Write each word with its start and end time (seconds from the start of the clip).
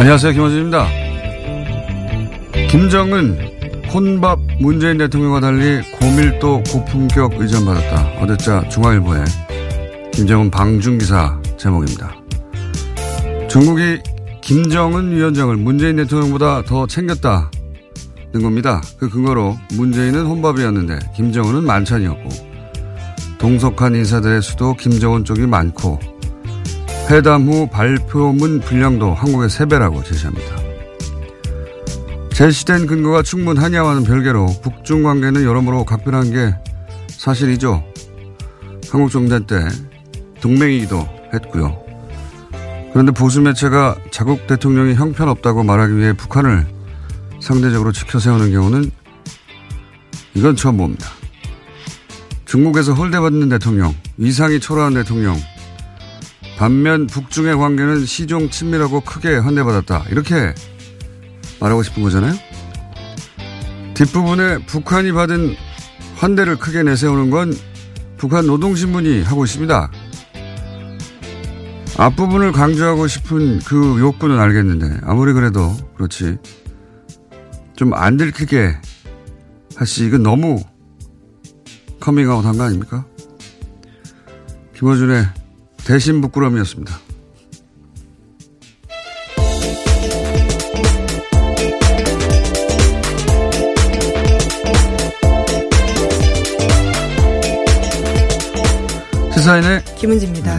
안녕하세요. 0.00 0.32
김원준입니다. 0.32 0.88
김정은 2.70 3.38
혼밥 3.92 4.38
문재인 4.58 4.96
대통령과 4.96 5.40
달리 5.40 5.82
고밀도 5.98 6.62
고품격 6.72 7.34
의전 7.34 7.66
받았다. 7.66 8.22
어제자 8.22 8.66
중앙일보에 8.70 9.22
김정은 10.14 10.50
방중기사 10.50 11.38
제목입니다. 11.58 12.16
중국이 13.50 13.98
김정은 14.40 15.14
위원장을 15.14 15.54
문재인 15.58 15.96
대통령보다 15.96 16.62
더 16.62 16.86
챙겼다는 16.86 17.50
겁니다. 18.40 18.80
그 18.96 19.10
근거로 19.10 19.58
문재인은 19.74 20.24
혼밥이었는데 20.24 20.98
김정은은 21.14 21.62
만찬이었고 21.62 22.30
동석한 23.36 23.94
인사들의 23.96 24.40
수도 24.40 24.72
김정은 24.72 25.26
쪽이 25.26 25.42
많고 25.42 26.00
회담 27.10 27.48
후 27.48 27.68
발표문 27.68 28.60
분량도 28.60 29.12
한국의 29.12 29.48
3배라고 29.48 30.04
제시합니다. 30.04 30.56
제시된 32.32 32.86
근거가 32.86 33.24
충분하냐와는 33.24 34.04
별개로 34.04 34.46
북중 34.62 35.02
관계는 35.02 35.42
여러모로 35.42 35.84
각별한 35.84 36.30
게 36.30 36.54
사실이죠. 37.08 37.82
한국 38.92 39.10
정전 39.10 39.44
때 39.44 39.56
동맹이기도 40.40 41.08
했고요. 41.34 41.82
그런데 42.92 43.10
보수 43.10 43.40
매체가 43.40 43.96
자국 44.12 44.46
대통령이 44.46 44.94
형편없다고 44.94 45.64
말하기 45.64 45.96
위해 45.96 46.12
북한을 46.12 46.64
상대적으로 47.40 47.90
지켜 47.90 48.20
세우는 48.20 48.52
경우는 48.52 48.88
이건 50.34 50.54
처음 50.54 50.76
봅니다. 50.76 51.08
중국에서 52.44 52.94
홀대받는 52.94 53.48
대통령, 53.48 53.94
위상이 54.16 54.60
초라한 54.60 54.94
대통령, 54.94 55.36
반면 56.60 57.06
북중의 57.06 57.56
관계는 57.56 58.04
시종 58.04 58.50
친밀하고 58.50 59.00
크게 59.00 59.34
환대받았다. 59.34 60.04
이렇게 60.10 60.54
말하고 61.58 61.82
싶은 61.82 62.02
거잖아요. 62.02 62.34
뒷부분에 63.94 64.66
북한이 64.66 65.12
받은 65.12 65.56
환대를 66.16 66.58
크게 66.58 66.82
내세우는 66.82 67.30
건 67.30 67.54
북한 68.18 68.46
노동신문이 68.46 69.22
하고 69.22 69.44
있습니다. 69.46 69.90
앞부분을 71.96 72.52
강조하고 72.52 73.06
싶은 73.06 73.60
그 73.60 73.98
욕구는 73.98 74.38
알겠는데 74.38 75.00
아무리 75.04 75.32
그래도 75.32 75.74
그렇지 75.96 76.36
좀 77.74 77.94
안 77.94 78.18
들키게 78.18 78.76
하시 79.76 80.04
이건 80.04 80.22
너무 80.22 80.62
커밍아웃 82.00 82.44
한 82.44 82.58
거 82.58 82.64
아닙니까? 82.64 83.06
김어준의 84.76 85.39
대신 85.84 86.20
부끄러움이었습니다. 86.20 86.98
시사인의 99.34 99.84
김은지입니다. 99.96 100.58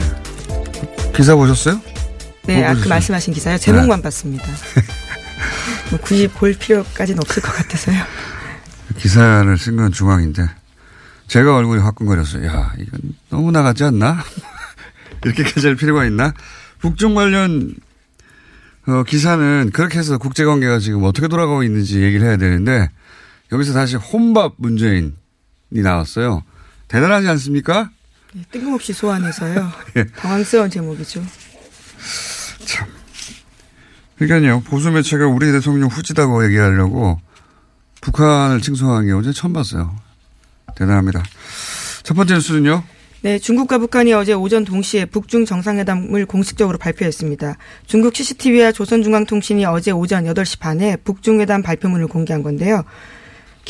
기사 1.15 1.35
보셨어요? 1.35 1.79
네, 2.43 2.55
뭐 2.55 2.63
아까 2.65 2.73
보셨어요? 2.73 2.89
말씀하신 2.89 3.33
기사요. 3.33 3.57
제목만 3.57 3.99
네. 3.99 4.03
봤습니다. 4.03 4.45
뭐 5.91 5.99
굳이 5.99 6.27
볼 6.27 6.53
필요까지는 6.53 7.19
없을 7.21 7.41
것 7.43 7.53
같아서요. 7.53 7.97
기사를 8.97 9.57
쓴 9.57 9.75
건 9.77 9.91
중앙인데 9.91 10.47
제가 11.27 11.55
얼굴이 11.55 11.81
화끈거렸어요. 11.81 12.45
야, 12.47 12.73
이건 12.77 12.99
너무 13.29 13.51
나갔지 13.51 13.83
않나? 13.83 14.23
이렇게까지 15.23 15.67
할 15.67 15.75
필요가 15.75 16.05
있나? 16.05 16.33
북중 16.79 17.15
관련 17.15 17.75
어, 18.87 19.03
기사는 19.03 19.69
그렇게 19.73 19.99
해서 19.99 20.17
국제관계가 20.17 20.79
지금 20.79 21.03
어떻게 21.03 21.27
돌아가고 21.27 21.63
있는지 21.63 22.01
얘기를 22.01 22.25
해야 22.25 22.37
되는데 22.37 22.89
여기서 23.51 23.73
다시 23.73 23.95
혼밥 23.95 24.55
문재인이 24.57 25.11
나왔어요. 25.69 26.43
대단하지 26.87 27.27
않습니까? 27.29 27.91
네, 28.33 28.43
뜬금없이 28.51 28.93
소환해서요. 28.93 29.71
예. 29.97 30.05
당황스러운 30.05 30.69
제목이죠. 30.69 31.23
그러니까요. 34.17 34.61
보수 34.61 34.91
매체가 34.91 35.27
우리 35.27 35.51
대통령 35.51 35.89
후지다고 35.89 36.45
얘기하려고 36.45 37.19
북한을 38.01 38.61
칭송한 38.61 39.07
게 39.07 39.11
어제 39.13 39.31
처음 39.31 39.53
봤어요. 39.53 39.95
대단합니다. 40.75 41.23
첫 42.03 42.13
번째 42.13 42.35
뉴스는요. 42.35 42.83
네, 43.23 43.37
중국과 43.37 43.77
북한이 43.77 44.13
어제 44.13 44.33
오전 44.33 44.65
동시에 44.65 45.05
북중 45.05 45.45
정상회담을 45.45 46.25
공식적으로 46.25 46.79
발표했습니다. 46.79 47.55
중국 47.85 48.15
CCTV와 48.15 48.71
조선중앙통신이 48.71 49.63
어제 49.65 49.91
오전 49.91 50.25
8시 50.25 50.59
반에 50.59 50.95
북중회담 50.97 51.61
발표문을 51.61 52.07
공개한 52.07 52.41
건데요. 52.41 52.83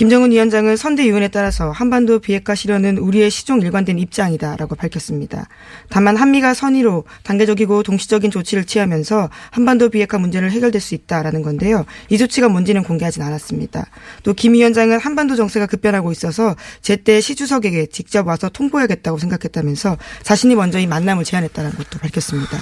김정은 0.02 0.32
위원장은 0.32 0.78
선대위원에 0.78 1.28
따라서 1.28 1.70
한반도 1.70 2.18
비핵화 2.18 2.56
실현은 2.56 2.98
우리의 2.98 3.30
시종 3.30 3.62
일관된 3.62 4.00
입장이다라고 4.00 4.74
밝혔습니다. 4.74 5.48
다만 5.92 6.18
한미가 6.18 6.56
선의로 6.56 7.04
단계적이고 7.22 7.84
동시적인 7.84 8.32
조치를 8.32 8.66
취하면서 8.66 9.30
한반도 9.52 9.90
비핵화 9.90 10.18
문제를 10.18 10.50
해결될 10.50 10.82
수 10.82 10.96
있다라는 10.96 11.44
건데요. 11.44 11.86
이 12.10 12.18
조치가 12.18 12.50
뭔지는 12.50 12.82
공개하진 12.82 13.22
않았습니다. 13.22 13.86
또 14.24 14.34
김 14.34 14.54
위원장은 14.54 15.00
한반도 15.00 15.36
정세가 15.36 15.68
급변하고 15.68 16.12
있어서 16.12 16.56
제때 16.82 17.22
시 17.22 17.36
주석에게 17.36 17.86
직접 17.86 18.26
와서 18.26 18.50
통보해야겠다고 18.50 19.20
생각했다면서 19.20 20.00
자신이 20.24 20.56
먼저 20.56 20.80
이 20.80 20.88
만남을 20.88 21.26
제안했다는 21.26 21.74
것도 21.74 22.00
밝혔습니다. 22.00 22.58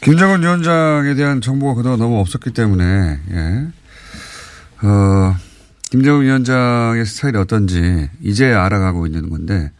김정은 0.00 0.42
위원장에 0.42 1.14
대한 1.14 1.40
정보가 1.40 1.74
그동안 1.74 2.00
너무 2.00 2.18
없었기 2.18 2.52
때문에, 2.52 3.20
예. 3.30 3.77
어, 4.82 5.36
김정은 5.90 6.22
위원장의 6.22 7.06
스타일이 7.06 7.38
어떤지 7.38 8.08
이제 8.20 8.52
알아가고 8.52 9.06
있는 9.06 9.30
건데, 9.30 9.72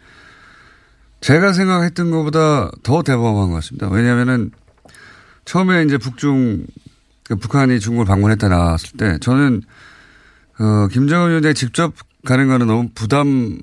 제가 1.21 1.53
생각했던 1.53 2.11
것보다 2.11 2.71
더 2.83 3.03
대범한 3.03 3.49
것 3.49 3.55
같습니다. 3.56 3.89
왜냐하면은 3.89 4.50
처음에 5.45 5.83
이제 5.85 5.99
북중 5.99 6.67
그 7.25 7.37
북한이 7.37 7.81
중국을 7.81 8.06
방문했다 8.06 8.49
나왔을 8.49 8.97
때 8.97 9.19
저는 9.21 9.62
어, 10.59 10.89
김정은 10.89 11.31
위원장이 11.31 11.55
직접 11.55 11.94
가는 12.25 12.49
거는 12.49 12.67
너무 12.67 12.89
부담일 12.94 13.61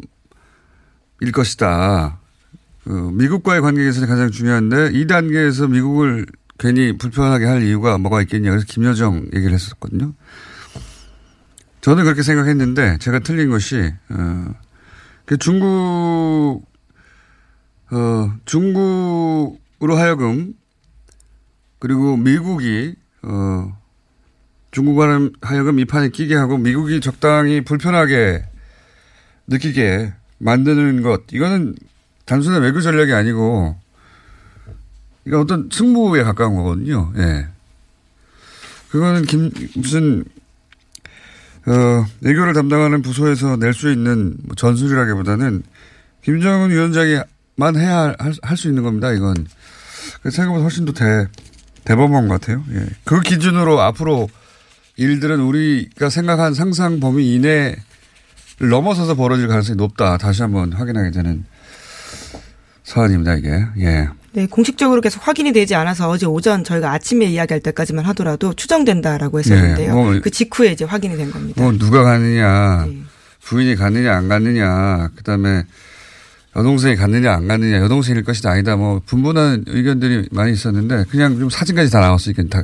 것이다. 1.34 2.20
그 2.84 2.90
미국과의 2.90 3.62
관계에서 3.62 4.06
가장 4.06 4.32
중요한데 4.32 4.92
이 4.94 5.08
단계에서 5.08 5.68
미국을 5.68 6.26
괜히 6.58 6.98
불편하게 6.98 7.46
할 7.46 7.64
이유가 7.64 7.98
뭐가 7.98 8.22
있겠냐. 8.24 8.52
그래서 8.52 8.66
김여정 8.68 9.28
얘기를 9.34 9.54
했었거든요. 9.54 10.14
저는 11.86 12.04
그렇게 12.04 12.24
생각했는데 12.24 12.98
제가 12.98 13.20
틀린 13.20 13.52
것이 13.52 13.94
어, 14.10 14.56
그 15.24 15.38
중국 15.38 16.64
어, 17.92 18.34
중국으로 18.46 19.96
하여금 19.96 20.56
그리고 21.78 22.18
미국이 22.18 22.96
어, 23.22 23.78
중국과는 24.72 25.34
하여금 25.42 25.78
이 25.78 25.86
판에 25.86 26.10
끼게 26.10 26.34
하고 26.34 26.58
미국이 26.58 27.02
적당히 27.02 27.62
불편하게 27.62 28.46
느끼게 29.46 30.12
만드는 30.40 31.04
것 31.04 31.32
이거는 31.32 31.76
단순한 32.26 32.64
외교 32.64 32.82
전략이 32.82 33.14
아니고 33.14 33.80
이거 35.28 35.40
어떤 35.40 35.70
승부에 35.72 36.24
가까운 36.24 36.56
거거든요. 36.56 37.14
예. 37.18 37.48
그거는 38.90 39.22
김 39.22 39.52
무슨 39.76 40.26
어, 41.68 42.06
외교를 42.22 42.54
담당하는 42.54 43.02
부서에서 43.02 43.56
낼 43.58 43.74
수 43.74 43.92
있는 43.92 44.36
뭐 44.44 44.56
전술이라기보다는 44.56 45.64
김정은 46.24 46.70
위원장이만 46.72 47.76
해야 47.76 48.16
할 48.42 48.58
수 48.58 48.68
있는 48.68 48.84
겁니다. 48.84 49.12
이건 49.12 49.34
생각보다 50.24 50.64
훨씬 50.64 50.86
더 50.86 50.92
대, 50.94 51.28
대범한 51.86 52.28
것 52.28 52.40
같아요. 52.40 52.64
예. 52.72 52.86
그 53.04 53.20
기준으로 53.22 53.82
앞으로 53.82 54.30
일들은 54.98 55.40
우리가 55.40 56.10
생각한 56.10 56.54
상상 56.54 57.00
범위 57.00 57.36
이내를 57.36 57.76
넘어서서 58.70 59.16
벌어질 59.16 59.48
가능성이 59.48 59.76
높다. 59.78 60.18
다시 60.18 60.42
한번 60.42 60.72
확인하게 60.74 61.12
되는 61.12 61.46
사안입니다. 62.84 63.36
이게 63.36 63.66
예. 63.80 64.08
네, 64.36 64.48
공식적으로 64.48 65.00
계속 65.00 65.26
확인이 65.26 65.54
되지 65.54 65.76
않아서 65.76 66.10
어제 66.10 66.26
오전 66.26 66.66
저희가 66.66 66.92
아침에 66.92 67.26
이야기할 67.26 67.62
때까지만 67.62 68.04
하더라도 68.08 68.54
추정된다라고 68.54 69.40
했었는데요. 69.40 69.88
네, 69.88 69.94
뭐, 69.94 70.20
그 70.22 70.30
직후에 70.30 70.74
이제 70.74 70.84
확인이 70.84 71.16
된 71.16 71.32
겁니다. 71.32 71.62
뭐 71.62 71.72
누가 71.72 72.04
갔느냐, 72.04 72.86
네. 72.86 73.02
부인이 73.42 73.76
갔느냐 73.76 74.14
안 74.14 74.28
갔느냐, 74.28 75.10
그다음에 75.16 75.64
여동생이 76.54 76.98
갔느냐 76.98 77.34
안 77.34 77.48
갔느냐, 77.48 77.80
여동생일 77.80 78.24
것이다 78.24 78.52
아니다. 78.52 78.76
뭐 78.76 79.02
분분한 79.06 79.66
의견들이 79.68 80.28
많이 80.32 80.52
있었는데 80.52 81.06
그냥 81.10 81.40
좀 81.40 81.50
사진까지 81.50 81.90
다 81.90 82.18
이게 82.28 82.44
다, 82.48 82.62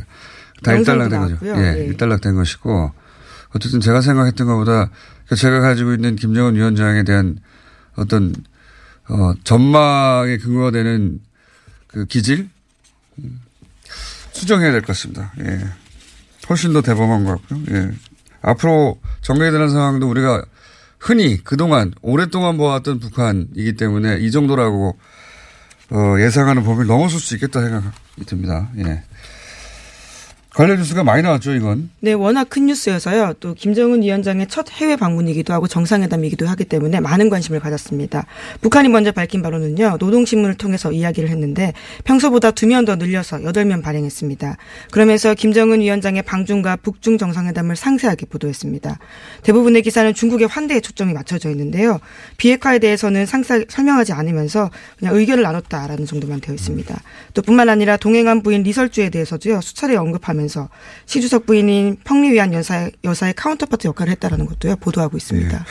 다 0.63 0.73
일단락된 0.73 1.19
거죠. 1.21 1.37
예, 1.43 1.53
네. 1.53 1.85
일단락된 1.85 2.35
것이고 2.35 2.91
어쨌든 3.55 3.79
제가 3.79 4.01
생각했던 4.01 4.45
것보다 4.45 4.89
그러니까 5.25 5.35
제가 5.37 5.61
가지고 5.61 5.93
있는 5.93 6.17
김정은 6.17 6.55
위원장에 6.55 7.03
대한 7.03 7.37
어떤 7.95 8.33
어, 9.07 9.33
전망의 9.45 10.37
근거가 10.39 10.71
되는 10.71 11.19
그 11.91 12.05
기질 12.05 12.49
수정해야 14.33 14.71
될 14.71 14.81
것 14.81 14.87
같습니다. 14.87 15.33
예. 15.41 15.59
훨씬 16.49 16.73
더 16.73 16.81
대범한 16.81 17.23
것 17.25 17.41
같고요. 17.41 17.63
예. 17.71 17.91
앞으로 18.41 18.99
전개되는 19.21 19.69
상황도 19.69 20.09
우리가 20.09 20.43
흔히 20.99 21.37
그동안 21.43 21.93
오랫동안 22.01 22.57
보았던 22.57 22.99
북한이기 22.99 23.75
때문에 23.75 24.17
이 24.19 24.31
정도라고 24.31 24.97
어, 25.91 26.15
예상하는 26.19 26.63
범위를 26.63 26.87
넘어설 26.87 27.19
수 27.19 27.35
있겠다 27.35 27.61
생각이 27.61 28.25
듭니다. 28.25 28.69
예. 28.77 29.03
관련 30.53 30.77
뉴스가 30.79 31.05
많이 31.05 31.21
나왔죠, 31.21 31.53
이건. 31.53 31.89
네, 32.01 32.11
워낙 32.11 32.49
큰 32.49 32.65
뉴스여서요. 32.65 33.35
또 33.39 33.53
김정은 33.53 34.01
위원장의 34.01 34.47
첫 34.47 34.69
해외 34.69 34.97
방문이기도 34.97 35.53
하고 35.53 35.65
정상회담이기도 35.65 36.45
하기 36.45 36.65
때문에 36.65 36.99
많은 36.99 37.29
관심을 37.29 37.61
가졌습니다. 37.61 38.25
북한이 38.59 38.89
먼저 38.89 39.13
밝힌 39.13 39.41
바로는요. 39.41 39.95
노동신문을 39.97 40.55
통해서 40.55 40.91
이야기를 40.91 41.29
했는데 41.29 41.71
평소보다 42.03 42.51
두면더 42.51 42.97
늘려서 42.97 43.45
여덟 43.45 43.63
면 43.63 43.81
발행했습니다. 43.81 44.57
그러면서 44.91 45.33
김정은 45.35 45.79
위원장의 45.79 46.23
방중과 46.23 46.75
북중 46.77 47.17
정상회담을 47.17 47.77
상세하게 47.77 48.25
보도했습니다. 48.25 48.99
대부분의 49.43 49.83
기사는 49.83 50.13
중국의 50.13 50.47
환대에 50.47 50.81
초점이 50.81 51.13
맞춰져 51.13 51.49
있는데요. 51.51 52.01
비핵화에 52.35 52.79
대해서는 52.79 53.25
상세하게 53.25 53.67
설명하지 53.69 54.11
않으면서 54.11 54.69
그냥 54.99 55.15
의견을 55.15 55.43
나눴다라는 55.43 56.05
정도만 56.05 56.41
되어 56.41 56.53
있습니다. 56.53 57.01
또 57.35 57.41
뿐만 57.41 57.69
아니라 57.69 57.95
동행한 57.95 58.43
부인 58.43 58.63
리설주에 58.63 59.09
대해서도요. 59.11 59.61
수차례 59.61 59.95
언급하면서 59.95 60.40
하면서 60.41 60.69
시주석 61.05 61.45
부인인 61.45 61.97
펑리위안 62.03 62.53
여사의, 62.53 62.91
여사의 63.03 63.33
counterpart 63.35 63.87
역할을 63.87 64.11
했다라는 64.13 64.45
것도요 64.47 64.77
보도하고 64.77 65.17
있습니다. 65.17 65.57
예. 65.57 65.63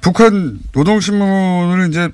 북한 0.00 0.58
노동신문을 0.72 1.88
이제 1.88 2.10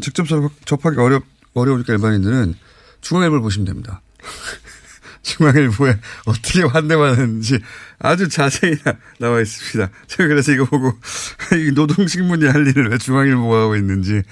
직접 0.00 0.26
접하기 0.64 0.98
어렵 0.98 1.24
어려우니까 1.54 1.92
일반인들은 1.92 2.54
중앙일보를 3.02 3.42
보시면 3.42 3.66
됩니다. 3.66 4.00
중앙일보에 5.22 5.98
어떻게 6.24 6.62
환대받는지 6.62 7.60
아주 7.98 8.28
자세히 8.28 8.76
나와 9.18 9.40
있습니다. 9.40 9.92
제가 10.06 10.28
그래서 10.28 10.52
이거 10.52 10.64
보고 10.64 10.92
이 11.54 11.72
노동신문이 11.72 12.46
할 12.46 12.66
일을 12.66 12.90
왜 12.90 12.98
중앙일보가 12.98 13.62
하고 13.62 13.76
있는지 13.76 14.22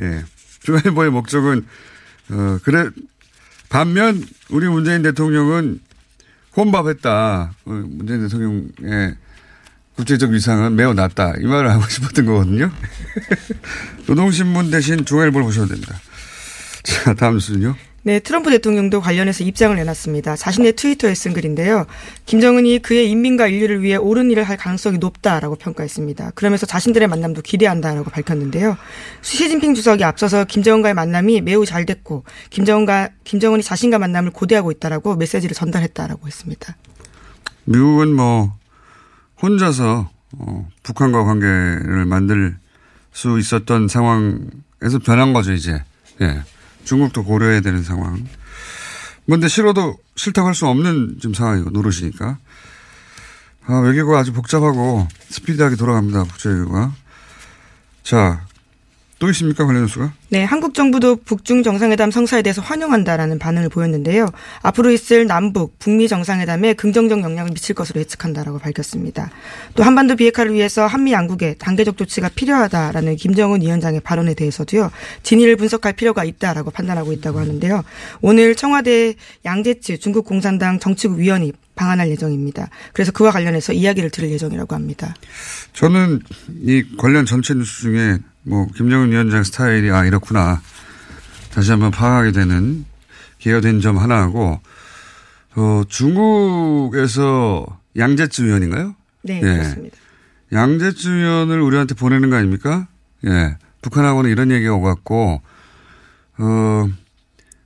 예. 0.00 0.24
중앙일보의 0.60 1.10
목적은 1.10 1.66
어 2.30 2.58
그래 2.62 2.88
반면 3.68 4.24
우리 4.50 4.68
문재인 4.68 5.02
대통령은 5.02 5.80
혼밥했다. 6.56 7.52
어, 7.64 7.70
문재인 7.70 8.22
대통령의 8.22 9.16
국제적 9.96 10.30
위상은 10.30 10.76
매우 10.76 10.94
낮다. 10.94 11.34
이 11.40 11.44
말을 11.44 11.70
하고 11.70 11.86
싶었던 11.88 12.26
거거든요. 12.26 12.70
노동신문 14.06 14.70
대신 14.70 15.04
중앙일보를 15.04 15.44
보셔도 15.44 15.68
됩니다. 15.68 16.00
자, 16.82 17.14
다음 17.14 17.34
뉴스는요. 17.34 17.76
네, 18.02 18.18
트럼프 18.18 18.50
대통령도 18.50 19.02
관련해서 19.02 19.44
입장을 19.44 19.76
내놨습니다. 19.76 20.34
자신의 20.34 20.72
트위터에 20.72 21.14
쓴 21.14 21.34
글인데요. 21.34 21.86
김정은이 22.24 22.78
그의 22.80 23.10
인민과 23.10 23.46
인류를 23.48 23.82
위해 23.82 23.96
옳은 23.96 24.30
일을 24.30 24.44
할 24.44 24.56
가능성이 24.56 24.96
높다라고 24.96 25.56
평가했습니다. 25.56 26.30
그러면서 26.34 26.64
자신들의 26.64 27.08
만남도 27.08 27.42
기대한다라고 27.42 28.10
밝혔는데요. 28.10 28.78
시진핑 29.20 29.74
주석이 29.74 30.02
앞서서 30.02 30.46
김정은과의 30.46 30.94
만남이 30.94 31.42
매우 31.42 31.66
잘 31.66 31.84
됐고 31.84 32.24
김정은과 32.48 33.10
김정은이 33.24 33.62
자신과 33.62 33.98
만남을 33.98 34.30
고대하고 34.30 34.70
있다라고 34.70 35.16
메시지를 35.16 35.54
전달했다라고 35.54 36.26
했습니다. 36.26 36.76
미국은 37.64 38.14
뭐 38.14 38.54
혼자서 39.42 40.08
어, 40.38 40.68
북한과 40.82 41.24
관계를 41.24 42.06
만들 42.06 42.56
수 43.12 43.38
있었던 43.38 43.88
상황에서 43.88 44.98
변한 45.04 45.34
거죠 45.34 45.52
이제. 45.52 45.82
예. 46.22 46.40
중국도 46.84 47.24
고려해야 47.24 47.60
되는 47.60 47.82
상황. 47.82 48.26
뭔데 49.26 49.48
싫어도 49.48 49.98
싫다고 50.16 50.48
할 50.48 50.54
수 50.54 50.66
없는 50.66 51.18
지금 51.20 51.34
상황이고 51.34 51.70
노릇이니까. 51.70 52.38
아, 53.66 53.74
외교가 53.80 54.18
아주 54.18 54.32
복잡하고 54.32 55.06
스피드하게 55.28 55.76
돌아갑니다. 55.76 56.24
국제외교가. 56.24 56.92
자, 58.02 58.44
또 59.20 59.28
있습니까 59.28 59.66
관련 59.66 59.82
뉴스가? 59.82 60.14
네, 60.30 60.42
한국 60.42 60.72
정부도 60.72 61.16
북중 61.16 61.62
정상회담 61.62 62.10
성사에 62.10 62.40
대해서 62.40 62.62
환영한다라는 62.62 63.38
반응을 63.38 63.68
보였는데요. 63.68 64.26
앞으로 64.62 64.90
있을 64.90 65.26
남북, 65.26 65.78
북미 65.78 66.08
정상회담에 66.08 66.72
긍정적 66.72 67.20
영향을 67.20 67.52
미칠 67.52 67.74
것으로 67.74 68.00
예측한다라고 68.00 68.58
밝혔습니다. 68.58 69.30
또 69.74 69.82
한반도 69.82 70.16
비핵화를 70.16 70.54
위해서 70.54 70.86
한미 70.86 71.12
양국의 71.12 71.56
단계적 71.58 71.98
조치가 71.98 72.30
필요하다라는 72.34 73.16
김정은 73.16 73.60
위원장의 73.60 74.00
발언에 74.00 74.32
대해서도요. 74.32 74.90
진위를 75.22 75.56
분석할 75.56 75.92
필요가 75.92 76.24
있다라고 76.24 76.70
판단하고 76.70 77.12
있다고 77.12 77.40
하는데요. 77.40 77.84
오늘 78.22 78.54
청와대 78.54 79.14
양재츠 79.44 79.98
중국 79.98 80.24
공산당 80.24 80.78
정치국 80.78 81.18
위원이 81.18 81.52
방한할 81.74 82.08
예정입니다. 82.08 82.70
그래서 82.94 83.12
그와 83.12 83.30
관련해서 83.30 83.74
이야기를 83.74 84.08
들을 84.08 84.30
예정이라고 84.30 84.74
합니다. 84.74 85.14
저는 85.74 86.20
이 86.62 86.84
관련 86.96 87.26
전체 87.26 87.52
뉴스 87.52 87.82
중에 87.82 88.18
뭐 88.42 88.66
김정은 88.74 89.10
위원장 89.10 89.42
스타일이 89.44 89.90
아 89.90 90.04
이렇구나 90.04 90.60
다시 91.52 91.70
한번 91.70 91.90
파악하게 91.90 92.32
되는 92.32 92.84
기회가 93.38 93.60
된 93.60 93.80
점 93.80 93.98
하나하고 93.98 94.60
어, 95.56 95.82
중국에서 95.88 97.66
양재츠 97.96 98.42
위원인가요? 98.42 98.94
네, 99.22 99.36
예. 99.38 99.40
그렇습니다. 99.40 99.96
양재츠 100.52 101.08
위원을 101.08 101.60
우리한테 101.60 101.94
보내는 101.94 102.30
거 102.30 102.36
아닙니까? 102.36 102.88
예. 103.26 103.56
북한하고는 103.82 104.30
이런 104.30 104.50
얘기가 104.50 104.74
오갔고 104.74 105.42
어 106.38 106.88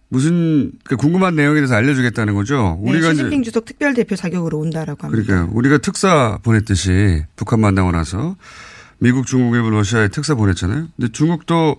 무슨 0.08 0.72
그 0.84 0.96
궁금한 0.96 1.34
내용에 1.34 1.56
대해서 1.56 1.74
알려주겠다는 1.74 2.34
거죠. 2.34 2.78
네, 2.82 2.90
우리가 2.90 3.10
시진핑 3.10 3.42
주석 3.42 3.64
특별 3.64 3.94
대표 3.94 4.14
자격으로 4.16 4.58
온다라고 4.58 5.06
합니다. 5.06 5.24
그러니까 5.26 5.52
우리가 5.54 5.78
특사 5.78 6.38
보냈듯이 6.42 7.24
북한 7.36 7.60
만나고 7.60 7.90
나서 7.92 8.36
미국, 9.04 9.26
중국, 9.26 9.54
일본, 9.54 9.74
러시아에 9.74 10.08
특사 10.08 10.34
보냈잖아요. 10.34 10.86
근데 10.96 11.12
중국도 11.12 11.76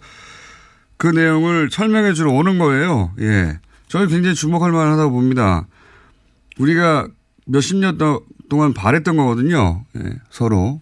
그 0.98 1.08
내용을 1.08 1.70
설명해 1.72 2.14
주러 2.14 2.32
오는 2.32 2.60
거예요. 2.60 3.14
예. 3.20 3.58
저는 3.88 4.10
굉장히 4.10 4.36
주목할 4.36 4.72
만하다고 4.72 5.10
봅니다. 5.12 5.66
우리가 6.60 7.08
몇십 7.48 7.78
년 7.78 7.98
동안 8.48 8.76
바랬던 8.76 9.18
거거든요. 9.18 9.86
예, 9.98 10.02
서로. 10.30 10.82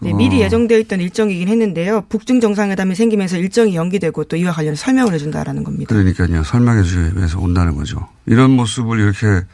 네, 0.00 0.10
어. 0.10 0.16
미리 0.16 0.40
예정되어 0.40 0.80
있던 0.80 1.00
일정이긴 1.00 1.46
했는데요. 1.46 2.06
북중 2.08 2.40
정상회담이 2.40 2.96
생기면서 2.96 3.36
일정이 3.36 3.76
연기되고 3.76 4.24
또 4.24 4.34
이와 4.34 4.50
관련 4.50 4.74
설명을 4.74 5.14
해준다라는 5.14 5.62
겁니다. 5.62 5.94
그러니까요. 5.94 6.42
설명해 6.42 6.82
주기 6.82 7.16
위해서 7.16 7.38
온다는 7.38 7.76
거죠. 7.76 8.08
이런 8.26 8.50
모습을 8.50 8.98
이렇게 8.98 9.46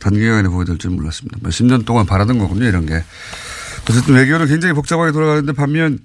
단기간에 0.00 0.48
보게 0.50 0.66
될 0.66 0.76
줄 0.76 0.90
몰랐습니다. 0.90 1.38
몇십 1.40 1.64
년 1.64 1.82
동안 1.86 2.04
바라던 2.04 2.38
거군요. 2.38 2.66
이런 2.66 2.84
게. 2.84 3.02
어쨌든 3.88 4.14
외교는 4.14 4.46
굉장히 4.46 4.74
복잡하게 4.74 5.12
돌아가는데 5.12 5.52
반면 5.52 5.98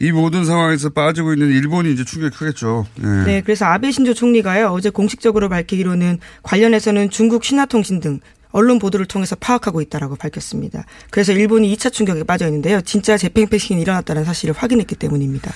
이 0.00 0.12
모든 0.12 0.44
상황에서 0.44 0.90
빠지고 0.90 1.32
있는 1.32 1.48
일본이 1.48 1.92
이제 1.92 2.04
충격이 2.04 2.36
크겠죠. 2.36 2.86
예. 3.02 3.06
네, 3.24 3.40
그래서 3.40 3.64
아베 3.64 3.90
신조 3.90 4.14
총리가요 4.14 4.68
어제 4.68 4.90
공식적으로 4.90 5.48
밝히기로는 5.48 6.20
관련해서는 6.42 7.10
중국 7.10 7.44
신화통신 7.44 8.00
등 8.00 8.20
언론 8.50 8.78
보도를 8.78 9.06
통해서 9.06 9.36
파악하고 9.36 9.80
있다라고 9.82 10.16
밝혔습니다. 10.16 10.84
그래서 11.10 11.32
일본이 11.32 11.74
2차 11.76 11.92
충격에 11.92 12.22
빠져 12.22 12.46
있는데요. 12.46 12.80
진짜 12.80 13.18
재팽패싱이 13.18 13.80
일어났다는 13.82 14.24
사실을 14.24 14.54
확인했기 14.56 14.94
때문입니다. 14.94 15.52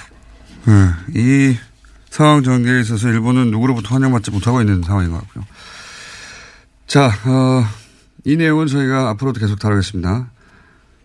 예. 0.68 1.18
이 1.18 1.56
상황 2.10 2.42
전개에 2.42 2.80
있어서 2.80 3.08
일본은 3.08 3.50
누구로부터 3.50 3.94
환영받지 3.94 4.30
못하고 4.30 4.60
있는 4.60 4.82
상황인 4.82 5.12
것 5.12 5.20
같고요. 5.20 5.44
자, 6.86 7.06
어, 7.24 7.64
이 8.24 8.36
내용은 8.36 8.66
저희가 8.66 9.08
앞으로도 9.10 9.40
계속 9.40 9.58
다루겠습니다. 9.58 10.30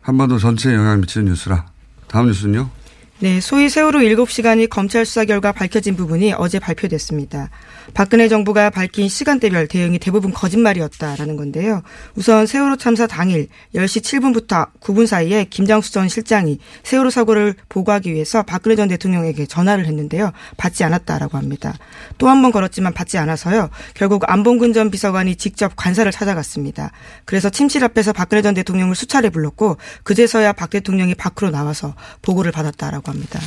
한반도 0.07 0.39
전체에 0.39 0.73
영향을 0.73 0.99
미치는 0.99 1.27
뉴스라. 1.27 1.65
다음 2.07 2.27
뉴스는요? 2.27 2.69
네, 3.19 3.41
소위 3.41 3.67
세월호 3.67 4.01
7시간이 4.01 4.69
검찰 4.69 5.03
수사 5.03 5.25
결과 5.25 5.51
밝혀진 5.51 5.95
부분이 5.95 6.33
어제 6.33 6.59
발표됐습니다. 6.59 7.49
박근혜 7.95 8.27
정부가 8.27 8.69
밝힌 8.69 9.09
시간대별 9.09 9.67
대응이 9.67 9.97
대부분 9.97 10.31
거짓말이었다라는 10.31 11.35
건데요. 11.35 11.81
우선 12.13 12.45
세월호 12.45 12.75
참사 12.75 13.07
당일 13.07 13.47
10시 13.73 14.03
7분부터 14.03 14.67
9분 14.81 15.07
사이에 15.07 15.45
김장수 15.45 15.93
전 15.93 16.07
실장이 16.07 16.59
세월호 16.83 17.09
사고를 17.09 17.55
보고하기 17.69 18.13
위해서 18.13 18.43
박근혜 18.43 18.75
전 18.75 18.87
대통령에게 18.87 19.47
전화를 19.47 19.87
했는데요. 19.87 20.31
받지 20.57 20.83
않았다라고 20.83 21.39
합니다. 21.39 21.73
또 22.19 22.27
한 22.27 22.43
번 22.43 22.51
걸었지만 22.51 22.93
받지 22.93 23.17
않아서요. 23.17 23.71
결국 23.95 24.29
안봉근 24.29 24.73
전 24.73 24.91
비서관이 24.91 25.37
직접 25.37 25.73
관사를 25.75 26.11
찾아갔습니다. 26.11 26.91
그래서 27.25 27.49
침실 27.49 27.83
앞에서 27.83 28.13
박근혜 28.13 28.43
전 28.43 28.53
대통령을 28.53 28.93
수차례 28.93 29.31
불렀고 29.31 29.77
그제서야 30.03 30.53
박 30.53 30.69
대통령이 30.69 31.15
밖으로 31.15 31.49
나와서 31.49 31.95
보고를 32.21 32.51
받았다라고 32.51 33.06
합니다. 33.11 33.39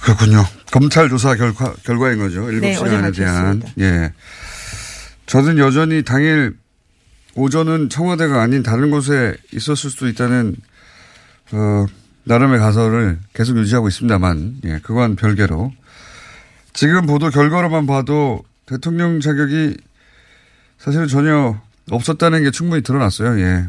그렇군요. 0.00 0.44
검찰 0.70 1.08
조사 1.08 1.34
결과, 1.36 1.72
결과인 1.84 2.18
거죠. 2.18 2.50
일곱 2.50 2.66
네, 2.66 2.76
어제 2.76 2.90
시간에 2.90 3.12
대한. 3.12 3.60
밝혔습니다. 3.60 3.72
예. 3.78 4.12
저는 5.26 5.58
여전히 5.58 6.02
당일 6.02 6.56
오전은 7.34 7.88
청와대가 7.88 8.42
아닌 8.42 8.62
다른 8.62 8.90
곳에 8.90 9.34
있었을 9.52 9.90
수도 9.90 10.08
있다는, 10.08 10.56
어, 11.52 11.86
나름의 12.24 12.58
가설을 12.58 13.18
계속 13.32 13.56
유지하고 13.58 13.88
있습니다만, 13.88 14.60
예, 14.64 14.80
그건 14.82 15.16
별개로. 15.16 15.72
지금 16.72 17.06
보도 17.06 17.30
결과로만 17.30 17.86
봐도 17.86 18.44
대통령 18.66 19.20
자격이 19.20 19.76
사실은 20.78 21.06
전혀 21.06 21.60
없었다는 21.90 22.42
게 22.42 22.50
충분히 22.50 22.82
드러났어요. 22.82 23.38
예. 23.40 23.66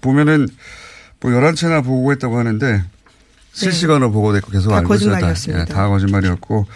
보면은 0.00 0.48
뭐 1.20 1.30
11채나 1.30 1.84
보고했다고 1.84 2.38
하는데 2.38 2.84
실시간으로 3.56 4.12
보고됐고 4.12 4.52
계속 4.52 4.68
네. 4.68 4.74
다 4.74 4.78
알고. 4.78 4.88
거짓말이었습니다. 4.88 5.60
예, 5.60 5.64
다 5.64 5.88
거짓말이었고 5.88 6.66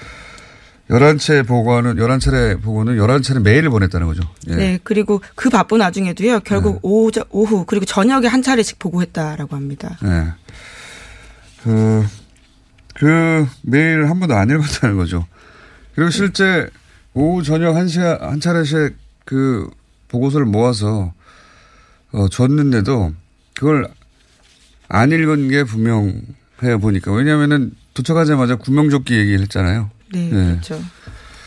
11채 0.88 1.46
보고하는 1.46 1.96
11차례 1.96 2.60
보고는 2.60 2.96
11차례 2.96 3.40
메일을 3.42 3.70
보냈다는 3.70 4.06
거죠. 4.06 4.22
예. 4.49 4.56
네, 4.56 4.78
그리고 4.82 5.20
그 5.37 5.49
바쁜 5.50 5.80
와중에도요, 5.80 6.40
결국 6.40 6.80
오후, 6.82 7.12
오후, 7.30 7.64
그리고 7.64 7.84
저녁에 7.84 8.26
한 8.26 8.42
차례씩 8.42 8.78
보고했다라고 8.78 9.54
합니다. 9.54 9.99
예. 10.04 10.32
그, 11.62 12.04
그 12.94 13.46
메일을 13.62 14.10
한 14.10 14.18
번도 14.18 14.34
안 14.34 14.50
읽었다는 14.50 14.96
거죠. 14.96 15.26
그리고 15.94 16.10
실제 16.10 16.68
오후 17.14 17.42
저녁 17.44 17.76
한 17.76 17.87
시간, 17.87 18.18
한 18.20 18.40
차례씩 18.40 18.96
그 19.25 19.70
보고서를 20.08 20.46
모아서 20.46 21.12
어, 22.12 22.28
줬는데도 22.28 23.12
그걸 23.54 23.88
안 24.88 25.12
읽은 25.12 25.49
게 25.49 25.62
분명 25.62 26.20
해요 26.62 26.78
보니까. 26.78 27.12
왜냐면은 27.12 27.72
도착하자마자 27.94 28.56
구명조끼 28.56 29.14
얘기를 29.14 29.40
했잖아요. 29.40 29.90
네, 30.12 30.26
예. 30.26 30.30
그렇죠. 30.30 30.80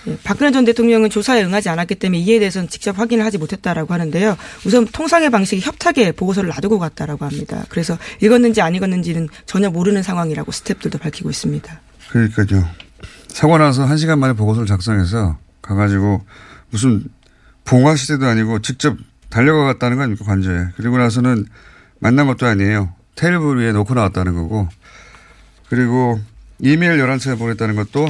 예, 0.07 0.17
박근혜 0.23 0.51
전 0.51 0.65
대통령은 0.65 1.09
조사에 1.09 1.43
응하지 1.43 1.69
않았기 1.69 1.95
때문에 1.95 2.19
이에 2.19 2.39
대해서는 2.39 2.67
직접 2.67 2.97
확인을 2.97 3.23
하지 3.23 3.37
못했다라고 3.37 3.93
하는데요. 3.93 4.35
우선 4.65 4.85
통상의 4.85 5.29
방식이 5.29 5.61
협탁에 5.61 6.11
보고서를 6.11 6.49
놔두고 6.49 6.79
갔다라고 6.79 7.25
합니다. 7.25 7.63
그래서 7.69 7.97
읽었는지 8.21 8.61
안 8.61 8.75
읽었는지는 8.75 9.29
전혀 9.45 9.69
모르는 9.69 10.03
상황이라고 10.03 10.51
스탭들도 10.51 10.99
밝히고 10.99 11.29
있습니다. 11.29 11.81
그러니까요. 12.09 12.67
사고 13.29 13.57
나서 13.57 13.85
한 13.85 13.97
시간 13.97 14.19
만에 14.19 14.33
보고서를 14.33 14.67
작성해서 14.67 15.37
가가지고 15.61 16.25
무슨 16.69 17.05
봉화 17.63 17.95
시대도 17.95 18.25
아니고 18.25 18.59
직접 18.59 18.97
달려가 19.29 19.65
갔다는 19.65 19.97
거 19.97 20.03
아닙니까 20.03 20.25
관저에. 20.25 20.67
그리고 20.75 20.97
나서는 20.97 21.45
만난 21.99 22.27
것도 22.27 22.45
아니에요. 22.45 22.93
테이블 23.15 23.59
위에 23.59 23.71
놓고 23.71 23.93
나왔다는 23.93 24.35
거고. 24.35 24.67
그리고 25.77 26.19
이메일 26.59 26.99
11차에 26.99 27.35
보냈다는 27.39 27.75
것도 27.75 28.07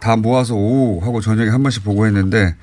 다 0.00 0.16
모아서 0.16 0.54
오후 0.54 1.04
하고 1.04 1.20
저녁에 1.20 1.50
한 1.50 1.62
번씩 1.62 1.84
보고했는데 1.84 2.54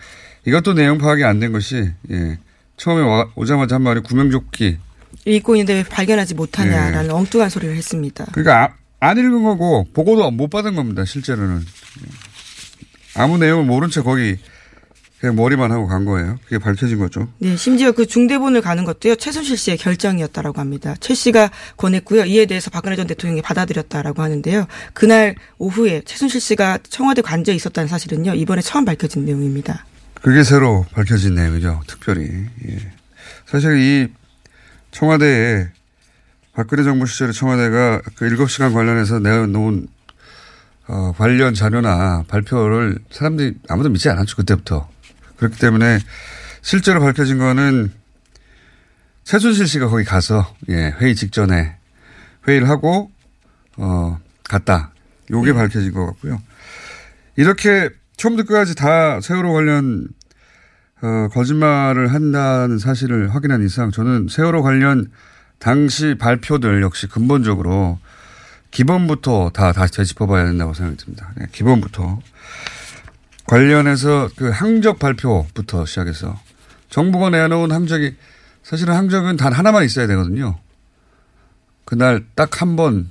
이것도 0.48 0.74
내용 0.74 0.98
파악이 0.98 1.24
안 1.24 1.40
된 1.40 1.52
것이 1.52 1.92
예. 2.10 2.40
처음에 2.76 3.04
와- 3.04 3.28
오자마자 3.36 3.76
한 3.76 3.84
말이 3.84 4.00
구명조끼 4.02 4.80
읽고 5.26 5.56
있는데 5.58 5.74
왜 5.76 5.84
발견하지 5.84 6.34
못하냐라는 6.34 7.12
엉뚱한 7.12 7.50
소리를 7.52 7.76
했습니다. 7.76 8.26
그러니까 8.32 8.64
아- 9.00 9.10
안 9.12 9.18
읽은 9.20 9.44
거고 9.44 9.88
보고도 9.94 10.32
못 10.32 10.50
받은 10.50 10.74
겁니다. 10.74 11.06
실제로는 11.06 11.64
아무 13.16 13.38
내용을 13.38 13.64
모른 13.66 13.92
채 13.92 14.02
거기 14.02 14.38
그냥 15.20 15.36
머리만 15.36 15.72
하고 15.72 15.86
간 15.88 16.06
거예요. 16.06 16.40
그게 16.46 16.58
밝혀진 16.58 16.98
거죠. 16.98 17.28
네, 17.40 17.58
심지어 17.58 17.92
그 17.92 18.06
중대본을 18.06 18.62
가는 18.62 18.86
것도요, 18.86 19.16
최순실 19.16 19.58
씨의 19.58 19.78
결정이었다라고 19.78 20.62
합니다. 20.62 20.96
최 21.02 21.14
씨가 21.14 21.52
권했고요. 21.76 22.24
이에 22.26 22.46
대해서 22.46 22.70
박근혜 22.70 22.96
전 22.96 23.06
대통령이 23.06 23.42
받아들였다라고 23.42 24.22
하는데요. 24.22 24.66
그날 24.94 25.36
오후에 25.58 26.04
최순실 26.06 26.40
씨가 26.40 26.80
청와대 26.90 27.22
관저에 27.22 27.54
있었다는 27.54 27.90
사실은요, 27.90 28.36
이번에 28.36 28.62
처음 28.62 28.86
밝혀진 28.86 29.26
내용입니다. 29.26 29.86
그게 30.22 30.44
새로 30.44 30.86
밝혀진 30.94 31.36
내용이죠. 31.36 31.82
특별히. 31.86 32.24
예. 32.68 32.92
사실 33.46 33.78
이 33.78 34.08
청와대에 34.92 35.68
박근혜 36.54 36.84
정부 36.84 37.06
시절에 37.06 37.34
청와대가 37.34 38.02
그 38.16 38.30
7시간 38.30 38.74
관련해서 38.74 39.20
내놓은 39.20 39.88
어, 40.88 41.14
관련 41.18 41.54
자료나 41.54 42.24
발표를 42.28 42.98
사람들이 43.12 43.56
아무도 43.68 43.90
믿지 43.90 44.10
않았죠. 44.10 44.38
그때부터. 44.38 44.90
그렇기 45.40 45.58
때문에 45.58 46.00
실제로 46.62 47.00
밝혀진 47.00 47.38
거는 47.38 47.92
최순실 49.24 49.68
씨가 49.68 49.88
거기 49.88 50.04
가서 50.04 50.54
예, 50.70 50.94
회의 51.00 51.16
직전에 51.16 51.76
회의를 52.48 52.70
하고 52.70 53.12
어, 53.78 54.20
갔다. 54.44 54.92
요게 55.32 55.54
밝혀진 55.54 55.94
것 55.94 56.06
같고요. 56.08 56.42
이렇게 57.36 57.90
처음부터 58.18 58.48
끝까지 58.48 58.76
다 58.76 59.22
세월호 59.22 59.54
관련 59.54 60.08
어, 61.02 61.30
거짓말을 61.32 62.14
한다는 62.14 62.78
사실을 62.78 63.34
확인한 63.34 63.64
이상 63.64 63.92
저는 63.92 64.28
세월호 64.30 64.64
관련 64.64 65.10
당시 65.60 66.16
발표들 66.16 66.82
역시 66.82 67.08
근본적으로 67.08 68.00
기본부터 68.72 69.52
다 69.54 69.72
다시 69.72 69.94
되짚어봐야 69.94 70.46
된다고 70.46 70.74
생각이 70.74 70.98
듭니다. 70.98 71.32
네, 71.36 71.46
기본부터 71.52 72.20
관련해서 73.50 74.30
그 74.36 74.50
항적 74.50 75.00
발표부터 75.00 75.86
시작해서 75.86 76.40
정부가 76.90 77.32
내놓은 77.32 77.72
항적이 77.72 78.16
사실은 78.62 78.94
항적은 78.94 79.38
단 79.38 79.54
하나만 79.54 79.86
있어야 79.86 80.06
되거든요. 80.06 80.60
그날 81.86 82.24
딱 82.36 82.62
한 82.62 82.76
번 82.76 83.10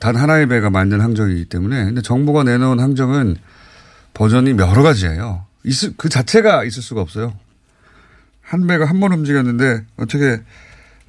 단 0.00 0.16
하나의 0.16 0.48
배가 0.48 0.70
만든 0.70 1.02
항적이기 1.02 1.44
때문에 1.44 1.84
근데 1.84 2.00
정부가 2.00 2.42
내놓은 2.42 2.80
항적은 2.80 3.36
버전이 4.14 4.52
여러 4.58 4.82
가지예요. 4.82 5.44
있을, 5.62 5.92
그 5.98 6.08
자체가 6.08 6.64
있을 6.64 6.82
수가 6.82 7.02
없어요. 7.02 7.34
한 8.40 8.66
배가 8.66 8.86
한 8.86 8.98
번 8.98 9.12
움직였는데 9.12 9.84
어떻게 9.98 10.40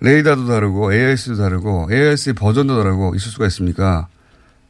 레이더도 0.02 0.46
다르고 0.46 0.94
AIS도 0.94 1.38
다르고 1.38 1.88
AIS의 1.90 2.34
버전도 2.34 2.76
다르고 2.84 3.16
있을 3.16 3.32
수가 3.32 3.48
있습니까? 3.48 4.10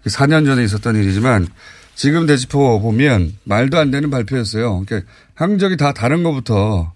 4년 0.05 0.45
전에 0.45 0.63
있었던 0.65 0.95
일이지만 0.95 1.47
지금 1.95 2.25
되짚어 2.25 2.79
보면 2.79 3.37
말도 3.43 3.77
안 3.77 3.91
되는 3.91 4.09
발표였어요. 4.09 4.83
그러니까 4.85 5.11
항적이 5.33 5.77
다 5.77 5.93
다른 5.93 6.23
것부터 6.23 6.93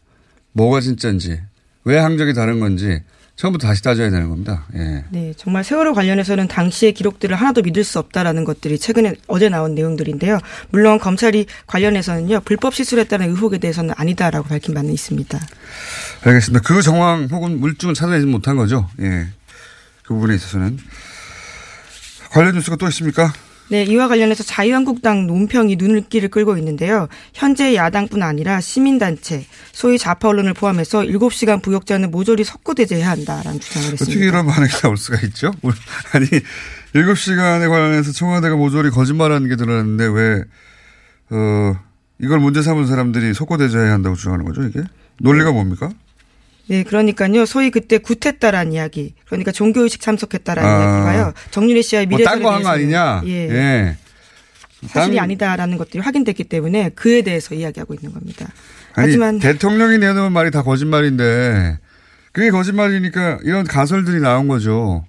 뭐가 0.53 0.81
진짜인지 0.81 1.39
왜 1.83 1.97
항적이 1.97 2.33
다른 2.33 2.59
건지 2.59 3.01
처음부터 3.35 3.67
다시 3.67 3.83
따져야 3.83 4.09
되는 4.09 4.29
겁니다. 4.29 4.65
예. 4.75 5.03
네, 5.09 5.33
정말 5.35 5.63
세월호 5.63 5.93
관련해서는 5.93 6.47
당시의 6.47 6.93
기록들을 6.93 7.35
하나도 7.35 7.63
믿을 7.63 7.83
수 7.83 7.99
없다라는 7.99 8.45
것들이 8.45 8.79
최근에 8.79 9.15
어제 9.27 9.49
나온 9.49 9.75
내용들인데요. 9.75 10.39
물론 10.69 10.99
검찰이 10.99 11.45
관련해서는요 11.67 12.41
불법 12.41 12.73
시술했다는 12.73 13.29
의혹에 13.31 13.57
대해서는 13.57 13.93
아니다라고 13.97 14.47
밝힌 14.47 14.73
바는 14.73 14.91
있습니다. 14.93 15.39
알겠습니다. 16.23 16.63
그 16.65 16.81
정황 16.81 17.27
혹은 17.29 17.59
물증을 17.59 17.93
찾아내지 17.93 18.25
못한 18.25 18.55
거죠. 18.55 18.89
예. 19.01 19.27
그 20.03 20.13
부분에 20.13 20.35
있어서는 20.35 20.77
관련 22.31 22.55
뉴스가 22.55 22.77
또 22.77 22.87
있습니까? 22.87 23.33
네, 23.67 23.83
이와 23.83 24.07
관련해서 24.07 24.43
자유한국당 24.43 25.25
논평이 25.25 25.75
눈길을 25.77 26.29
끌고 26.29 26.57
있는데요. 26.57 27.07
현재 27.33 27.75
야당뿐 27.75 28.21
아니라 28.21 28.61
시민단체, 28.61 29.45
소위 29.71 29.97
좌파 29.97 30.29
언론을 30.29 30.53
포함해서 30.53 31.01
7시간 31.01 31.63
부역자는 31.63 32.11
모조리 32.11 32.43
석고 32.43 32.75
대제해야 32.75 33.09
한다라는 33.09 33.59
주장을 33.59 33.91
했습니다. 33.93 34.03
어떻게 34.03 34.27
이런 34.27 34.45
반응이 34.45 34.69
나올 34.69 34.97
수가 34.97 35.19
있죠? 35.27 35.51
아니, 36.13 36.27
7시간에 36.93 37.67
관련해서 37.67 38.11
청와대가 38.11 38.55
모조리 38.55 38.91
거짓말하는 38.91 39.49
게 39.49 39.55
드러났는데 39.55 40.05
왜, 40.05 40.43
어, 41.31 41.79
이걸 42.19 42.39
문제 42.39 42.61
삼은 42.61 42.85
사람들이 42.85 43.33
석고 43.33 43.57
대제해야 43.57 43.93
한다고 43.93 44.15
주장하는 44.15 44.45
거죠, 44.45 44.63
이게? 44.63 44.83
논리가 45.19 45.51
뭡니까? 45.51 45.89
네, 46.67 46.83
그러니까요. 46.83 47.45
소위 47.45 47.69
그때 47.69 47.97
굿했다라는 47.99 48.73
이야기. 48.73 49.13
그러니까 49.25 49.51
종교의식 49.51 50.01
참석했다라는 50.01 50.69
아. 50.69 50.73
이야기가요. 50.79 51.33
정윤혜 51.51 51.81
씨와의 51.81 52.07
뭐, 52.07 52.19
딴거 52.19 52.51
한거 52.51 52.69
아니냐? 52.69 53.21
예. 53.25 53.31
예. 53.49 53.97
사실이 54.87 55.15
딴- 55.15 55.23
아니다라는 55.25 55.77
것들이 55.77 56.01
확인됐기 56.01 56.43
때문에 56.45 56.89
그에 56.89 57.21
대해서 57.21 57.55
이야기하고 57.55 57.93
있는 57.93 58.13
겁니다. 58.13 58.47
아니, 58.93 59.07
하지만 59.07 59.39
대통령이 59.39 59.97
내놓은 59.97 60.31
말이 60.31 60.51
다 60.51 60.63
거짓말인데, 60.63 61.79
그게 62.31 62.49
거짓말이니까 62.51 63.39
이런 63.43 63.65
가설들이 63.65 64.19
나온 64.19 64.47
거죠. 64.47 65.05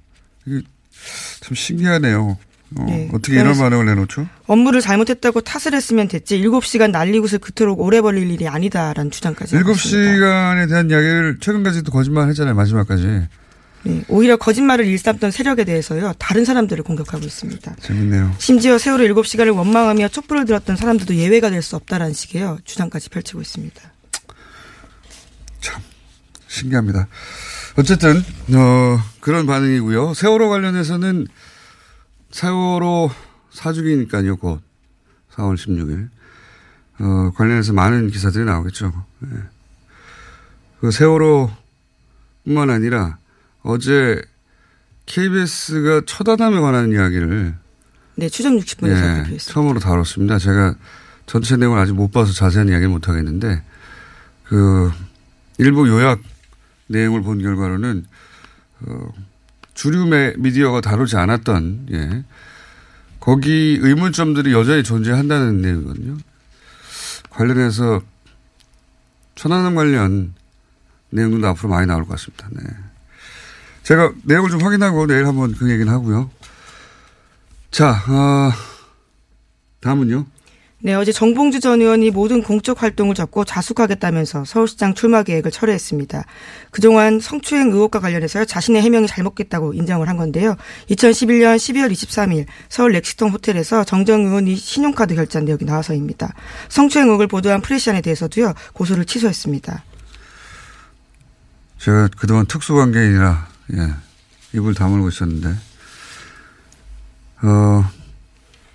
참 1.40 1.54
신기하네요. 1.54 2.38
어, 2.74 2.84
네, 2.88 3.08
어떻게 3.12 3.34
이런 3.34 3.56
반응을 3.56 3.86
내놓죠? 3.86 4.26
업무를 4.46 4.80
잘못했다고 4.80 5.42
탓을 5.42 5.72
했으면 5.74 6.08
됐지 6.08 6.40
7시간 6.40 6.90
난리굿을 6.90 7.38
그토록 7.38 7.80
오래 7.80 8.00
벌릴 8.00 8.28
일이 8.30 8.48
아니다라는 8.48 9.10
주장까지 9.12 9.54
하고 9.54 9.60
일곱 9.70 9.76
있습니다. 9.80 10.12
시간에 10.14 10.66
대한 10.66 10.90
이야기를 10.90 11.38
최근까지도 11.40 11.92
거짓말 11.92 12.28
했잖아요, 12.28 12.54
마지막까지. 12.54 13.28
네, 13.84 14.02
오히려 14.08 14.36
거짓말을 14.36 14.84
일삼던 14.84 15.30
세력에 15.30 15.62
대해서요. 15.64 16.12
다른 16.18 16.44
사람들을 16.44 16.82
공격하고 16.82 17.24
있습니다. 17.24 17.76
재밌네요. 17.82 18.34
심지어 18.38 18.78
세월호 18.78 19.04
7시간을 19.22 19.56
원망하며 19.56 20.08
촛불을 20.08 20.44
들었던 20.44 20.74
사람들도 20.74 21.14
예외가 21.14 21.50
될 21.50 21.62
수 21.62 21.76
없다라는 21.76 22.12
식의 22.14 22.56
주장까지 22.64 23.10
펼치고 23.10 23.40
있습니다. 23.40 23.80
신기합니다. 26.48 27.06
어쨌든, 27.76 28.16
어, 28.54 28.98
그런 29.20 29.46
반응이고요. 29.46 30.14
세월호 30.14 30.48
관련해서는 30.48 31.26
세월호 32.30 33.10
사주기니까요, 33.50 34.36
곧. 34.36 34.62
4월 35.32 35.54
16일. 35.54 36.08
어, 36.98 37.30
관련해서 37.34 37.72
많은 37.72 38.10
기사들이 38.10 38.44
나오겠죠. 38.44 38.92
예. 39.24 39.28
그 40.80 40.90
세월호 40.90 41.50
뿐만 42.44 42.70
아니라 42.70 43.18
어제 43.62 44.22
KBS가 45.06 46.02
처단함에 46.06 46.60
관한 46.60 46.92
이야기를 46.92 47.54
네, 48.16 48.28
추정 48.28 48.56
60분에서 48.56 48.96
예, 48.96 49.00
발표했습니다. 49.00 49.52
처음으로 49.52 49.78
다뤘습니다. 49.80 50.38
제가 50.38 50.74
전체 51.26 51.56
내용을 51.56 51.78
아직 51.78 51.92
못 51.92 52.10
봐서 52.12 52.32
자세한 52.32 52.68
이야기는 52.68 52.90
못 52.90 53.08
하겠는데, 53.08 53.62
그, 54.44 54.90
일부 55.58 55.86
요약 55.88 56.20
내용을 56.86 57.22
본 57.22 57.42
결과로는, 57.42 58.06
어, 58.86 59.08
주류 59.76 60.06
매- 60.06 60.32
미디어가 60.38 60.80
다루지 60.80 61.16
않았던, 61.16 61.88
예, 61.92 62.24
거기 63.20 63.78
의문점들이 63.80 64.52
여전히 64.52 64.82
존재한다는 64.82 65.60
내용이거든요. 65.60 66.16
관련해서 67.30 68.00
천안함 69.34 69.74
관련 69.74 70.34
내용도 71.10 71.46
앞으로 71.48 71.68
많이 71.68 71.86
나올 71.86 72.04
것 72.04 72.10
같습니다. 72.12 72.48
네. 72.52 72.62
제가 73.82 74.12
내용을 74.24 74.50
좀 74.50 74.62
확인하고 74.62 75.06
내일 75.06 75.26
한번 75.26 75.54
그 75.54 75.70
얘기는 75.70 75.92
하고요. 75.92 76.30
자, 77.70 77.90
어, 78.08 78.52
다음은요. 79.80 80.24
네, 80.82 80.92
어제 80.92 81.10
정봉주 81.10 81.60
전 81.60 81.80
의원이 81.80 82.10
모든 82.10 82.42
공적 82.42 82.82
활동을 82.82 83.14
접고 83.14 83.46
자숙하겠다면서 83.46 84.44
서울시장 84.44 84.92
출마 84.92 85.22
계획을 85.22 85.50
철회했습니다. 85.50 86.24
그동안 86.70 87.18
성추행 87.18 87.70
의혹과 87.72 88.00
관련해서 88.00 88.44
자신의 88.44 88.82
해명이 88.82 89.06
잘못됐다고 89.06 89.72
인정을 89.72 90.06
한 90.06 90.18
건데요. 90.18 90.54
2011년 90.90 91.56
12월 91.56 91.90
23일 91.90 92.44
서울 92.68 92.92
렉시턴 92.92 93.30
호텔에서 93.30 93.84
정정 93.84 94.26
의원이 94.26 94.54
신용카드 94.54 95.14
결제한 95.14 95.46
내역이 95.46 95.64
나와서입니다. 95.64 96.34
성추행 96.68 97.08
의혹을 97.08 97.26
보도한 97.26 97.62
프레시안에 97.62 98.02
대해서도요, 98.02 98.52
고소를 98.74 99.06
취소했습니다. 99.06 99.82
제가 101.78 102.08
그동안 102.18 102.44
특수관계인이라, 102.44 103.48
예, 103.74 103.94
입을 104.52 104.74
다물고 104.74 105.08
있었는데, 105.08 105.54
어, 107.44 107.90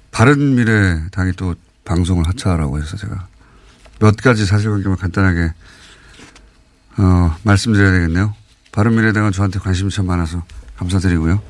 바른 0.10 0.56
미래 0.56 1.00
당이 1.12 1.34
또 1.34 1.54
방송을 1.86 2.28
하차하라고 2.28 2.80
해서 2.80 2.98
제가 2.98 3.28
몇 4.00 4.16
가지 4.18 4.46
사실관계만 4.46 4.98
간단하게, 4.98 5.54
어, 6.98 7.38
말씀드려야 7.44 7.92
되겠네요. 7.92 8.34
바른 8.72 8.96
미래당은 8.96 9.32
저한테 9.32 9.60
관심이 9.60 9.92
참 9.92 10.08
많아서 10.08 10.44
감사드리고요. 10.78 11.42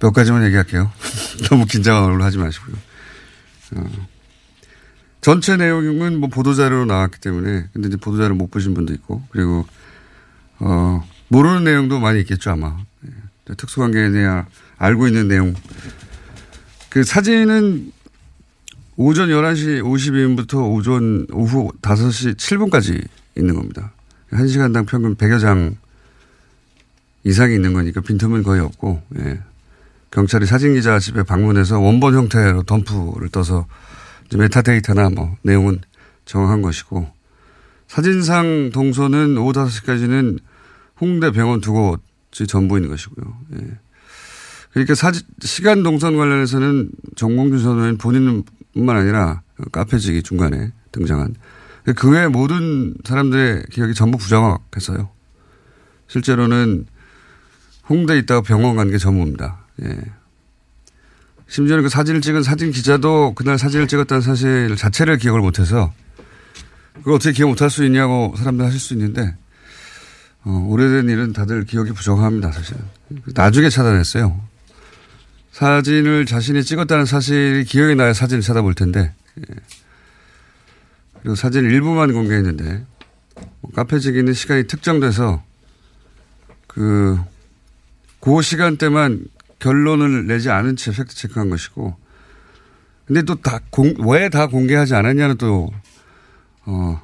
몇 0.00 0.12
가지만 0.12 0.44
얘기할게요. 0.46 0.90
너무 1.48 1.66
긴장한 1.66 2.04
얼굴 2.04 2.22
하지 2.22 2.38
마시고요. 2.38 2.76
어, 3.76 4.08
전체 5.22 5.56
내용은 5.56 6.18
뭐 6.18 6.28
보도자료로 6.28 6.84
나왔기 6.84 7.20
때문에 7.20 7.68
근데 7.72 7.88
이제 7.88 7.96
보도자료 7.96 8.34
못 8.34 8.50
보신 8.50 8.74
분도 8.74 8.92
있고 8.92 9.22
그리고 9.30 9.64
어 10.58 11.06
모르는 11.28 11.62
내용도 11.64 12.00
많이 12.00 12.20
있겠죠 12.20 12.50
아마 12.50 12.76
예. 13.06 13.54
특수관계에 13.54 14.10
대해 14.10 14.42
알고 14.78 15.06
있는 15.06 15.28
내용 15.28 15.54
그 16.92 17.04
사진은 17.04 17.90
오전 18.98 19.30
11시 19.30 19.82
52분부터 19.82 20.70
오전 20.70 21.26
오후 21.32 21.70
5시 21.80 22.34
7분까지 22.36 23.08
있는 23.34 23.54
겁니다. 23.54 23.94
1시간당 24.30 24.86
평균 24.86 25.16
100여 25.16 25.40
장 25.40 25.74
이상이 27.24 27.54
있는 27.54 27.72
거니까 27.72 28.02
빈틈은 28.02 28.42
거의 28.42 28.60
없고 28.60 29.02
예. 29.20 29.40
경찰이 30.10 30.44
사진기자 30.44 30.98
집에 30.98 31.22
방문해서 31.22 31.80
원본 31.80 32.12
형태로 32.12 32.64
덤프를 32.64 33.30
떠서 33.30 33.66
메타데이터나 34.36 35.08
뭐 35.14 35.38
내용은 35.40 35.80
정확한 36.26 36.60
것이고 36.60 37.10
사진상 37.88 38.68
동선은 38.70 39.38
오후 39.38 39.52
5시까지는 39.52 40.40
홍대 41.00 41.30
병원 41.30 41.62
두 41.62 41.72
곳이 41.72 42.46
전부인 42.46 42.88
것이고요. 42.88 43.38
예. 43.62 43.78
그러니까 44.72 44.94
사진, 44.94 45.22
시간 45.40 45.82
동선 45.82 46.16
관련해서는 46.16 46.90
전 47.16 47.32
의원 47.32 47.98
본인뿐만 47.98 48.96
아니라 48.96 49.42
카페직이 49.70 50.22
중간에 50.22 50.72
등장한 50.92 51.34
그 51.96 52.10
외 52.10 52.28
모든 52.28 52.94
사람들의 53.04 53.64
기억이 53.70 53.92
전부 53.94 54.16
부정확했어요. 54.18 55.10
실제로는 56.08 56.86
홍대에 57.88 58.18
있다가 58.18 58.40
병원 58.42 58.76
간 58.76 58.90
게 58.90 58.98
전부입니다. 58.98 59.58
예. 59.82 59.98
심지어는 61.48 61.82
그 61.82 61.88
사진을 61.90 62.20
찍은 62.20 62.42
사진 62.42 62.70
기자도 62.70 63.34
그날 63.34 63.58
사진을 63.58 63.88
찍었다는 63.88 64.22
사실 64.22 64.74
자체를 64.76 65.18
기억을 65.18 65.40
못해서 65.40 65.92
그걸 66.94 67.14
어떻게 67.14 67.32
기억 67.32 67.48
못할 67.48 67.68
수 67.68 67.84
있냐고 67.84 68.32
사람들 68.38 68.64
하실 68.64 68.78
수 68.80 68.94
있는데 68.94 69.36
어, 70.44 70.66
오래된 70.70 71.08
일은 71.08 71.32
다들 71.32 71.64
기억이 71.64 71.92
부정합니다 71.92 72.52
사실은. 72.52 72.80
나중에 73.34 73.68
찾아냈어요. 73.68 74.40
사진을 75.62 76.26
자신이 76.26 76.64
찍었다는 76.64 77.04
사실이 77.04 77.64
기억이 77.64 77.94
나야 77.94 78.12
사진을 78.12 78.42
찾아볼 78.42 78.74
텐데 78.74 79.14
예. 79.38 79.54
그리고 81.20 81.36
사진 81.36 81.64
일부만 81.64 82.12
공개했는데 82.12 82.84
뭐 83.60 83.70
카페직이는 83.72 84.32
시간이 84.32 84.66
특정돼서 84.66 85.42
그, 86.66 87.16
그 88.20 88.42
시간대만 88.42 89.24
결론을 89.58 90.26
내지 90.26 90.50
않은 90.50 90.74
채 90.76 90.90
팩트 90.90 91.14
체크한 91.14 91.50
것이고, 91.50 91.96
근데 93.06 93.22
또 93.22 93.34
다 93.36 93.60
공, 93.70 93.94
왜 94.08 94.28
다 94.30 94.46
공개하지 94.46 94.94
않았냐는 94.94 95.36
또, 95.36 95.70
어, 96.64 97.00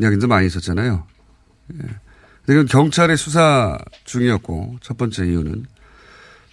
이야기도 0.00 0.26
많이 0.26 0.46
있었잖아요. 0.46 1.06
예. 1.74 1.76
근데 1.76 1.92
그건 2.46 2.66
경찰의 2.66 3.16
수사 3.16 3.78
중이었고, 4.04 4.78
첫 4.80 4.96
번째 4.96 5.26
이유는. 5.26 5.66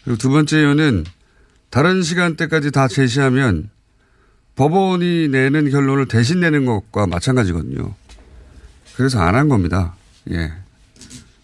그리고 0.04 0.18
두 0.18 0.30
번째 0.30 0.60
이유는 0.60 1.06
다른 1.70 2.02
시간대까지 2.02 2.72
다 2.72 2.88
제시하면 2.88 3.70
법원이 4.56 5.28
내는 5.30 5.70
결론을 5.70 6.08
대신 6.08 6.40
내는 6.40 6.66
것과 6.66 7.08
마찬가지거든요. 7.08 7.94
그래서 8.96 9.20
안 9.22 9.36
한 9.36 9.48
겁니다. 9.50 9.96
예. 10.32 10.52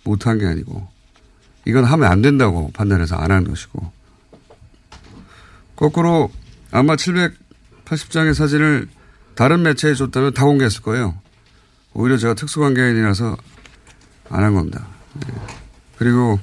못한 0.03 0.37
게 0.37 0.45
아니고 0.45 0.87
이건 1.65 1.83
하면 1.85 2.11
안 2.11 2.21
된다고 2.21 2.71
판단해서 2.73 3.15
안 3.15 3.31
한 3.31 3.43
것이고 3.43 3.91
거꾸로 5.75 6.31
아마 6.71 6.95
780장의 6.95 8.33
사진을 8.33 8.87
다른 9.35 9.63
매체에 9.63 9.93
줬다면 9.95 10.33
다 10.33 10.43
공개했을 10.45 10.81
거예요. 10.81 11.17
오히려 11.93 12.17
제가 12.17 12.33
특수관계인이라서 12.33 13.37
안 14.29 14.43
한 14.43 14.53
겁니다. 14.53 14.87
네. 15.13 15.33
그리고 15.97 16.39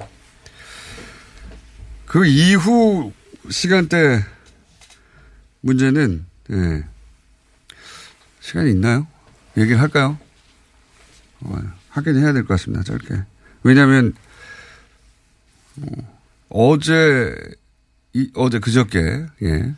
그 2.05 2.25
이후 2.25 3.11
시간대 3.49 4.23
문제는 5.61 6.25
네. 6.47 6.83
시간이 8.41 8.71
있나요? 8.71 9.07
얘기를 9.57 9.79
할까요? 9.79 10.17
어, 11.41 11.57
하긴 11.89 12.17
해야 12.17 12.33
될 12.33 12.43
것 12.43 12.49
같습니다. 12.55 12.83
짧게. 12.83 13.23
왜냐하면 13.63 14.13
어, 16.49 16.77
제 16.79 17.35
이, 18.13 18.29
어제 18.35 18.59
그저께 18.59 19.25
예. 19.41 19.73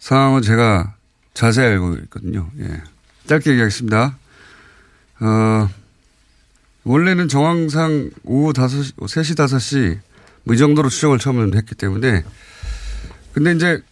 상황은 0.00 0.42
제가 0.42 0.94
자세히 1.34 1.66
알고 1.66 1.94
있거든요. 2.04 2.50
예. 2.58 2.82
짧게 3.26 3.50
얘기하겠습니다. 3.52 4.16
어, 5.20 5.68
원래는 6.84 7.28
정황상 7.28 8.10
오후 8.24 8.52
5시, 8.52 8.96
3시, 8.96 9.34
5시 9.36 9.98
뭐 10.44 10.54
이 10.54 10.58
정도로 10.58 10.88
추정을 10.88 11.18
처음에 11.18 11.56
했기 11.56 11.74
때문에 11.74 12.24
근데 13.32 13.52
이제 13.52 13.82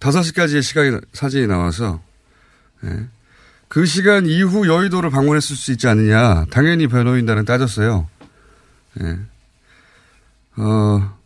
5시까지의 0.00 0.62
시간이, 0.62 0.98
사진이 1.12 1.46
나와서 1.46 2.02
예. 2.84 3.06
그 3.68 3.86
시간 3.86 4.26
이후 4.26 4.66
여의도를 4.66 5.10
방문했을 5.10 5.56
수 5.56 5.72
있지 5.72 5.88
않느냐. 5.88 6.46
당연히 6.50 6.88
변호인단은 6.88 7.44
따졌어요. 7.44 8.08
예. 9.00 9.18
어, 10.56 11.16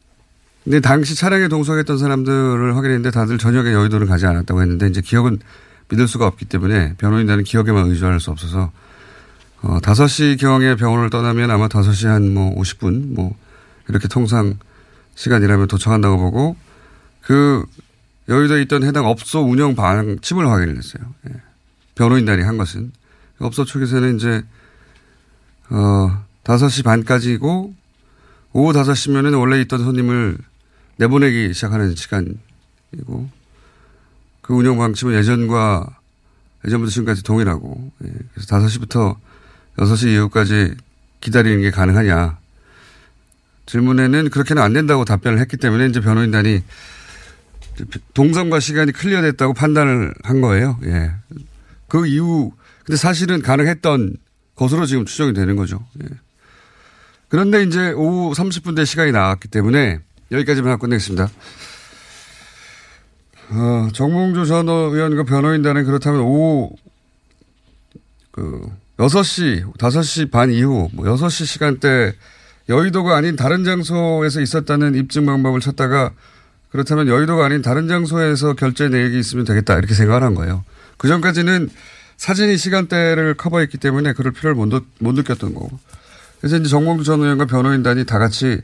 근데 0.62 0.80
당시 0.80 1.14
차량에 1.14 1.48
동석했던 1.48 1.98
사람들을 1.98 2.76
확인했는데 2.76 3.11
다들 3.11 3.38
저녁에 3.38 3.72
여의도를 3.72 4.06
가지 4.06 4.26
않았다고 4.26 4.61
했는데 4.62 4.87
이제 4.88 5.00
기억은 5.00 5.38
믿을 5.88 6.06
수가 6.06 6.26
없기 6.26 6.44
때문에 6.44 6.94
변호인단은 6.98 7.44
기억에만 7.44 7.88
의존할 7.90 8.20
수 8.20 8.30
없어서 8.30 8.70
어, 9.62 9.78
5시 9.80 10.38
경에 10.38 10.76
병원을 10.76 11.11
떠나면 11.11 11.50
아마 11.50 11.66
5시 11.68 12.06
한 12.06 12.32
뭐 12.32 12.54
50분 12.61 13.14
뭐 13.14 13.37
이렇게 13.88 14.06
통상 14.06 14.59
시간이라면 15.16 15.66
도착한다고 15.66 16.18
보고 16.18 16.57
그 17.22 17.64
여의도에 18.29 18.62
있던 18.62 18.85
해당 18.85 19.07
업소 19.07 19.40
운영 19.40 19.74
방침을 19.74 20.48
확인을 20.48 20.76
했어요. 20.76 21.02
예. 21.29 21.35
변호인단이 21.94 22.42
한 22.42 22.57
것은. 22.57 22.92
업소 23.38 23.64
측에서는 23.64 24.16
이제, 24.16 24.42
어, 25.70 26.24
5시 26.44 26.85
반까지고 26.85 27.74
오후 28.52 28.72
5시면은 28.72 29.38
원래 29.38 29.61
있던 29.62 29.81
손님을 29.81 30.38
내보내기 30.96 31.52
시작하는 31.52 31.94
시간이고 31.94 33.29
그 34.40 34.55
운영 34.55 34.79
방침은 34.79 35.14
예전과 35.14 35.98
예전부터 36.64 36.90
지금까지 36.90 37.22
동일하고 37.22 37.92
예. 38.05 38.12
그래서 38.33 38.57
5시부터 38.57 39.16
6시 39.76 40.14
이후까지 40.14 40.74
기다리는 41.20 41.61
게 41.61 41.70
가능하냐. 41.70 42.38
질문에는 43.66 44.31
그렇게는 44.31 44.62
안 44.62 44.72
된다고 44.72 45.05
답변을 45.05 45.38
했기 45.40 45.57
때문에 45.57 45.87
이제 45.87 46.00
변호인단이 46.00 46.62
동선과 48.14 48.61
시간이 48.61 48.92
클리어됐다고 48.92 49.52
판단을 49.52 50.14
한 50.22 50.40
거예요. 50.40 50.79
예. 50.85 51.12
그 51.88 52.07
이후, 52.07 52.52
근데 52.85 52.96
사실은 52.96 53.42
가능했던 53.42 54.16
것으로 54.55 54.87
지금 54.87 55.05
추정이 55.05 55.35
되는 55.35 55.57
거죠. 55.57 55.85
예. 56.02 56.09
그런데 57.29 57.62
이제 57.64 57.90
오후 57.92 58.33
30분 58.35 58.76
대 58.76 58.85
시간이 58.85 59.12
나왔기 59.12 59.48
때문에 59.48 60.00
여기까지만 60.31 60.72
하고 60.72 60.83
끝내겠습니다. 60.83 61.29
어, 63.50 63.88
정몽주 63.92 64.46
전 64.46 64.68
의원과 64.68 65.24
변호인단은 65.24 65.85
그렇다면 65.85 66.20
오후 66.20 66.74
그 68.31 68.66
6시, 68.98 69.74
5시 69.76 70.31
반 70.31 70.50
이후 70.50 70.88
뭐 70.92 71.05
6시 71.05 71.46
시간대 71.46 72.14
여의도가 72.68 73.16
아닌 73.16 73.37
다른 73.37 73.64
장소에서 73.64 74.40
있었다는 74.40 74.94
입증 74.96 75.26
방법을 75.26 75.61
찾다가 75.61 76.12
그렇다면 76.70 77.09
여의도가 77.09 77.44
아닌 77.44 77.62
다른 77.62 77.88
장소에서 77.88 78.55
결제 78.55 78.88
내역이 78.88 79.18
있으면 79.18 79.44
되겠다 79.44 79.79
이렇게 79.79 79.94
생각을 79.94 80.22
한 80.22 80.35
거예요. 80.35 80.64
그 80.96 81.09
전까지는 81.09 81.68
사진이 82.16 82.57
시간대를 82.57 83.35
커버했기 83.35 83.79
때문에 83.79 84.12
그럴 84.14 84.33
필요를 84.33 84.55
못, 84.55 84.85
못 84.98 85.12
느꼈던 85.12 85.55
거고. 85.55 85.79
그래서 86.40 86.57
이제 86.57 86.68
정봉주 86.68 87.05
전 87.05 87.20
의원과 87.20 87.46
변호인단이 87.46 88.05
다 88.05 88.18
같이 88.18 88.61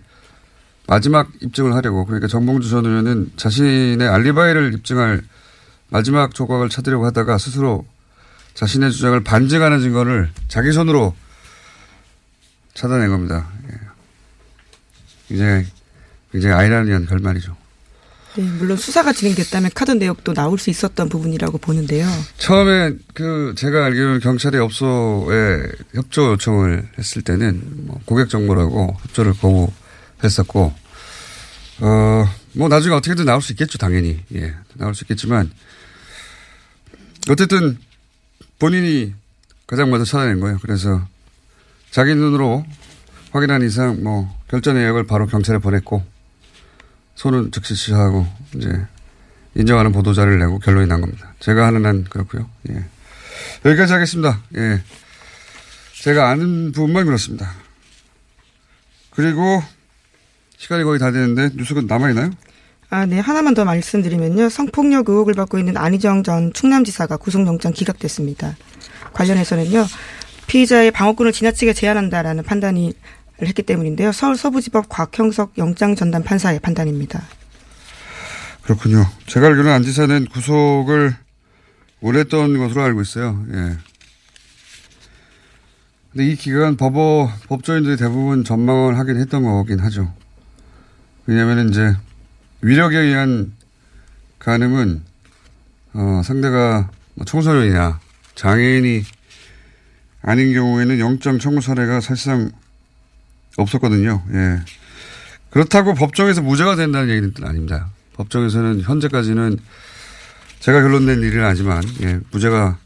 마지막 0.86 1.28
입증을 1.40 1.74
하려고 1.74 2.04
그러니까 2.04 2.26
정봉주 2.26 2.68
전 2.68 2.86
의원은 2.86 3.32
자신의 3.36 4.06
알리바이를 4.08 4.74
입증할 4.74 5.22
마지막 5.88 6.34
조각을 6.34 6.68
찾으려고 6.68 7.06
하다가 7.06 7.38
스스로 7.38 7.86
자신의 8.54 8.92
주장을 8.92 9.18
반증하는 9.22 9.80
증거를 9.80 10.30
자기 10.48 10.72
손으로 10.72 11.14
찾아낸 12.74 13.10
겁니다. 13.10 13.48
예. 13.70 13.81
굉장히, 15.28 15.66
굉장히 16.30 16.54
아이러니한 16.54 17.06
결말이죠. 17.06 17.56
네, 18.36 18.42
물론 18.44 18.76
수사가 18.78 19.12
진행됐다면 19.12 19.72
카드 19.74 19.90
내역도 19.90 20.32
나올 20.32 20.58
수 20.58 20.70
있었던 20.70 21.08
부분이라고 21.08 21.58
보는데요. 21.58 22.06
처음에 22.38 22.94
그 23.12 23.54
제가 23.56 23.84
알기로는 23.86 24.20
경찰이 24.20 24.56
업소에 24.56 25.62
협조 25.94 26.32
요청을 26.32 26.88
했을 26.98 27.20
때는 27.22 27.60
뭐 27.86 28.00
고객 28.06 28.30
정보라고 28.30 28.96
협조를 29.02 29.34
거부했었고 29.34 30.72
어 31.80 32.42
뭐 32.54 32.68
나중에 32.68 32.94
어떻게든 32.94 33.24
나올 33.24 33.40
수 33.40 33.52
있겠죠 33.52 33.78
당연히 33.78 34.20
예 34.34 34.54
나올 34.74 34.94
수 34.94 35.04
있겠지만 35.04 35.50
어쨌든 37.30 37.78
본인이 38.58 39.14
가장 39.66 39.90
먼저 39.90 40.04
찾아낸 40.04 40.38
거예요. 40.40 40.58
그래서 40.60 41.06
자기 41.90 42.14
눈으로 42.14 42.64
확인한 43.32 43.62
이상 43.62 44.02
뭐 44.02 44.32
결제 44.48 44.72
내역을 44.72 45.06
바로 45.06 45.26
경찰에 45.26 45.58
보냈고 45.58 46.02
손은 47.14 47.50
즉시 47.50 47.74
취하고 47.74 48.26
이제 48.54 48.68
인정하는 49.54 49.92
보도자를 49.92 50.38
료 50.38 50.44
내고 50.44 50.58
결론이 50.58 50.86
난 50.86 51.00
겁니다. 51.00 51.34
제가 51.40 51.66
하는 51.66 51.84
한 51.84 52.04
그렇고요. 52.04 52.48
예. 52.70 52.84
여기까지 53.64 53.92
하겠습니다. 53.92 54.40
예. 54.56 54.82
제가 56.02 56.30
아는 56.30 56.72
부분만 56.72 57.04
그렇습니다. 57.04 57.50
그리고 59.10 59.62
시간이 60.56 60.84
거의 60.84 60.98
다 60.98 61.10
되는데 61.10 61.50
뉴스가 61.54 61.82
남아있나요? 61.82 62.30
아, 62.90 63.06
네. 63.06 63.18
하나만 63.18 63.54
더 63.54 63.64
말씀드리면요. 63.64 64.48
성폭력 64.48 65.08
의혹을 65.08 65.34
받고 65.34 65.58
있는 65.58 65.76
안희정 65.76 66.22
전 66.22 66.52
충남지사가 66.52 67.16
구속영장 67.16 67.72
기각됐습니다. 67.72 68.56
관련해서는요. 69.14 69.86
피의자의 70.46 70.90
방어권을 70.90 71.32
지나치게 71.32 71.72
제한한다라는 71.72 72.44
판단이 72.44 72.92
했기 73.48 73.62
때문인데요. 73.62 74.12
서울 74.12 74.36
서부지법 74.36 74.88
곽형석 74.88 75.58
영장 75.58 75.94
전담 75.94 76.22
판사의 76.22 76.60
판단입니다. 76.60 77.22
그렇군요. 78.62 79.04
제가 79.26 79.48
알기로는 79.48 79.72
안 79.72 79.82
지사는 79.82 80.26
구속을 80.26 81.16
원했던 82.00 82.58
것으로 82.58 82.82
알고 82.82 83.00
있어요. 83.02 83.44
예. 83.52 83.76
근데 86.12 86.26
이 86.26 86.36
기간 86.36 86.76
법어, 86.76 87.30
법조인들이 87.48 87.96
대부분 87.96 88.44
전망을 88.44 88.98
하긴 88.98 89.16
했던 89.16 89.42
거긴 89.42 89.80
하죠. 89.80 90.12
왜냐면 91.26 91.70
이제 91.70 91.96
위력에 92.60 92.98
의한 92.98 93.52
가늠은, 94.38 95.02
어, 95.94 96.22
상대가 96.24 96.90
뭐 97.14 97.24
청소년이나 97.24 98.00
장애인이 98.34 99.04
아닌 100.22 100.52
경우에는 100.52 100.98
영장 100.98 101.38
청구 101.38 101.60
사례가 101.60 102.00
사실상 102.00 102.50
없었거든요. 103.56 104.22
예. 104.32 104.60
그렇다고 105.50 105.94
법정에서 105.94 106.40
무죄가 106.42 106.76
된다는 106.76 107.10
얘기는 107.10 107.32
아닙니다. 107.42 107.90
법정에서는 108.14 108.80
현재까지는 108.80 109.58
제가 110.60 110.80
결론 110.80 111.06
낸 111.06 111.20
일은 111.20 111.44
아니지만 111.44 111.82
예, 112.02 112.20
무죄가 112.30 112.78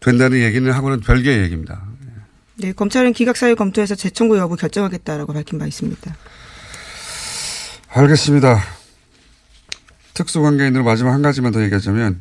된다는 0.00 0.40
얘기는 0.40 0.70
하고는 0.70 1.00
별개의 1.00 1.42
얘기입니다. 1.42 1.82
네, 2.56 2.72
검찰은 2.72 3.12
기각 3.12 3.36
사유 3.36 3.54
검토해서 3.56 3.94
재청구 3.94 4.38
여부 4.38 4.56
결정하겠다라고 4.56 5.32
밝힌 5.32 5.58
바 5.58 5.66
있습니다. 5.66 6.16
알겠습니다. 7.88 8.62
특수관계인으로 10.14 10.84
마지막 10.84 11.12
한 11.12 11.22
가지만 11.22 11.52
더 11.52 11.62
얘기하자면 11.62 12.20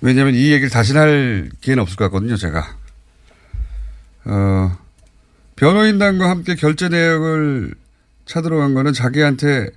왜냐하면 0.00 0.34
이 0.34 0.50
얘기를 0.50 0.70
다시 0.70 0.96
할 0.96 1.50
기회는 1.60 1.82
없을 1.82 1.96
것 1.96 2.04
같거든요, 2.04 2.36
제가. 2.36 2.79
어, 4.24 4.76
변호인단과 5.56 6.28
함께 6.28 6.54
결제 6.54 6.88
내역을 6.88 7.74
찾으러 8.26 8.58
간 8.58 8.74
거는 8.74 8.92
자기한테 8.92 9.70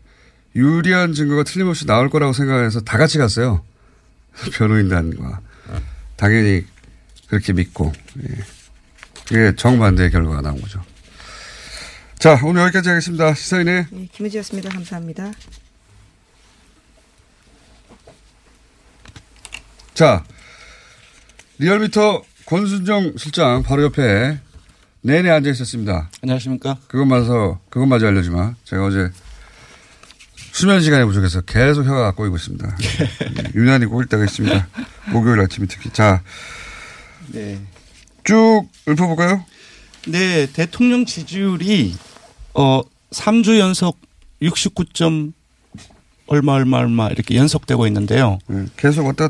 유리한 0.56 1.13
증거가 1.13 1.43
틀림없이 1.43 1.86
나올 1.86 2.10
거라고 2.10 2.34
생각해서 2.34 2.82
다 2.82 2.97
같이 2.97 3.17
갔어요. 3.17 3.63
변호인단과. 4.53 5.41
당연히 6.15 6.65
그렇게 7.27 7.53
믿고 7.53 7.91
예. 8.23 8.43
그게 9.27 9.56
정반대의 9.56 10.12
결과가 10.12 10.41
나온 10.41 10.62
거죠. 10.62 10.84
자 12.19 12.39
오늘 12.43 12.62
여기까지 12.63 12.89
하겠습니다. 12.89 13.34
시사인의 13.34 13.88
네, 13.89 14.08
김은지였습니다. 14.12 14.69
감사합니다. 14.69 15.32
자 19.93 20.23
리얼미터 21.58 22.23
권순정 22.45 23.13
실장 23.17 23.63
바로 23.63 23.84
옆에 23.84 24.39
내내 25.01 25.29
앉아 25.29 25.49
있었습니다. 25.51 26.10
안녕하십니까? 26.21 26.77
그것마저 26.88 27.60
그것마저 27.69 28.08
알려주마. 28.08 28.56
제가 28.63 28.86
어제 28.86 29.10
수면 30.51 30.82
시간이 30.82 31.06
부족해서 31.06 31.41
계속 31.41 31.86
혀가 31.86 32.12
꼬이고 32.12 32.36
있습니다. 32.36 32.77
예, 32.82 33.51
유난히 33.56 33.86
꼬일 33.86 34.08
때가 34.08 34.23
있습니다. 34.23 34.67
목요일 35.12 35.39
아침이 35.41 35.67
특히. 35.67 35.89
자, 35.91 36.21
네. 37.27 37.60
쭉 38.23 38.63
읊어볼까요? 38.88 39.43
네, 40.08 40.47
대통령 40.47 41.06
지지율이 41.06 41.95
어 42.53 42.82
3주 43.12 43.58
연속 43.60 43.99
69점 44.41 45.34
얼마 46.27 46.53
얼마 46.53 46.77
얼마 46.77 47.08
이렇게 47.08 47.36
연속되고 47.36 47.88
있는데요. 47.88 48.39
예, 48.51 48.65
계속 48.77 49.06
왔다 49.06 49.29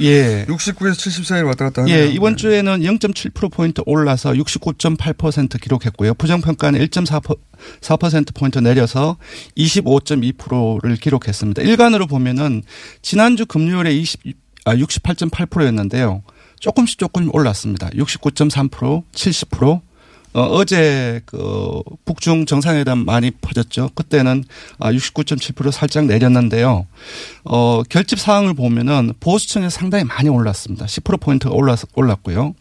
예. 0.00 0.44
69에서 0.46 0.98
70 0.98 1.26
사이를 1.26 1.46
왔다 1.46 1.66
갔다 1.66 1.82
하네요. 1.82 1.96
예, 1.96 2.08
이번 2.08 2.32
네. 2.32 2.36
주에는 2.36 2.80
0.7%포인트 2.80 3.82
올라서 3.86 4.32
69.8% 4.32 5.60
기록했고요. 5.60 6.14
부정 6.14 6.40
평가는 6.40 6.80
1.4%포인트 6.80 8.58
내려서 8.58 9.16
25.2%를 9.56 10.96
기록했습니다. 10.96 11.62
일간으로 11.62 12.06
보면은 12.06 12.62
지난주 13.02 13.46
금요일에 13.46 13.94
20, 13.94 14.20
아, 14.64 14.74
68.8%였는데요. 14.74 16.22
조금씩 16.60 16.98
조금 16.98 17.28
올랐습니다. 17.34 17.90
69.3%, 17.90 19.02
70%. 19.12 19.80
어, 20.34 20.42
어제 20.42 21.20
그 21.26 21.80
북중 22.04 22.44
정상회담 22.46 23.04
많이 23.04 23.30
퍼졌죠. 23.30 23.90
그때는 23.94 24.44
아, 24.78 24.92
69.7% 24.92 25.70
살짝 25.70 26.06
내렸는데요. 26.06 26.86
어, 27.44 27.82
결집 27.88 28.18
사항을 28.18 28.54
보면은 28.54 29.12
보수층에서 29.20 29.70
상당히 29.70 30.04
많이 30.04 30.28
올랐습니다. 30.28 30.86
10%포인트가 30.86 31.54
올랐, 31.54 31.80
올랐고요. 31.94 32.54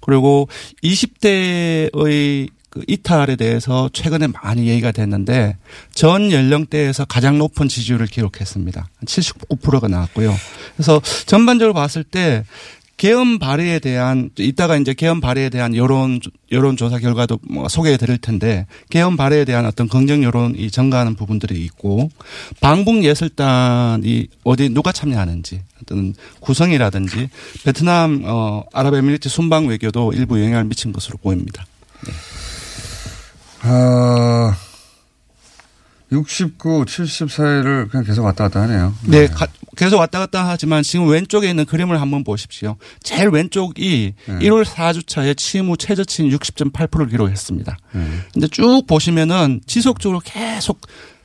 그리고 0.00 0.48
20대의 0.84 2.50
그 2.76 2.84
이탈에 2.86 3.36
대해서 3.36 3.88
최근에 3.90 4.28
많이 4.42 4.68
얘기가 4.68 4.92
됐는데 4.92 5.56
전 5.94 6.30
연령대에서 6.30 7.06
가장 7.06 7.38
높은 7.38 7.68
지지율을 7.68 8.06
기록했습니다. 8.06 8.88
79%가 9.06 9.88
나왔고요. 9.88 10.34
그래서 10.76 11.00
전반적으로 11.24 11.72
봤을 11.72 12.04
때 12.04 12.44
개헌 12.96 13.38
발의에 13.38 13.78
대한 13.78 14.30
이따가 14.38 14.76
이제 14.76 14.94
개헌 14.94 15.20
발의에 15.20 15.50
대한 15.50 15.76
여론 15.76 16.20
여론 16.50 16.76
조사 16.76 16.98
결과도 16.98 17.38
뭐 17.42 17.68
소개해 17.68 17.98
드릴 17.98 18.18
텐데 18.18 18.66
개헌 18.90 19.16
발의에 19.16 19.44
대한 19.44 19.66
어떤 19.66 19.88
긍정 19.88 20.22
여론이 20.22 20.70
증가하는 20.70 21.14
부분들이 21.14 21.62
있고 21.64 22.10
방북 22.60 23.04
예술단이 23.04 24.28
어디 24.44 24.70
누가 24.70 24.92
참여하는지 24.92 25.60
어떤 25.82 26.14
구성이라든지 26.40 27.28
베트남 27.64 28.22
어 28.24 28.64
아랍에미리트 28.72 29.28
순방 29.28 29.66
외교도 29.66 30.12
일부 30.14 30.42
영향을 30.42 30.64
미친 30.64 30.92
것으로 30.92 31.18
보입니다. 31.18 31.66
아, 33.62 34.56
69, 36.20 36.84
70 36.86 37.30
사이를 37.30 37.88
그냥 37.88 38.04
계속 38.04 38.24
왔다 38.24 38.44
갔다 38.44 38.62
하네요. 38.62 38.94
네, 39.04 39.26
가- 39.26 39.46
계속 39.76 39.98
왔다 39.98 40.18
갔다 40.20 40.48
하지만 40.48 40.82
지금 40.82 41.08
왼쪽에 41.08 41.48
있는 41.50 41.66
그림을 41.66 42.00
한번 42.00 42.24
보십시오. 42.24 42.76
제일 43.02 43.28
왼쪽이 43.28 44.14
네. 44.26 44.38
1월 44.38 44.64
4주차에 44.64 45.36
취임 45.36 45.68
후 45.68 45.76
최저치인 45.76 46.30
60.8%를 46.30 47.08
기록했습니다. 47.08 47.76
네. 47.92 48.00
근데 48.32 48.48
쭉 48.48 48.82
보시면은 48.86 49.60
지속적으로 49.66 50.20
계속 50.24 50.80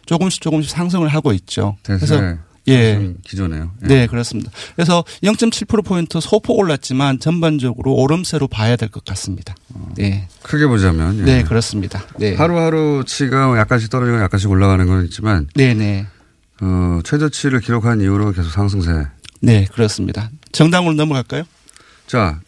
조금씩 0.06 0.41
조금씩 0.41 0.69
상승을 0.71 1.08
하고 1.08 1.32
있죠. 1.34 1.77
대세 1.84 2.04
예. 2.04 2.08
상 2.08 2.39
승 2.67 3.17
기조네요. 3.26 3.71
예. 3.84 3.88
네, 3.88 4.08
그렇습니다. 4.08 4.52
그래서 4.76 5.04
0.7%포인트 5.24 6.19
소폭 6.21 6.60
올랐지만 6.60 7.19
전반적으로 7.19 7.93
오름세로 7.95 8.47
봐야 8.47 8.76
될 8.76 8.89
것 8.89 9.04
같습니다. 9.06 9.56
네. 9.97 10.28
크게 10.43 10.67
보자면. 10.67 11.19
예. 11.19 11.24
네, 11.24 11.43
그렇습니다. 11.43 12.04
네. 12.19 12.36
하루하루치가 12.36 13.58
약간씩 13.58 13.89
떨어지고 13.89 14.21
약간씩 14.21 14.50
올라가는 14.50 14.86
건 14.86 15.06
있지만, 15.06 15.47
네네. 15.56 16.06
어, 16.62 17.00
최저치를 17.04 17.60
기록한 17.62 18.02
이후로 18.02 18.34
계속 18.34 18.50
상승세. 18.52 18.91
네, 19.41 19.65
그렇습니다. 19.71 20.30
정당으로 20.52 20.93
넘어갈까요? 20.93 21.43
자, 22.12 22.41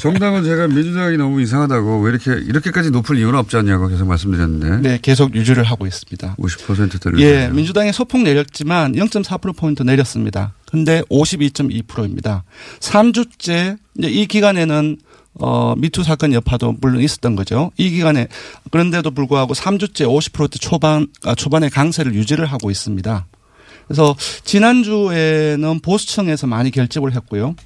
정당은 0.00 0.44
제가 0.44 0.68
민주당이 0.68 1.16
너무 1.16 1.42
이상하다고 1.42 1.98
왜 2.02 2.12
이렇게, 2.12 2.30
이렇게까지 2.30 2.92
높을 2.92 3.18
이유는 3.18 3.36
없지 3.40 3.56
않냐고 3.56 3.88
계속 3.88 4.06
말씀드렸는데. 4.06 4.88
네, 4.88 4.98
계속 5.02 5.34
유지를 5.34 5.64
하고 5.64 5.84
있습니다. 5.84 6.36
50%대를. 6.38 7.18
예, 7.18 7.48
민주당이 7.48 7.92
소폭 7.92 8.22
내렸지만 8.22 8.92
0.4%포인트 8.92 9.82
내렸습니다. 9.82 10.54
근데 10.70 11.02
52.2%입니다. 11.10 12.44
3주째, 12.78 13.78
이제 13.98 14.08
이 14.08 14.26
기간에는 14.26 14.98
어, 15.40 15.74
미투 15.76 16.04
사건 16.04 16.32
여파도 16.32 16.76
물론 16.80 17.02
있었던 17.02 17.34
거죠. 17.34 17.72
이 17.76 17.90
기간에 17.90 18.28
그런데도 18.70 19.10
불구하고 19.10 19.54
3주째 19.54 20.06
50%대 20.06 20.60
초반, 20.60 21.08
아, 21.24 21.34
초반에 21.34 21.68
강세를 21.68 22.14
유지를 22.14 22.46
하고 22.46 22.70
있습니다. 22.70 23.26
그래서 23.88 24.14
지난주에는 24.44 25.80
보수층에서 25.80 26.46
많이 26.46 26.70
결집을 26.70 27.12
했고요. 27.16 27.56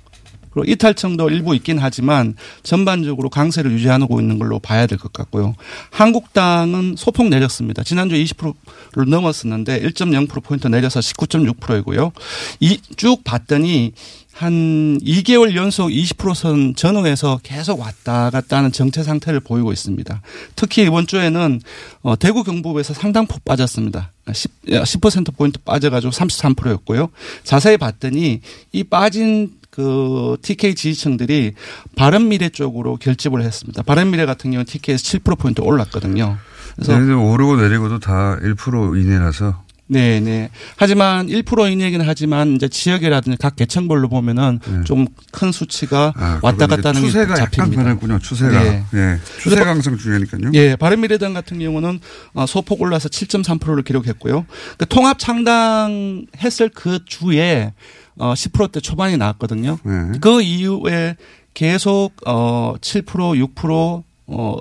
그리고 0.55 0.71
이탈청도 0.71 1.29
일부 1.31 1.55
있긴 1.57 1.79
하지만 1.79 2.35
전반적으로 2.63 3.29
강세를 3.29 3.73
유지하고 3.73 4.21
있는 4.21 4.39
걸로 4.39 4.59
봐야 4.61 4.87
될 4.87 4.99
것 4.99 5.13
같고요. 5.13 5.55
한국당은 5.91 6.95
소폭 6.97 7.29
내렸습니다. 7.29 7.83
지난주 7.83 8.15
20%를 8.15 9.11
넘었었는데 9.11 9.81
1.0%포인트 9.83 10.69
내려서 10.69 11.01
19.6%이고요. 11.01 12.13
이 12.61 12.79
쭉 12.97 13.25
봤더니 13.25 13.93
한 14.35 14.99
2개월 14.99 15.55
연속 15.55 15.89
20%선 15.91 16.75
전후에서 16.75 17.39
계속 17.45 17.79
왔다 17.79 18.31
갔다 18.31 18.59
하는 18.59 18.73
정체 18.73 19.05
상태를 19.05 19.39
보이고 19.39 19.73
있습니다. 19.73 20.21
특히 20.57 20.83
이번 20.83 21.07
주에는 21.07 21.61
어, 22.03 22.17
대구 22.17 22.43
경북에서 22.43 22.95
상당폭 22.95 23.45
빠졌습니다. 23.45 24.11
10, 24.33 24.51
10%포인트 24.67 25.61
빠져가지고 25.61 26.11
33%였고요. 26.11 27.11
자세히 27.45 27.77
봤더니 27.77 28.41
이 28.73 28.85
빠진 28.85 29.53
그 29.71 30.37
TK 30.43 30.75
지지층들이 30.75 31.53
바른미래 31.97 32.49
쪽으로 32.49 32.97
결집을 32.97 33.43
했습니다. 33.43 33.83
바른미래 33.83 34.27
같은 34.27 34.51
경우는 34.51 34.67
TK에서 34.67 35.19
7%포인트 35.19 35.61
올랐거든요. 35.61 36.39
그래서 36.75 36.99
네, 36.99 37.13
오르고 37.13 37.57
내리고도 37.57 38.01
다 38.01 38.37
1% 38.43 39.01
이내라서. 39.01 39.63
네, 39.87 40.19
네. 40.21 40.51
하지만 40.77 41.27
1% 41.27 41.71
이내이긴 41.73 42.01
하지만 42.01 42.55
이제 42.55 42.69
지역이라든지 42.69 43.37
각 43.39 43.57
개청별로 43.57 44.09
보면은 44.09 44.59
좀큰 44.85 45.53
수치가 45.53 46.13
네. 46.17 46.25
아, 46.25 46.41
왔다 46.43 46.67
갔다 46.67 46.89
하는 46.89 47.03
게 47.03 47.07
추세가 47.07 47.35
약간 47.35 47.51
잡힙니다. 47.51 47.83
변했군요. 47.83 48.19
추세가. 48.21 48.63
네. 48.63 48.85
예. 48.95 49.19
추세 49.41 49.57
강성 49.57 49.99
중이니까요. 49.99 50.51
예, 50.55 50.77
바른미래당 50.77 51.35
같은 51.35 51.59
경우는 51.59 52.01
어, 52.33 52.47
소폭 52.47 52.81
올라서 52.81 53.09
7.3%를 53.09 53.83
기록했고요. 53.83 54.47
그 54.79 54.87
통합 54.87 55.19
창당 55.19 56.27
했을 56.39 56.71
그 56.71 57.05
주에 57.05 57.73
어 58.17 58.33
10%대 58.33 58.81
초반이 58.81 59.17
나왔거든요. 59.17 59.79
네. 59.85 60.19
그 60.21 60.41
이후에 60.41 61.17
계속 61.53 62.13
어 62.27 62.75
7% 62.81 63.55
6%어 63.55 64.57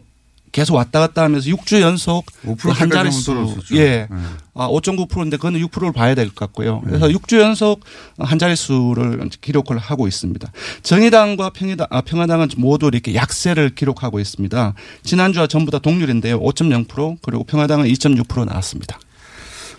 계속 0.54 0.76
왔다 0.76 1.00
갔다 1.02 1.24
하면서 1.24 1.50
6주 1.50 1.82
연속 1.82 2.26
5% 2.46 2.58
그한 2.58 2.88
까지 2.90 3.24
자릿수. 3.26 3.58
예. 3.74 4.08
네. 4.10 4.18
아, 4.54 4.68
5.9%인데 4.70 5.36
그거는 5.38 5.60
6%를 5.68 5.92
봐야 5.92 6.14
될 6.16 6.28
것 6.28 6.36
같고요. 6.36 6.82
그래서 6.86 7.08
6주 7.08 7.40
연속 7.42 7.82
한 8.20 8.38
자릿수를 8.40 9.30
기록을 9.42 9.78
하고 9.80 10.08
있습니다. 10.08 10.52
정의당과 10.84 11.50
평의당, 11.50 11.88
아, 11.90 12.02
평화당은 12.02 12.50
모두 12.58 12.88
이렇게 12.94 13.16
약세를 13.16 13.72
기록하고 13.76 14.20
있습니다. 14.20 14.74
지난주와 15.04 15.48
전부 15.48 15.72
다 15.72 15.80
동률인데요. 15.80 16.40
5.0% 16.40 17.18
그리고 17.24 17.44
평화당은 17.44 17.86
2.6% 17.88 18.46
나왔습니다. 18.46 19.00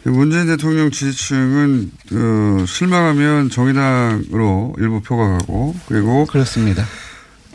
문재인 0.02 0.46
대통령 0.46 0.90
지지층은 0.90 1.90
어, 2.12 2.64
실망하면 2.66 3.48
정의당으로 3.48 4.74
일부 4.78 5.00
표가 5.00 5.38
가고 5.38 5.74
그리고 5.86 6.26
그렇습니다. 6.26 6.84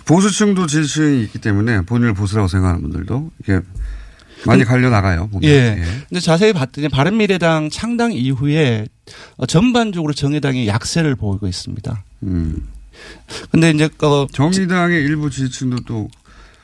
보수층도 0.10 0.66
지지층이 0.66 1.22
있기 1.26 1.38
때문에 1.38 1.82
본인을 1.82 2.16
보수라고 2.16 2.48
생각하는 2.48 2.82
분들도 2.82 3.32
이게 3.44 3.62
많이 4.48 4.64
갈려 4.64 4.90
나가요. 4.90 5.30
보면. 5.30 5.48
예. 5.48 5.84
근데 6.08 6.20
자세히 6.20 6.52
봤더니 6.52 6.90
바른미래당 6.90 7.70
창당 7.70 8.12
이후에 8.14 8.88
어, 9.38 9.46
전반적으로 9.46 10.14
정의당이 10.14 10.68
약세를 10.68 11.16
보이고 11.16 11.46
있습니다. 11.46 12.04
음. 12.24 12.68
근데 13.52 13.70
이제 13.70 13.88
어 14.02 14.26
정의당의 14.32 15.04
일부 15.04 15.30
지지층도 15.30 15.84
또 15.86 16.10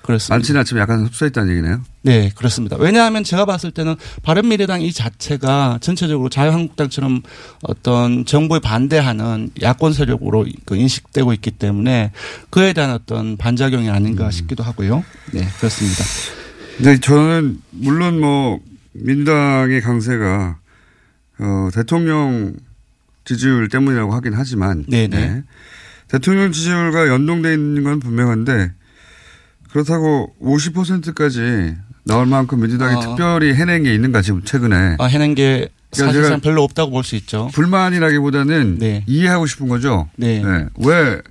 그렇습니다. 0.06 0.36
많지는 0.36 0.60
않지만 0.60 0.82
약간 0.82 1.04
흡수해 1.04 1.30
있다는 1.30 1.52
얘기네요. 1.52 1.82
네, 2.04 2.32
그렇습니다. 2.36 2.78
왜냐하면 2.78 3.24
제가 3.24 3.46
봤을 3.46 3.72
때는 3.72 3.96
바른미래당 4.22 4.84
이 4.84 4.94
자체가 4.94 5.80
전체적으로 5.82 6.30
자유한국당처럼 6.30 7.24
어떤 7.64 8.24
정부에 8.26 8.60
반대하는 8.60 9.50
야권 9.64 9.94
세력으로 9.94 10.46
그 10.66 10.76
인식되고 10.76 11.34
있기 11.34 11.52
때문에 11.52 12.12
그에 12.52 12.74
대한 12.74 12.92
어떤 12.92 13.36
반작용이 13.36 13.90
아닌가 13.90 14.30
싶기도 14.30 14.64
하고요. 14.64 15.04
네, 15.32 15.48
그렇습니다. 15.58 16.04
네, 16.84 17.00
저는 17.00 17.60
물론 17.72 18.20
뭐 18.20 18.60
민당의 18.94 19.82
강세가 19.82 20.60
어, 21.40 21.70
대통령 21.74 22.54
지지율 23.26 23.70
때문이라고 23.70 24.14
하긴 24.14 24.34
하지만 24.36 24.86
네네. 24.88 25.08
네. 25.08 25.44
대통령 26.08 26.52
지지율과 26.52 27.08
연동돼 27.08 27.54
있는 27.54 27.84
건 27.84 28.00
분명한데 28.00 28.72
그렇다고 29.76 30.34
50%까지 30.42 31.76
나올 32.06 32.26
만큼 32.28 32.62
민주당이 32.62 32.96
어. 32.96 33.00
특별히 33.02 33.54
해낸 33.54 33.84
게 33.84 33.94
있는가 33.94 34.22
지금 34.22 34.42
최근에 34.42 34.96
아, 35.00 35.06
해낸 35.06 35.36
게 35.36 35.68
그러니까 35.92 36.14
사실상 36.14 36.40
별로 36.40 36.64
없다고 36.64 36.92
볼 36.92 37.04
수 37.04 37.18
있죠. 37.18 37.50
불만이라기보다는 37.54 38.78
네. 38.80 39.04
이해하고 39.06 39.48
싶은 39.48 39.68
거죠. 39.68 40.08
네. 40.16 40.42
왜 40.78 41.22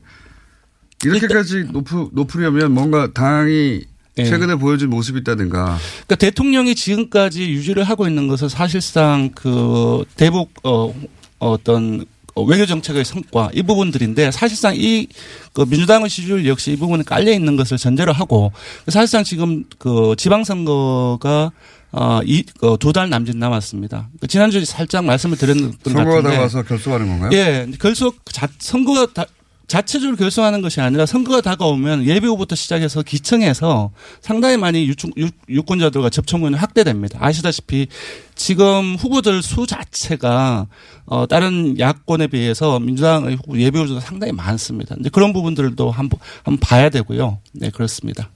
이렇게까지 1.02 1.68
높, 1.72 1.86
높으려면 2.12 2.72
뭔가 2.72 3.10
당이 3.14 3.80
네. 4.16 4.24
최근에 4.24 4.56
보여준 4.56 4.90
모습이 4.90 5.20
있다든가 5.20 5.78
그러니까 6.04 6.14
대통령이 6.16 6.74
지금까지 6.74 7.50
유지를 7.50 7.84
하고 7.84 8.06
있는 8.06 8.28
것은 8.28 8.50
사실상 8.50 9.30
그 9.34 10.04
대북 10.16 10.52
어 10.64 10.94
어떤 11.38 12.04
외교 12.42 12.66
정책의 12.66 13.04
성과 13.04 13.50
이 13.54 13.62
부분들인데 13.62 14.30
사실상 14.32 14.74
이 14.76 15.06
그 15.54 15.62
민주당의 15.62 16.10
지지율 16.10 16.46
역시 16.48 16.72
이 16.72 16.76
부분에 16.76 17.04
깔려 17.04 17.32
있는 17.32 17.56
것을 17.56 17.78
전제로 17.78 18.12
하고 18.12 18.50
사실상 18.88 19.22
지금 19.22 19.64
그 19.78 20.14
지방선거가 20.18 21.52
어이두 21.92 22.92
달 22.92 23.08
남짓 23.08 23.36
남았습니다. 23.36 24.08
그 24.20 24.26
지난주에 24.26 24.64
살짝 24.64 25.04
말씀을 25.04 25.36
드렸던 25.38 25.70
것 25.70 25.90
선거가 25.92 26.04
같은데 26.16 26.30
다가와서 26.30 26.62
결속하는 26.64 27.06
건가요? 27.06 27.30
예, 27.34 27.68
결속 27.80 28.16
자, 28.32 28.48
선거가 28.58 29.06
다, 29.14 29.26
자체적으로 29.66 30.16
결정하는 30.16 30.60
것이 30.62 30.80
아니라 30.80 31.06
선거가 31.06 31.40
다가오면 31.40 32.04
예비 32.06 32.26
후부터 32.26 32.54
시작해서 32.54 33.02
기청에서 33.02 33.92
상당히 34.20 34.56
많이 34.56 34.86
유충, 34.86 35.10
유, 35.16 35.30
유권자들과 35.48 36.10
접촉면이 36.10 36.56
확대됩니다. 36.56 37.18
아시다시피 37.22 37.86
지금 38.34 38.96
후보들 38.96 39.42
수 39.42 39.66
자체가 39.66 40.66
어, 41.06 41.26
다른 41.26 41.78
야권에 41.78 42.26
비해서 42.26 42.78
민주당의 42.78 43.36
후보 43.36 43.58
예비 43.58 43.78
후보가 43.78 44.00
상당히 44.00 44.32
많습니다. 44.32 44.94
근데 44.94 45.08
그런 45.08 45.32
부분들도 45.32 45.90
한번, 45.90 46.20
한번 46.42 46.58
봐야 46.60 46.90
되고요. 46.90 47.38
네, 47.52 47.70
그렇습니다. 47.70 48.30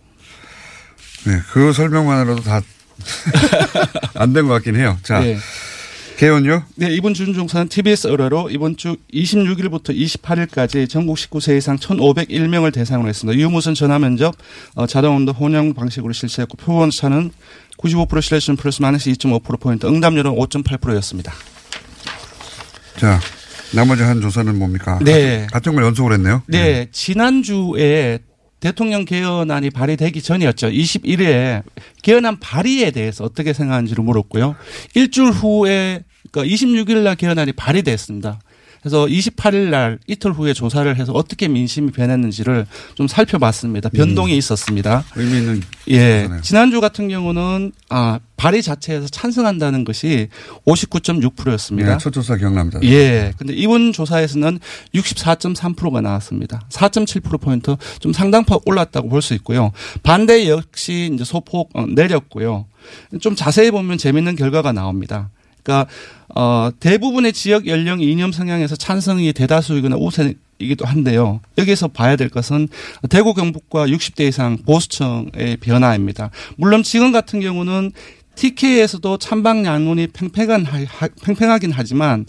네, 1.26 1.40
그 1.52 1.72
설명만으로도 1.72 2.42
다 2.42 2.62
안 4.14 4.32
된 4.32 4.46
것 4.48 4.54
같긴 4.54 4.76
해요. 4.76 4.96
자, 5.02 5.20
네. 5.20 5.36
개원요? 6.18 6.64
네, 6.74 6.92
이번 6.92 7.14
준중선 7.14 7.68
TBS 7.68 8.08
의뢰로 8.08 8.50
이번 8.50 8.76
주 8.76 8.96
26일부터 9.14 9.96
28일까지 9.96 10.88
전국 10.90 11.16
19세 11.16 11.56
이상 11.56 11.76
1,501명을 11.76 12.74
대상으로 12.74 13.08
했습니다. 13.08 13.38
유무선 13.38 13.74
전화 13.74 14.00
면접, 14.00 14.34
어, 14.74 14.88
자동운도 14.88 15.30
혼용 15.30 15.74
방식으로 15.74 16.12
실시했고 16.12 16.56
표본차는 16.56 17.30
95% 17.78 18.20
신뢰심 18.20 18.56
플러스 18.56 18.82
마이너스 18.82 19.10
2.5%포인트, 19.12 19.86
응답률은 19.86 20.32
5.8%였습니다. 20.32 21.32
자, 22.96 23.20
나머지 23.72 24.02
한 24.02 24.20
조사는 24.20 24.58
뭡니까? 24.58 24.98
네. 25.04 25.46
같은, 25.52 25.76
걸 25.76 25.84
연속으로 25.84 26.14
했네요. 26.14 26.42
네, 26.48 26.88
지난주에 26.90 28.18
대통령 28.60 29.04
개헌안이 29.04 29.70
발의되기 29.70 30.20
전이었죠. 30.20 30.70
21일에 30.70 31.62
개헌안 32.02 32.40
발의에 32.40 32.90
대해서 32.90 33.22
어떻게 33.22 33.52
생각하는지를 33.52 34.02
물었고요. 34.02 34.56
일주일 34.94 35.30
후에 35.30 36.02
그러니까 36.30 36.54
26일 36.54 36.98
날 37.02 37.16
개헌안이 37.16 37.52
발의됐습니다. 37.52 38.40
그래서 38.80 39.06
28일 39.06 39.70
날 39.70 39.98
이틀 40.06 40.32
후에 40.32 40.52
조사를 40.52 40.96
해서 40.96 41.12
어떻게 41.12 41.48
민심이 41.48 41.90
변했는지를 41.90 42.64
좀 42.94 43.08
살펴봤습니다. 43.08 43.88
변동이 43.88 44.36
있었습니다. 44.36 45.02
의미 45.16 45.38
있는 45.38 45.62
예. 45.88 46.22
조사네요. 46.22 46.42
지난주 46.42 46.80
같은 46.80 47.08
경우는 47.08 47.72
아, 47.88 48.20
발의 48.36 48.62
자체에서 48.62 49.08
찬성한다는 49.08 49.82
것이 49.84 50.28
59.6%였습니다. 50.64 51.92
네, 51.92 51.98
첫 51.98 52.12
조사 52.12 52.36
기억납니다. 52.36 52.78
예. 52.84 53.32
근데 53.36 53.52
이번 53.52 53.92
조사에서는 53.92 54.60
64.3%가 54.94 56.00
나왔습니다. 56.00 56.60
4.7%포인트 56.70 57.76
좀 57.98 58.12
상당폭 58.12 58.62
올랐다고 58.66 59.08
볼 59.08 59.22
수 59.22 59.34
있고요. 59.34 59.72
반대 60.04 60.48
역시 60.48 61.10
이제 61.12 61.24
소폭 61.24 61.70
어, 61.74 61.84
내렸고요. 61.86 62.66
좀 63.20 63.34
자세히 63.34 63.72
보면 63.72 63.98
재밌는 63.98 64.36
결과가 64.36 64.70
나옵니다. 64.70 65.30
그러니까 65.62 65.90
어 66.34 66.70
대부분의 66.80 67.32
지역 67.32 67.66
연령 67.66 68.00
이념 68.00 68.32
성향에서 68.32 68.76
찬성이 68.76 69.32
대다수이거나 69.32 69.96
우세 69.96 70.34
이기도 70.60 70.84
한데요. 70.86 71.40
여기서 71.56 71.88
봐야 71.88 72.16
될 72.16 72.28
것은 72.28 72.68
대구 73.10 73.32
경북과 73.34 73.86
60대 73.86 74.22
이상 74.28 74.58
보수층의 74.66 75.58
변화입니다. 75.60 76.30
물론 76.56 76.82
지금 76.82 77.12
같은 77.12 77.40
경우는 77.40 77.92
TK에서도 78.34 79.18
찬방 79.18 79.64
양론이 79.64 80.08
팽팽한 80.08 80.64
하- 80.64 81.08
팽팽하긴 81.24 81.72
하지만 81.72 82.26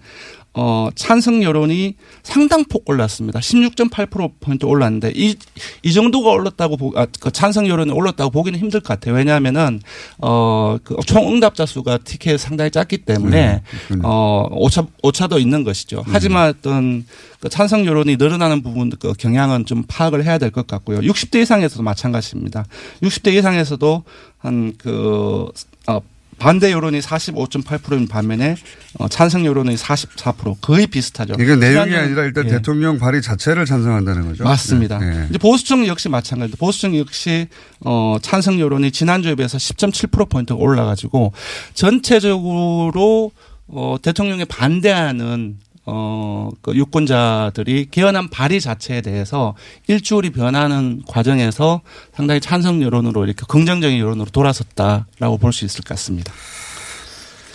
어, 0.54 0.90
찬성 0.96 1.44
여론이 1.44 1.96
상당폭 2.24 2.90
올랐습니다. 2.90 3.40
16.8%포인트 3.40 4.66
올랐는데 4.66 5.14
이, 5.16 5.36
이 5.84 5.94
정도가 5.94 6.32
올랐다고 6.32 6.76
보, 6.76 6.92
아, 6.96 7.06
그 7.20 7.32
찬성 7.32 7.68
여론이 7.68 7.92
올랐다고 7.92 8.32
보기는 8.32 8.58
힘들 8.60 8.80
것 8.80 8.88
같아요. 8.88 9.16
왜냐하면은, 9.16 9.80
어, 10.18 10.78
그총 10.84 11.32
응답자 11.32 11.66
수가 11.66 12.00
TK에 12.00 12.38
상당히 12.38 12.72
작기 12.72 12.98
때문에, 13.00 13.62
음, 13.92 14.02
어, 14.04 14.48
오차, 14.52 14.88
오차도 15.04 15.38
있는 15.40 15.64
것이죠. 15.64 16.04
하지만 16.08 16.50
어떤 16.50 17.06
그 17.40 17.48
찬성 17.48 17.86
여론이 17.86 18.18
늘어나는 18.18 18.64
부분 18.64 18.90
그 19.00 19.14
경향은 19.14 19.66
좀 19.66 19.84
파악을 19.88 20.26
해야 20.26 20.38
될 20.38 20.50
것 20.50 20.66
같고요. 20.66 21.00
60대 21.02 21.44
이상에서도 21.44 21.84
마찬가지입니다. 21.84 22.66
60대 23.04 23.34
이상에서도 23.36 24.04
한 24.40 24.74
그, 24.80 25.48
어, 25.88 26.02
반대 26.40 26.72
여론이 26.72 27.00
45.8%인 27.02 28.08
반면에 28.08 28.56
어, 28.98 29.08
찬성 29.08 29.46
여론이 29.46 29.76
44% 29.76 30.56
거의 30.62 30.88
비슷하죠. 30.88 31.36
이게 31.40 31.56
내용이 31.56 31.96
아니라 31.96 32.24
일단 32.24 32.46
예. 32.46 32.52
대통령 32.52 32.98
발의 32.98 33.22
자체를 33.22 33.66
찬성한다는 33.66 34.26
거죠. 34.28 34.44
맞습니다. 34.46 34.98
네. 35.00 35.10
네. 35.10 35.28
이제 35.30 35.38
보수층 35.38 35.86
역시 35.86 36.10
마찬가지입니다. 36.10 36.58
보수층 36.60 36.98
역시 36.98 37.48
어 37.82 38.18
찬성 38.22 38.60
여론이 38.60 38.92
지난주에 38.92 39.36
비해서 39.36 39.58
10.7% 39.58 40.30
포인트 40.30 40.54
올라가지고 40.54 41.34
전체적으로 41.74 43.32
어 43.68 43.98
대통령에 44.02 44.46
반대하는 44.46 45.58
어 45.92 46.30
그 46.62 46.76
유권자들이 46.76 47.88
개헌안 47.92 48.30
발의 48.30 48.60
자체에 48.62 49.02
대해서 49.02 49.56
일주일이 49.88 50.32
변하는 50.32 51.02
과정에서 51.08 51.82
상당히 52.16 52.42
찬성 52.42 52.82
여론으로 52.82 53.26
이렇게 53.26 53.44
긍정적인 53.48 54.00
여론으로 54.00 54.30
돌아섰다라고 54.32 55.38
볼 55.38 55.52
수 55.52 55.66
있을 55.66 55.84
것 55.84 55.90
같습니다. 55.90 56.32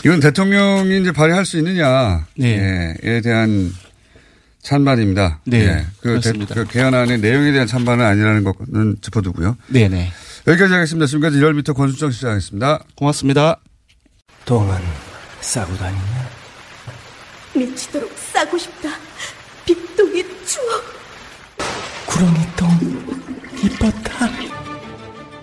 이건 0.04 0.20
대통령이 0.20 1.00
이제 1.00 1.12
발의할 1.12 1.46
수 1.46 1.58
있느냐에 1.58 2.20
네. 2.36 3.20
대한 3.22 3.72
찬반입니다. 4.62 5.40
네, 5.44 5.58
예. 5.58 5.66
그, 6.00 6.20
대, 6.20 6.30
그렇습니다. 6.32 6.54
그 6.54 6.66
개헌안의 6.66 7.18
내용에 7.20 7.52
대한 7.52 7.66
찬반은 7.66 8.04
아니라는 8.04 8.44
것은 8.44 8.96
짚어두고요. 9.00 9.56
네네. 9.68 10.10
여기까지 10.46 10.72
하겠습니다. 10.74 11.06
지금까지 11.06 11.38
1월부터 11.38 11.74
권순정 11.74 12.10
시작하겠습니다. 12.10 12.84
고맙습니다. 12.96 13.60
똥은 14.44 14.76
싸고 15.40 15.76
다니냐? 15.76 16.23
미치도록 17.56 18.10
싸고 18.12 18.58
싶다. 18.58 18.88
빅동의 19.64 20.24
추억. 20.44 20.82
구렁이 22.06 22.34
똥 22.56 22.68
이뻤다. 23.62 24.26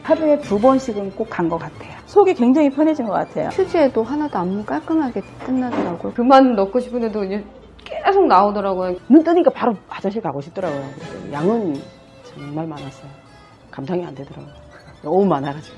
하루에 0.04 0.39
두 0.41 0.60
번씩은 0.60 1.12
꼭 1.15 1.30
간 1.30 1.47
것 1.50 1.58
같아요. 1.58 1.91
속이 2.08 2.34
굉장히 2.34 2.69
편해진 2.69 3.06
것 3.06 3.13
같아요. 3.13 3.47
휴지에도 3.50 4.04
하나도 4.04 4.38
안 4.38 4.65
깔끔하게 4.65 5.21
끝나더라고요. 5.45 6.13
그만 6.13 6.56
넣고 6.56 6.80
싶은데도 6.80 7.24
이제 7.24 7.45
계속 7.84 8.28
나오더라고요. 8.28 8.95
눈 9.08 9.24
뜨니까 9.24 9.50
바로 9.52 9.76
화장실 9.88 10.21
가고 10.21 10.41
싶더라고요. 10.41 10.86
양은 11.32 11.82
정말 12.26 12.67
많았어요. 12.67 13.10
감당이 13.71 14.06
안 14.06 14.13
되더라고요. 14.13 14.54
너무 15.01 15.26
많아가지고. 15.26 15.78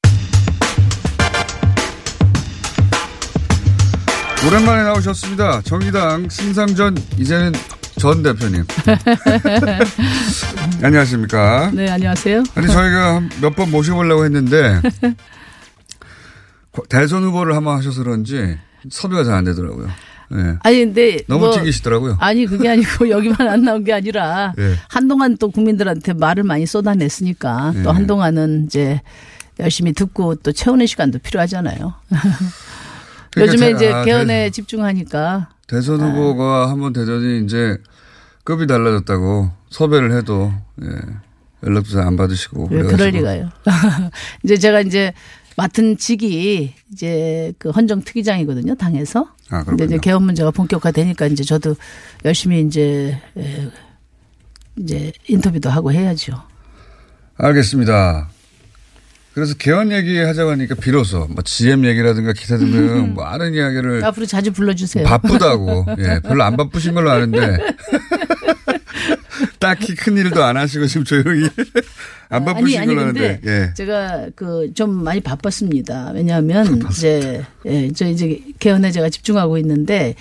오랜만에 4.47 4.83
나오셨습니다. 4.83 5.61
정의당 5.61 6.27
신상전 6.29 6.97
이제는 7.17 7.53
전 7.99 8.23
대표님. 8.23 8.65
안녕하십니까. 10.81 11.69
네, 11.73 11.89
안녕하세요. 11.89 12.43
아니 12.55 12.67
저희가 12.67 13.21
몇 13.41 13.55
번 13.55 13.69
모셔보려고 13.69 14.25
했는데 14.25 14.81
대선 16.89 17.23
후보를 17.23 17.55
한번 17.55 17.77
하셔서 17.77 18.03
그런지 18.03 18.57
섭외가 18.89 19.23
잘 19.23 19.35
안 19.35 19.43
되더라고요. 19.43 19.87
네. 20.31 20.55
아니 20.63 20.79
근데 20.85 21.19
너무 21.27 21.45
뭐, 21.47 21.53
튕기시더라고요. 21.53 22.17
아니 22.19 22.45
그게 22.45 22.69
아니고 22.69 23.09
여기만 23.11 23.41
안 23.47 23.63
나온 23.63 23.83
게 23.83 23.93
아니라 23.93 24.53
네. 24.57 24.73
한동안 24.87 25.37
또 25.37 25.51
국민들한테 25.51 26.13
말을 26.13 26.43
많이 26.43 26.65
쏟아냈으니까 26.65 27.73
네. 27.75 27.83
또 27.83 27.91
한동안은 27.91 28.65
이제 28.65 29.01
열심히 29.59 29.91
듣고 29.93 30.35
또 30.35 30.51
채우는 30.53 30.87
시간도 30.87 31.19
필요하잖아요. 31.19 31.93
그러니까 33.31 33.53
요즘에 33.53 33.71
이제 33.71 33.91
아, 33.91 34.03
개헌에 34.03 34.49
집중하니까 34.51 35.49
대선 35.67 36.01
후보가 36.01 36.69
한번 36.69 36.93
되더니 36.93 37.43
이제 37.43 37.77
급이 38.43 38.67
달라졌다고 38.67 39.51
섭외를 39.69 40.11
해도 40.17 40.51
예, 40.83 40.87
연락도 41.63 41.89
잘 41.91 42.03
안 42.05 42.17
받으시고. 42.17 42.67
그럴 42.67 43.09
리가요. 43.11 43.49
이제 44.43 44.57
제가 44.57 44.81
이제 44.81 45.13
맡은 45.55 45.97
직이 45.97 46.73
이제 46.91 47.53
그 47.57 47.69
헌정 47.69 48.01
특위장이거든요, 48.03 48.75
당에서. 48.75 49.29
아, 49.49 49.63
근데 49.63 49.85
이제. 49.85 49.97
개헌 49.97 50.23
문제가 50.23 50.49
본격화되니까 50.51 51.27
이제 51.27 51.43
저도 51.43 51.75
열심히 52.25 52.61
이제 52.61 53.17
에, 53.37 53.69
이제 54.79 55.11
인터뷰도 55.27 55.69
하고 55.69 55.91
해야죠. 55.91 56.41
알겠습니다. 57.37 58.29
그래서 59.33 59.53
개헌 59.55 59.91
얘기 59.93 60.17
하자고 60.17 60.51
하니까 60.51 60.75
비로소 60.75 61.25
뭐 61.29 61.41
GM 61.43 61.85
얘기라든가 61.85 62.33
기타 62.33 62.57
등등 62.57 63.13
뭐 63.13 63.23
많은 63.23 63.53
이야기를 63.53 64.03
앞으로 64.03 64.25
자주 64.25 64.51
불러주세요. 64.51 65.05
바쁘다고 65.05 65.85
예 65.99 66.19
별로 66.21 66.43
안 66.43 66.57
바쁘신 66.57 66.93
걸로 66.93 67.11
아는데 67.11 67.57
딱히 69.59 69.95
큰 69.95 70.17
일도 70.17 70.43
안 70.43 70.57
하시고 70.57 70.85
지금 70.87 71.03
조용히 71.05 71.47
안 72.29 72.45
바쁘신 72.45 72.65
아니 72.65 72.77
아니 72.79 72.87
걸로 72.87 73.01
아는데 73.01 73.39
예. 73.45 73.73
제가 73.75 74.27
그 74.35 74.71
좀 74.73 75.03
많이 75.03 75.19
바빴습니다. 75.19 76.11
왜냐하면 76.13 76.81
이제 76.89 77.43
예, 77.65 77.91
저 77.91 78.07
이제 78.07 78.39
개헌에 78.59 78.91
제가 78.91 79.09
집중하고 79.09 79.57
있는데 79.59 80.15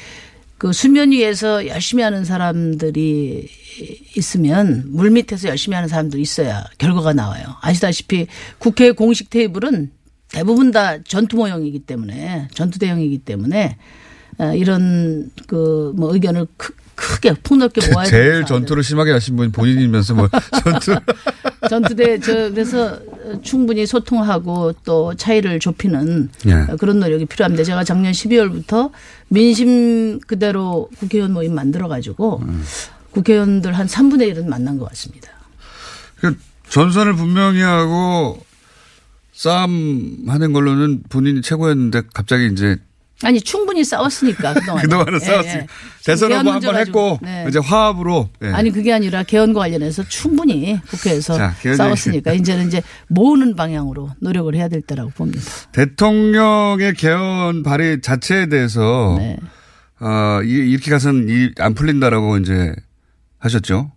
그 0.61 0.75
수면 0.75 1.11
위에서 1.11 1.67
열심히 1.69 2.03
하는 2.03 2.27
사람들이 2.27 3.49
있으면 4.15 4.85
물 4.89 5.11
밑에서 5.11 5.49
열심히 5.49 5.75
하는 5.75 5.89
사람도 5.89 6.19
있어야 6.19 6.67
결과가 6.77 7.15
나와요. 7.15 7.57
아시다시피 7.63 8.27
국회 8.59 8.91
공식 8.91 9.31
테이블은 9.31 9.91
대부분 10.29 10.71
다 10.71 11.03
전투 11.03 11.37
모형이기 11.37 11.79
때문에 11.79 12.49
전투 12.53 12.79
대형이기 12.79 13.21
때문에 13.21 13.79
어, 14.37 14.53
이런 14.55 15.31
그 15.47 15.95
뭐 15.97 16.13
의견을 16.13 16.47
크, 16.59 16.75
크게 16.95 17.33
폭넓게 17.43 17.81
모아야 17.91 18.07
제일 18.07 18.45
전투를 18.45 18.83
심하게 18.83 19.13
하신 19.13 19.37
분이 19.37 19.53
본인이면서 19.53 20.15
뭐 20.15 20.29
전투 20.63 21.01
전투대 21.71 22.21
저 22.21 22.51
그래서 22.51 23.01
충분히 23.43 23.87
소통하고 23.87 24.73
또 24.85 25.15
차이를 25.15 25.61
좁히는 25.61 26.31
예. 26.47 26.77
그런 26.79 27.01
노력이 27.01 27.27
필요합니다. 27.27 27.65
제가 27.65 27.85
작년 27.85 28.13
12월부터 28.13 28.91
민심 29.29 30.21
그대로 30.21 30.89
국회의원 30.99 31.33
모임 31.33 31.55
만들어 31.55 31.89
가지고 31.89 32.41
음. 32.43 32.63
국회의원들 33.13 33.73
한 33.73 33.87
3분의 33.87 34.35
1은 34.35 34.47
만난 34.47 34.79
것 34.79 34.89
같습니다. 34.91 35.31
그 36.17 36.37
전선을 36.69 37.15
분명히 37.15 37.61
하고 37.61 38.41
싸움 39.33 40.25
하는 40.29 40.53
걸로는 40.53 41.05
본인이 41.09 41.43
최고였는데 41.43 42.03
갑자기 42.13 42.49
이제 42.53 42.77
아니 43.23 43.41
충분히 43.41 43.85
싸웠으니까 43.85 44.55
그동안 44.61 44.83
그동안은 44.83 45.21
싸웠어요. 45.21 45.65
대선 46.05 46.33
후보 46.33 46.51
한번 46.53 46.77
했고 46.77 47.19
이제 47.49 47.59
화합으로 47.59 48.31
예. 48.43 48.47
네. 48.47 48.53
아니 48.53 48.71
그게 48.71 48.93
아니라 48.93 49.23
개헌과 49.25 49.61
관련해서 49.61 50.05
충분히 50.09 50.81
국회에서 50.89 51.37
자, 51.37 51.55
싸웠으니까 51.77 52.33
이제는 52.33 52.69
이제 52.69 52.83
모으는 53.09 53.57
방향으로 53.57 54.11
노력을 54.21 54.55
해야 54.55 54.69
될 54.69 54.81
때라고 54.81 55.11
봅니다. 55.11 55.43
대통령의 55.73 56.95
개헌 56.95 57.63
발의 57.63 58.01
자체에 58.01 58.47
대해서 58.47 59.17
네. 59.19 59.37
어, 60.01 60.41
이- 60.43 60.49
이렇게 60.71 60.91
가서는 60.91 61.29
이- 61.29 61.51
안 61.59 61.75
풀린다라고 61.75 62.39
이제 62.39 62.75
하셨죠. 63.39 63.93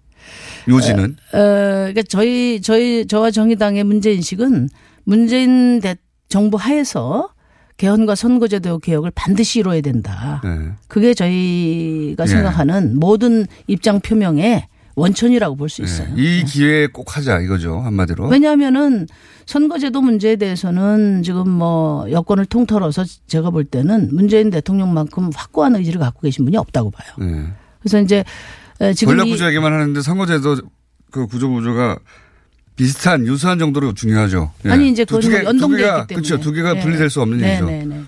요지는 0.68 1.16
어, 1.34 1.38
그러니까 1.38 2.02
저희 2.10 2.62
저희 2.62 3.06
저와 3.08 3.32
정의당의 3.32 3.84
문제 3.84 4.12
인식은 4.14 4.70
문재인 5.06 5.80
대, 5.82 5.96
정부 6.30 6.58
하에서 6.58 7.30
개헌과 7.78 8.16
선거제도 8.16 8.80
개혁을 8.80 9.12
반드시 9.16 9.60
이뤄야 9.60 9.82
된다. 9.82 10.42
네. 10.44 10.72
그게 10.88 11.14
저희가 11.14 12.24
예. 12.24 12.28
생각하는 12.28 13.00
모든 13.00 13.46
입장 13.68 14.00
표명의 14.00 14.68
원천이라고 14.96 15.56
볼 15.56 15.70
수 15.70 15.82
있어요. 15.82 16.08
이 16.16 16.44
기회에 16.46 16.86
꼭 16.88 17.18
하자 17.18 17.40
이거죠 17.40 17.80
한마디로. 17.80 18.28
왜냐하면은 18.28 19.08
선거제도 19.48 20.02
문제에 20.02 20.36
대해서는 20.36 21.24
지금 21.24 21.50
뭐 21.50 22.06
여권을 22.12 22.46
통틀어서 22.46 23.04
제가 23.26 23.50
볼 23.50 23.64
때는 23.66 24.10
문재인 24.14 24.52
대통령만큼 24.52 25.32
확고한 25.34 25.76
의지를 25.76 26.00
갖고 26.00 26.22
계신 26.22 26.46
분이 26.46 26.58
없다고 26.58 26.92
봐요. 26.92 27.12
네. 27.20 27.44
그래서 27.80 28.00
이제 28.00 28.24
에, 28.82 28.94
지금 28.94 29.20
이- 29.26 29.32
구조 29.32 29.48
얘기만 29.48 29.74
하는데 29.74 30.00
선거제도 30.02 30.58
그 31.12 31.26
구조 31.26 31.50
구조가 31.50 31.98
비슷한 32.76 33.26
유사한 33.28 33.60
정도로 33.60 33.94
중요하죠. 33.94 34.52
예. 34.66 34.70
아니 34.72 34.90
이제 34.90 35.06
두- 35.06 35.16
그건 35.16 35.22
두 35.22 35.30
개- 35.30 35.42
뭐 35.42 35.50
연동돼 35.50 35.78
두 35.78 35.84
개가, 35.84 36.06
그렇죠. 36.08 36.40
두 36.40 36.52
개가 36.52 36.74
네. 36.74 36.80
분리될 36.82 37.10
수 37.10 37.22
없는 37.22 37.38
네, 37.40 37.50
일이죠. 37.50 37.66
네, 37.66 37.86
네. 37.86 38.02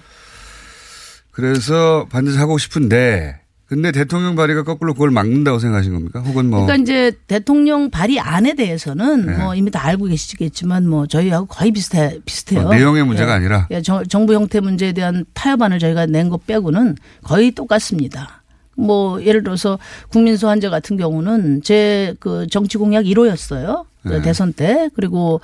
그래서 1.31 2.07
반드시 2.09 2.37
하고 2.37 2.57
싶은데 2.57 3.41
근데 3.67 3.91
대통령 3.91 4.35
발의가 4.35 4.63
거꾸로 4.63 4.93
그걸 4.93 5.09
막는다고 5.09 5.57
생각하신 5.57 5.91
겁니까? 5.93 6.19
혹은 6.21 6.49
뭐 6.51 6.65
그러니까 6.65 6.83
이제 6.83 7.11
대통령 7.27 7.89
발의 7.89 8.19
안에 8.19 8.53
대해서는 8.53 9.25
네. 9.25 9.37
뭐 9.37 9.55
이미 9.55 9.71
다 9.71 9.83
알고 9.85 10.05
계시겠지만 10.05 10.87
뭐 10.87 11.07
저희하고 11.07 11.47
거의 11.47 11.71
비슷해 11.71 12.19
비슷해요. 12.25 12.67
어, 12.67 12.73
내용의 12.73 13.03
문제가 13.05 13.33
아니라? 13.33 13.67
예, 13.71 13.81
정, 13.81 14.03
정부 14.05 14.33
형태 14.35 14.59
문제에 14.59 14.93
대한 14.93 15.25
타협안을 15.33 15.79
저희가 15.79 16.05
낸 16.05 16.29
것 16.29 16.45
빼고는 16.45 16.95
거의 17.23 17.51
똑같습니다. 17.51 18.43
뭐 18.75 19.23
예를 19.23 19.43
들어서 19.43 19.79
국민 20.09 20.37
소환제 20.37 20.69
같은 20.69 20.97
경우는 20.97 21.61
제 21.63 22.15
그 22.19 22.47
정치 22.47 22.77
공약 22.77 23.03
1호였어요. 23.05 23.85
네. 24.03 24.21
대선 24.21 24.53
때 24.53 24.89
그리고 24.95 25.41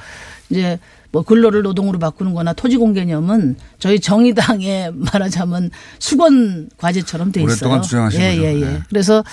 이제 0.50 0.78
뭐 1.12 1.24
근로를 1.24 1.62
노동으로 1.64 2.00
바꾸는 2.00 2.34
거나 2.34 2.54
토지 2.54 2.78
공개념은 2.78 3.56
저희 3.80 4.00
정의당에 4.00 4.92
말하자면 4.96 5.72
수건 6.00 6.70
과제처럼 6.78 7.32
돼 7.32 7.42
있어요. 7.42 7.50
오랫동안 7.52 7.82
주장하신 7.82 8.22
예, 8.22 8.30
거죠. 8.30 8.44
예, 8.44 8.56
예. 8.56 8.66
네. 8.66 8.80
그래서 8.90 9.24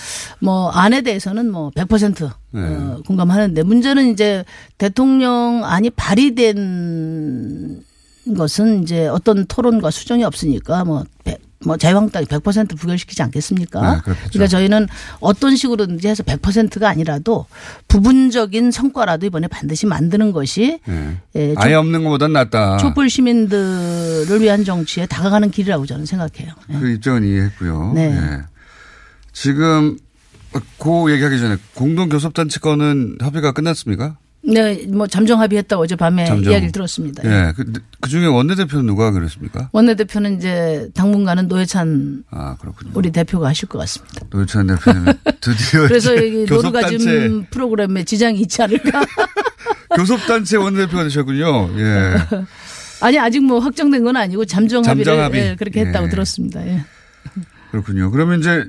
뭐 0.41 0.71
안에 0.71 1.03
대해서는 1.03 1.51
뭐 1.53 1.71
100% 1.77 2.31
네. 2.53 2.61
어, 2.63 3.03
공감하는데 3.07 3.63
문제는 3.63 4.11
이제 4.13 4.45
대통령 4.79 5.63
안이 5.65 5.91
발의된 5.91 7.83
것은 8.37 8.83
이제 8.83 9.07
어떤 9.07 9.47
토론과 9.47 9.91
수정이 9.91 10.25
없으니까 10.25 10.85
뭐, 10.85 11.05
백- 11.25 11.41
뭐 11.65 11.77
자유한국당이 11.77 12.27
100% 12.27 12.79
부결시키지 12.79 13.21
않겠습니까? 13.23 13.95
네, 13.97 14.01
그렇겠죠. 14.03 14.31
그러니까 14.33 14.47
저희는 14.49 14.87
어떤 15.19 15.57
식으로든지 15.57 16.07
해서 16.07 16.23
100%가 16.23 16.89
아니라도 16.89 17.47
부분적인 17.89 18.71
성과라도 18.71 19.27
이번에 19.27 19.49
반드시 19.49 19.87
만드는 19.87 20.31
것이 20.33 20.79
예. 20.89 21.17
예, 21.35 21.55
아예 21.57 21.73
촛- 21.73 21.79
없는 21.81 22.05
것보단 22.05 22.33
낫다. 22.33 22.77
촛불 22.79 23.11
시민들을 23.11 24.41
위한 24.41 24.65
정치에 24.65 25.07
다가가는 25.07 25.51
길이라고 25.51 25.85
저는 25.87 26.07
생각해요. 26.07 26.53
그 26.81 26.91
입장은 26.91 27.25
이해했고요. 27.25 27.93
네. 27.95 28.15
예. 28.17 28.43
지금 29.33 29.99
그 30.79 31.11
얘기하기 31.13 31.39
전에 31.39 31.57
공동교섭단체 31.75 32.61
건은 32.61 33.19
협의가 33.21 33.53
끝났습니까? 33.53 34.17
네, 34.51 34.87
뭐 34.89 35.07
잠정 35.07 35.41
합의했다고 35.41 35.83
어젯밤에 35.83 36.25
잠정. 36.25 36.53
이야기를 36.53 36.73
들었습니다. 36.73 37.23
예. 37.25 37.53
그, 37.55 37.71
그 38.01 38.09
중에 38.09 38.27
원내대표는 38.27 38.87
누가 38.87 39.11
그랬습니까? 39.11 39.69
원내대표는 39.73 40.39
이제 40.39 40.89
당분간은 40.95 41.49
노회찬 41.49 42.25
아, 42.31 42.57
그렇군요. 42.59 42.93
우리 42.95 43.11
대표가 43.11 43.49
하실 43.49 43.69
것 43.69 43.79
같습니다. 43.81 44.21
노회찬 44.31 44.67
대표는 44.69 45.13
드디어 45.41 45.83
그래서 45.87 46.15
교섭단체, 46.15 46.55
노르가즘 46.55 47.47
프로그램에 47.51 48.05
지장이 48.05 48.41
있지 48.41 48.63
않을까? 48.63 49.05
교섭단체 49.97 50.57
원내대표가 50.57 51.05
되셨군요. 51.05 51.71
예. 51.79 52.15
아니 53.01 53.19
아직 53.19 53.45
뭐 53.45 53.59
확정된 53.61 54.03
건 54.03 54.17
아니고 54.17 54.45
잠정 54.47 54.83
합의를 54.85 55.05
잠정 55.05 55.25
합의. 55.25 55.41
예, 55.43 55.55
그렇게 55.57 55.81
했다고 55.81 56.07
예. 56.07 56.11
들었습니다. 56.11 56.67
예. 56.67 56.85
그렇군요. 57.71 58.11
그러면 58.11 58.41
이제 58.41 58.65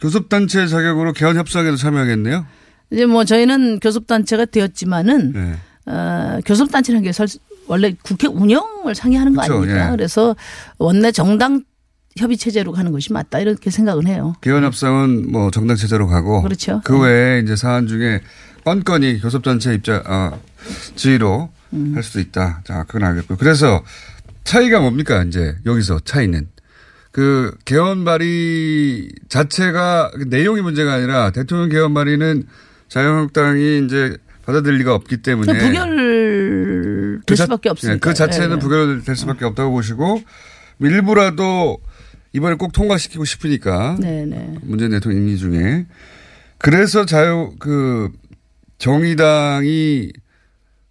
교섭단체 0.00 0.66
자격으로 0.66 1.12
개헌 1.14 1.36
협상에도 1.36 1.76
참여하겠네요? 1.76 2.46
이제 2.90 3.06
뭐 3.06 3.24
저희는 3.24 3.80
교섭단체가 3.80 4.46
되었지만은 4.46 5.32
네. 5.32 5.54
어, 5.92 6.38
교섭단체라는 6.44 7.02
게 7.04 7.12
설- 7.12 7.26
원래 7.68 7.94
국회 8.02 8.26
운영을 8.28 8.94
상의하는 8.94 9.34
거 9.34 9.42
그렇죠. 9.42 9.54
아닙니까? 9.62 9.86
예. 9.86 9.90
그래서 9.90 10.36
원내 10.78 11.12
정당 11.12 11.64
협의 12.16 12.36
체제로 12.36 12.72
가는 12.72 12.92
것이 12.92 13.12
맞다 13.12 13.40
이렇게 13.40 13.70
생각은 13.70 14.06
해요. 14.06 14.34
개헌 14.40 14.64
협상은 14.64 15.30
뭐 15.30 15.50
정당 15.50 15.76
체제로 15.76 16.06
가고 16.06 16.42
그렇죠. 16.42 16.80
그 16.84 16.98
외에 16.98 17.40
이제 17.40 17.56
사안 17.56 17.86
중에 17.88 18.20
건건이 18.64 19.20
교섭단체 19.20 19.74
입장 19.74 20.02
어, 20.06 20.40
지위로 20.94 21.50
음. 21.72 21.92
할 21.94 22.02
수도 22.02 22.20
있다. 22.20 22.62
자, 22.64 22.84
그건 22.84 23.04
알겠고요. 23.04 23.36
그래서 23.38 23.82
차이가 24.44 24.80
뭡니까 24.80 25.24
이제 25.24 25.56
여기서 25.66 26.00
차이는 26.04 26.48
그 27.10 27.54
개헌 27.64 28.04
발의 28.04 29.08
자체가 29.28 30.10
그 30.14 30.24
내용이 30.28 30.60
문제가 30.62 30.94
아니라 30.94 31.30
대통령 31.32 31.68
개헌 31.68 31.92
발의는 31.94 32.44
자유한국당이 32.88 33.84
이제 33.84 34.16
받아들일 34.44 34.78
리가 34.78 34.94
없기 34.94 35.18
때문에 35.18 35.58
부결 35.58 37.20
될 37.26 37.36
자- 37.36 37.44
수밖에 37.44 37.68
예, 37.68 37.70
없으니까. 37.70 37.98
그 38.08 38.14
자체는 38.14 38.56
예. 38.56 38.60
부결될 38.60 39.16
수밖에 39.16 39.44
없다고 39.44 39.72
보시고 39.72 40.22
일부라도 40.80 41.78
이번에 42.32 42.54
꼭 42.56 42.72
통과시키고 42.72 43.24
싶으니까 43.24 43.96
네네. 44.00 44.58
문재인 44.62 44.90
대통령 44.92 45.22
임기 45.22 45.38
중에 45.38 45.86
그래서 46.58 47.06
자유 47.06 47.52
그 47.58 48.10
정의당이 48.78 50.12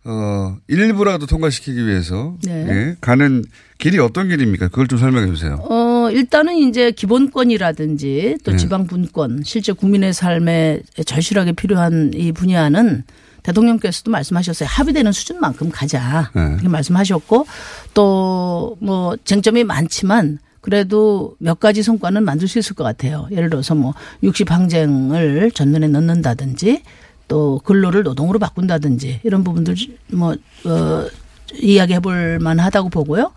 어 0.05 0.55
일부라도 0.67 1.25
통과시키기 1.25 1.85
위해서 1.87 2.35
네. 2.43 2.65
예, 2.69 2.95
가는 3.01 3.43
길이 3.79 3.97
어떤 3.99 4.29
길입니까? 4.29 4.67
그걸 4.67 4.87
좀 4.87 4.99
설명해 4.99 5.27
주세요. 5.27 5.59
어, 5.69 6.09
일단은 6.11 6.55
이제 6.57 6.91
기본권이라든지 6.91 8.37
또 8.43 8.51
네. 8.51 8.57
지방 8.57 8.85
분권, 8.87 9.41
실제 9.43 9.73
국민의 9.73 10.13
삶에 10.13 10.81
절실하게 11.05 11.53
필요한 11.53 12.11
이 12.13 12.31
분야는 12.31 13.03
대통령께서도 13.43 14.11
말씀하셨어요. 14.11 14.69
합의되는 14.69 15.11
수준만큼 15.11 15.69
가자. 15.71 16.31
네. 16.35 16.41
이렇게 16.53 16.67
말씀하셨고 16.69 17.45
또 17.93 18.75
뭐 18.79 19.15
쟁점이 19.23 19.63
많지만 19.63 20.39
그래도 20.61 21.35
몇 21.39 21.59
가지 21.59 21.83
성과는 21.83 22.23
만들 22.23 22.47
수 22.47 22.57
있을 22.59 22.75
것 22.75 22.83
같아요. 22.83 23.27
예를 23.31 23.49
들어서 23.49 23.75
뭐 23.75 23.93
육시 24.23 24.43
항쟁을 24.47 25.51
전면에 25.51 25.87
넣는다든지 25.87 26.81
또 27.27 27.59
근로를 27.63 28.03
노동으로 28.03 28.39
바꾼다든지 28.39 29.21
이런 29.23 29.43
부분들 29.43 29.75
뭐 30.13 30.35
어, 30.65 31.05
이야기해 31.53 31.99
볼 31.99 32.39
만하다고 32.39 32.89
보고요. 32.89 33.31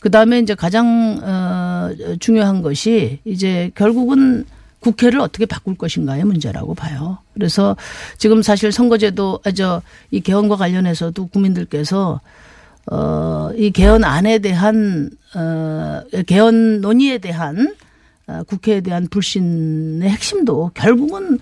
그다음에 0.00 0.38
이제 0.40 0.54
가장 0.54 1.20
어 1.22 1.90
중요한 2.18 2.62
것이 2.62 3.20
이제 3.24 3.70
결국은 3.74 4.44
국회를 4.80 5.20
어떻게 5.20 5.44
바꿀 5.46 5.76
것인가의 5.76 6.24
문제라고 6.24 6.74
봐요. 6.74 7.18
그래서 7.34 7.76
지금 8.16 8.42
사실 8.42 8.72
선거제도 8.72 9.40
아, 9.44 9.50
저이 9.52 10.20
개헌과 10.22 10.56
관련해서도 10.56 11.26
국민들께서 11.26 12.20
어이 12.90 13.70
개헌안에 13.72 14.38
대한 14.38 15.10
어 15.34 16.02
개헌 16.26 16.80
논의에 16.80 17.18
대한 17.18 17.74
어, 18.26 18.42
국회에 18.46 18.80
대한 18.80 19.06
불신의 19.08 20.08
핵심도 20.08 20.70
결국은 20.74 21.38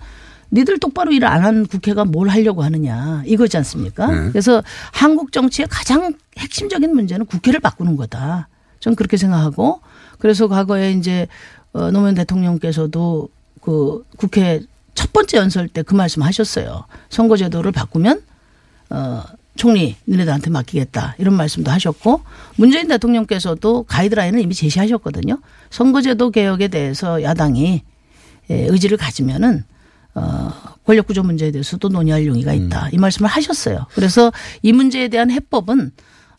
니들 0.51 0.79
똑바로 0.79 1.11
일 1.11 1.25
안 1.25 1.43
한 1.43 1.65
국회가 1.67 2.05
뭘 2.05 2.27
하려고 2.29 2.63
하느냐 2.63 3.23
이거지 3.25 3.57
않습니까? 3.57 4.07
네. 4.07 4.29
그래서 4.31 4.63
한국 4.91 5.31
정치의 5.31 5.67
가장 5.69 6.13
핵심적인 6.37 6.93
문제는 6.93 7.25
국회를 7.27 7.59
바꾸는 7.59 7.95
거다. 7.97 8.47
전 8.79 8.95
그렇게 8.95 9.17
생각하고 9.17 9.81
그래서 10.17 10.47
과거에 10.47 10.91
이제 10.91 11.27
어, 11.73 11.91
노무현 11.91 12.15
대통령께서도 12.15 13.29
그 13.61 14.03
국회 14.17 14.61
첫 14.95 15.13
번째 15.13 15.37
연설 15.37 15.67
때 15.67 15.83
그 15.83 15.93
말씀 15.95 16.23
하셨어요. 16.23 16.85
선거제도를 17.09 17.71
바꾸면 17.71 18.21
어 18.89 19.23
총리 19.55 19.97
니네들한테 20.07 20.49
맡기겠다 20.49 21.15
이런 21.19 21.35
말씀도 21.35 21.69
하셨고 21.69 22.21
문재인 22.55 22.87
대통령께서도 22.87 23.83
가이드라인을 23.83 24.39
이미 24.39 24.55
제시하셨거든요. 24.55 25.37
선거제도 25.69 26.31
개혁에 26.31 26.69
대해서 26.69 27.21
야당이 27.21 27.81
예, 28.49 28.65
의지를 28.67 28.97
가지면은 28.97 29.63
어, 30.15 30.51
권력구조 30.85 31.23
문제에 31.23 31.51
대해서도 31.51 31.89
논의할 31.89 32.25
용의가 32.25 32.53
있다. 32.53 32.89
이 32.91 32.97
말씀을 32.97 33.29
하셨어요. 33.29 33.85
그래서 33.93 34.31
이 34.61 34.73
문제에 34.73 35.07
대한 35.07 35.29
해법은 35.31 35.91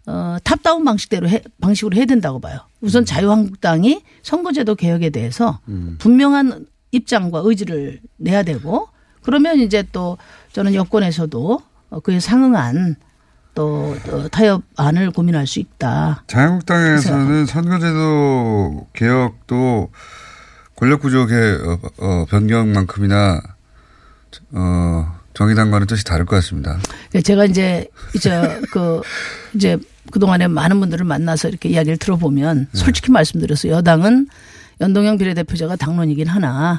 어, 0.07 0.37
탑다운 0.43 0.85
방식대로 0.85 1.29
해, 1.29 1.43
방식으로 1.61 1.97
해야 1.97 2.05
된다고 2.05 2.41
봐요. 2.41 2.59
우선 2.81 3.05
자유한국당이 3.05 4.03
선거제도 4.23 4.75
개혁에 4.75 5.11
대해서 5.11 5.61
분명한 5.99 6.67
입장과 6.91 7.43
의지를 7.45 8.01
내야 8.17 8.43
되고 8.43 8.89
그러면 9.23 9.61
이제 9.61 9.85
또 9.93 10.19
저는 10.53 10.75
여권에서도 10.75 11.61
어, 11.91 12.01
그에 12.01 12.19
상응한 12.21 12.97
또, 13.55 13.97
또 14.07 14.29
타협안을 14.29 15.11
고민할 15.11 15.47
수 15.47 15.61
있다. 15.61 16.25
자유한국당에서는 16.27 17.47
선거제도 17.47 18.87
개혁도 18.95 19.91
권력구조 20.77 21.27
개 21.27 21.35
어, 21.35 21.79
어, 21.99 22.25
변경만큼이나 22.29 23.41
어, 24.53 25.13
정의당과는 25.35 25.87
뜻이 25.87 26.05
다를 26.05 26.27
것 26.27 26.37
같습니다. 26.37 26.79
네, 27.13 27.23
제가 27.23 27.45
이제 27.45 27.87
이제 28.15 28.61
그 28.73 29.01
이제 29.55 29.79
그동안에 30.11 30.49
많은 30.49 30.81
분들을 30.81 31.05
만나서 31.05 31.49
이렇게 31.49 31.69
이야기를 31.69 31.99
들어보면 31.99 32.69
솔직히 32.73 33.11
말씀드려서 33.13 33.69
여당은 33.69 34.29
연동형 34.81 35.19
비례대표제가 35.19 35.77
당론이긴 35.77 36.27
하나 36.27 36.79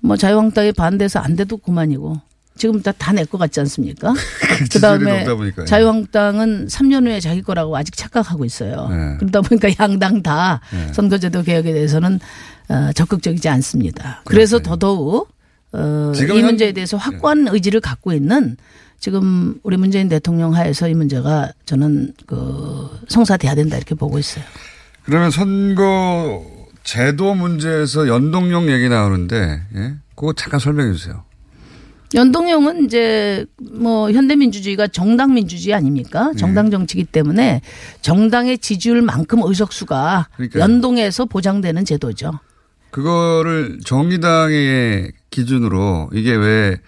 뭐 0.00 0.16
자유한국당이 0.16 0.72
반대해서 0.72 1.20
안 1.20 1.36
돼도 1.36 1.56
그만이고 1.58 2.20
지금 2.56 2.80
다 2.82 2.90
다 2.92 3.12
내 3.12 3.24
것 3.24 3.38
같지 3.38 3.60
않습니까? 3.60 4.12
그 4.12 4.64
지지율이 4.68 4.80
다음에 4.80 5.18
높다 5.20 5.34
보니까요. 5.34 5.66
자유한국당은 5.66 6.66
3년 6.68 7.06
후에 7.06 7.20
자기 7.20 7.42
거라고 7.42 7.76
아직 7.76 7.96
착각하고 7.96 8.44
있어요. 8.44 8.88
네. 8.88 9.16
그러다 9.18 9.42
보니까 9.42 9.68
양당 9.78 10.22
다 10.22 10.60
네. 10.72 10.92
선거제도 10.92 11.42
개혁에 11.42 11.72
대해서는 11.72 12.18
어, 12.68 12.90
적극적이지 12.94 13.48
않습니다. 13.48 14.22
그래서 14.24 14.58
더더욱 14.58 15.28
어, 15.76 16.12
이 16.14 16.42
문제에 16.42 16.72
대해서 16.72 16.96
확고한 16.96 17.48
의지를 17.48 17.80
갖고 17.80 18.12
있는 18.12 18.56
지금 18.98 19.60
우리 19.62 19.76
문재인 19.76 20.08
대통령 20.08 20.54
하에서 20.54 20.88
이 20.88 20.94
문제가 20.94 21.52
저는 21.66 22.14
그 22.26 22.88
성사돼야 23.08 23.54
된다 23.54 23.76
이렇게 23.76 23.94
보고 23.94 24.18
있어요. 24.18 24.44
그러면 25.04 25.30
선거 25.30 26.44
제도 26.82 27.34
문제에서 27.34 28.08
연동형 28.08 28.70
얘기 28.70 28.88
나오는데, 28.88 29.62
예? 29.74 29.94
그거 30.14 30.32
잠깐 30.32 30.60
설명해 30.60 30.92
주세요. 30.92 31.24
연동형은 32.14 32.84
이제 32.84 33.44
뭐 33.72 34.10
현대민주주의가 34.10 34.86
정당 34.88 35.34
민주주의 35.34 35.74
아닙니까? 35.74 36.30
네. 36.30 36.36
정당 36.36 36.70
정치기 36.70 37.04
때문에 37.04 37.60
정당의 38.00 38.58
지지율만큼 38.58 39.40
의석수가 39.42 40.28
그러니까요. 40.36 40.62
연동해서 40.62 41.24
보장되는 41.24 41.84
제도죠. 41.84 42.38
그거를 42.96 43.80
정의당의 43.84 45.12
기준으로 45.28 46.08
이게 46.14 46.34
왜, 46.34 46.78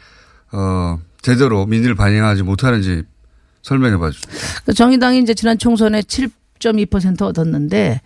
어, 0.52 0.98
제대로 1.20 1.66
민의를 1.66 1.96
반영하지 1.96 2.44
못하는지 2.44 3.02
설명해 3.60 3.98
봐 3.98 4.10
주세요. 4.10 4.34
그 4.64 4.72
정의당이 4.72 5.18
이제 5.18 5.34
지난 5.34 5.58
총선에 5.58 6.00
7.2% 6.00 7.20
얻었는데 7.20 8.00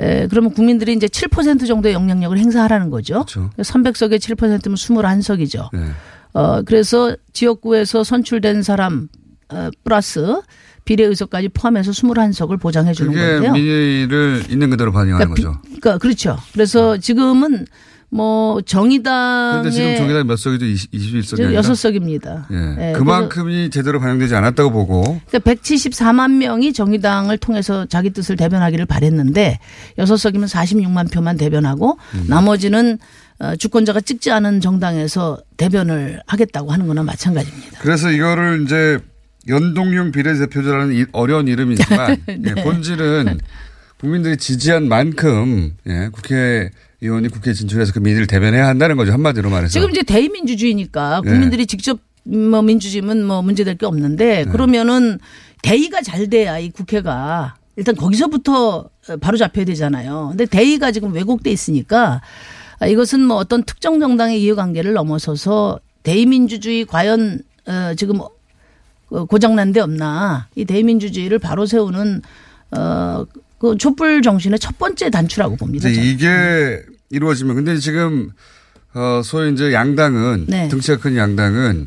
에, 0.00 0.26
그러면 0.28 0.52
국민들이 0.52 0.92
이제 0.92 1.06
7% 1.06 1.66
정도의 1.66 1.94
영향력을 1.94 2.36
행사하라는 2.36 2.90
거죠. 2.90 3.24
300석에 3.56 4.18
7%면 4.18 4.58
21석이죠. 4.74 5.70
네. 5.72 5.92
어, 6.34 6.60
그래서 6.60 7.16
지역구에서 7.32 8.04
선출된 8.04 8.62
사람 8.62 9.08
어, 9.48 9.70
플러스 9.82 10.42
비례의석까지 10.90 11.50
포함해서 11.50 11.92
21석을 11.92 12.58
보장해 12.60 12.92
주는 12.92 13.12
건데요. 13.12 13.52
민의를 13.52 14.42
있는 14.50 14.70
그대로 14.70 14.90
반영하는 14.90 15.34
그러니까 15.34 15.52
거죠. 15.52 15.62
그러니까 15.62 15.98
그렇죠. 15.98 16.38
그래서 16.52 16.96
지금은 16.98 17.66
뭐 18.12 18.60
정의당의 18.62 19.50
그런데 19.50 19.70
지금 19.70 19.96
정의당 19.96 20.26
몇 20.26 20.36
석이죠? 20.36 20.64
20, 20.64 20.90
21석이 20.90 21.52
여섯 21.52 21.76
석입니다. 21.76 22.48
예. 22.50 22.88
예, 22.88 22.92
그만큼이 22.94 23.70
제대로 23.70 24.00
반영되지 24.00 24.34
않았다고 24.34 24.72
보고 24.72 25.20
그러니까 25.28 25.38
174만 25.38 26.38
명이 26.38 26.72
정의당을 26.72 27.38
통해서 27.38 27.86
자기 27.86 28.10
뜻을 28.10 28.34
대변하기를 28.34 28.86
바랬는데 28.86 29.60
여섯 29.98 30.16
석이면 30.16 30.48
46만 30.48 31.12
표만 31.12 31.36
대변하고 31.36 31.98
음. 32.14 32.24
나머지는 32.26 32.98
어, 33.38 33.54
주권자가 33.54 34.00
찍지 34.00 34.32
않은 34.32 34.60
정당에서 34.60 35.38
대변을 35.56 36.20
하겠다고 36.26 36.72
하는 36.72 36.88
거나 36.88 37.04
마찬가지입니다. 37.04 37.78
그래서 37.80 38.10
이거를 38.10 38.64
이제 38.64 38.98
연동형 39.48 40.12
비례대표제라는 40.12 40.94
이- 40.94 41.06
어려운 41.12 41.48
이름이지만 41.48 42.16
네. 42.26 42.38
예, 42.56 42.62
본질은 42.62 43.38
국민들이 43.98 44.36
지지한 44.36 44.88
만큼 44.88 45.74
예, 45.86 46.08
국회 46.12 46.70
의원이 47.00 47.28
국회에 47.28 47.54
진출해서 47.54 47.92
그 47.92 47.98
민의를 47.98 48.26
대변해야 48.26 48.66
한다는 48.66 48.96
거죠 48.96 49.12
한마디로 49.12 49.48
말해서. 49.50 49.72
지금 49.72 49.90
이제 49.90 50.02
대의민주주의니까 50.02 51.22
네. 51.24 51.30
국민들이 51.30 51.66
직접 51.66 51.98
뭐 52.24 52.60
민주주의면 52.62 53.24
뭐 53.24 53.40
문제될 53.42 53.76
게 53.78 53.86
없는데 53.86 54.44
네. 54.44 54.50
그러면은 54.50 55.18
대의가 55.62 56.02
잘 56.02 56.28
돼야 56.28 56.58
이 56.58 56.70
국회가 56.70 57.54
일단 57.76 57.94
거기서부터 57.96 58.90
바로 59.22 59.38
잡혀야 59.38 59.64
되잖아요. 59.64 60.28
근데 60.30 60.44
대의가 60.44 60.92
지금 60.92 61.12
왜곡돼 61.14 61.50
있으니까 61.50 62.20
아, 62.78 62.86
이것은 62.86 63.22
뭐 63.24 63.36
어떤 63.36 63.62
특정 63.64 64.00
정당의 64.00 64.42
이해관계를 64.42 64.92
넘어서서 64.92 65.80
대의민주주의 66.02 66.84
과연 66.84 67.40
어, 67.66 67.94
지금 67.96 68.20
어, 68.20 68.28
고장난 69.28 69.72
데 69.72 69.80
없나 69.80 70.48
이 70.54 70.64
대의민주주의를 70.64 71.38
바로 71.38 71.66
세우는 71.66 72.22
어, 72.72 73.26
그 73.58 73.76
촛불 73.76 74.22
정신의 74.22 74.58
첫 74.58 74.78
번째 74.78 75.10
단추라고 75.10 75.56
봅니다. 75.56 75.88
이게 75.88 76.82
이루어지면 77.10 77.56
근데 77.56 77.76
지금 77.76 78.30
어 78.94 79.20
소위 79.22 79.52
이제 79.52 79.72
양당은 79.72 80.46
네. 80.48 80.68
등치가 80.68 80.98
큰 80.98 81.16
양당은 81.16 81.86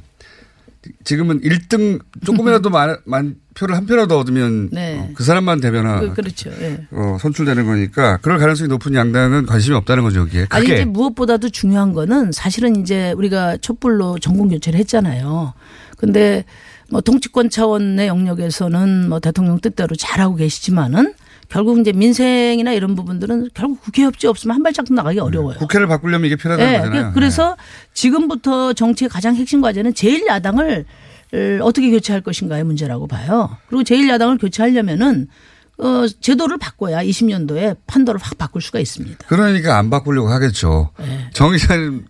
지금은 1.04 1.42
1등 1.42 2.00
조금이라도 2.26 2.70
많, 2.72 2.98
많 3.06 3.36
표를 3.56 3.76
한 3.76 3.86
표라도 3.86 4.20
얻으면 4.20 4.70
네. 4.72 5.00
어, 5.00 5.10
그 5.14 5.24
사람만 5.24 5.62
대변하 5.62 6.00
그, 6.00 6.14
그렇죠. 6.14 6.52
예. 6.60 6.86
어, 6.92 7.18
선출되는 7.20 7.66
거니까 7.66 8.18
그럴 8.18 8.38
가능성이 8.38 8.68
높은 8.68 8.94
양당은 8.94 9.46
관심이 9.46 9.76
없다는 9.76 10.04
거죠 10.04 10.22
여기에. 10.22 10.48
아니. 10.50 10.66
이제 10.66 10.86
무엇보다도 10.86 11.50
중요한 11.50 11.94
거는 11.94 12.32
사실은 12.32 12.76
이제 12.76 13.14
우리가 13.14 13.58
촛불로 13.58 14.20
전공 14.20 14.50
교체를 14.50 14.80
했잖아요. 14.80 15.54
근데 15.98 16.46
뭐 16.94 17.02
통치권 17.02 17.50
차원의 17.50 18.08
영역에서는 18.08 19.10
뭐 19.10 19.20
대통령 19.20 19.60
뜻대로 19.60 19.96
잘하고 19.96 20.36
계시지만은 20.36 21.16
결국 21.50 21.80
이제 21.80 21.92
민생이나 21.92 22.72
이런 22.72 22.96
부분들은 22.96 23.50
결국 23.56 23.82
국회 23.82 24.04
협치 24.04 24.28
없으면 24.28 24.56
한 24.56 24.64
발짝도 24.64 24.94
나가기 24.94 25.18
어려워요. 25.18 25.58
국회를 25.58 25.88
바꾸려면 25.88 26.28
이게 26.28 26.36
필요하다는 26.36 26.72
네, 26.72 26.78
거잖아요. 26.78 27.12
그래서 27.16 27.58
지금부터 27.96 28.74
정치의 28.74 29.10
가장 29.10 29.36
핵심 29.36 29.60
과제는 29.62 29.94
제1야당을 29.94 30.86
어떻게 31.64 31.90
교체할 31.90 32.22
것인가의 32.22 32.64
문제라고 32.64 33.08
봐요. 33.08 33.58
그리고 33.70 33.82
제1야당을 33.82 34.40
교체하려면은 34.40 35.28
어, 35.80 36.06
제도를 36.22 36.60
바꿔야 36.60 37.04
20년도에 37.04 37.76
판도를 37.88 38.22
확 38.22 38.38
바꿀 38.38 38.62
수가 38.62 38.80
있습니다. 38.80 39.26
그러니까 39.26 39.80
안 39.80 39.90
바꾸려고 39.90 40.30
하겠죠. 40.30 40.92
네. 41.00 41.30
정 41.34 41.52
기자님 41.54 42.06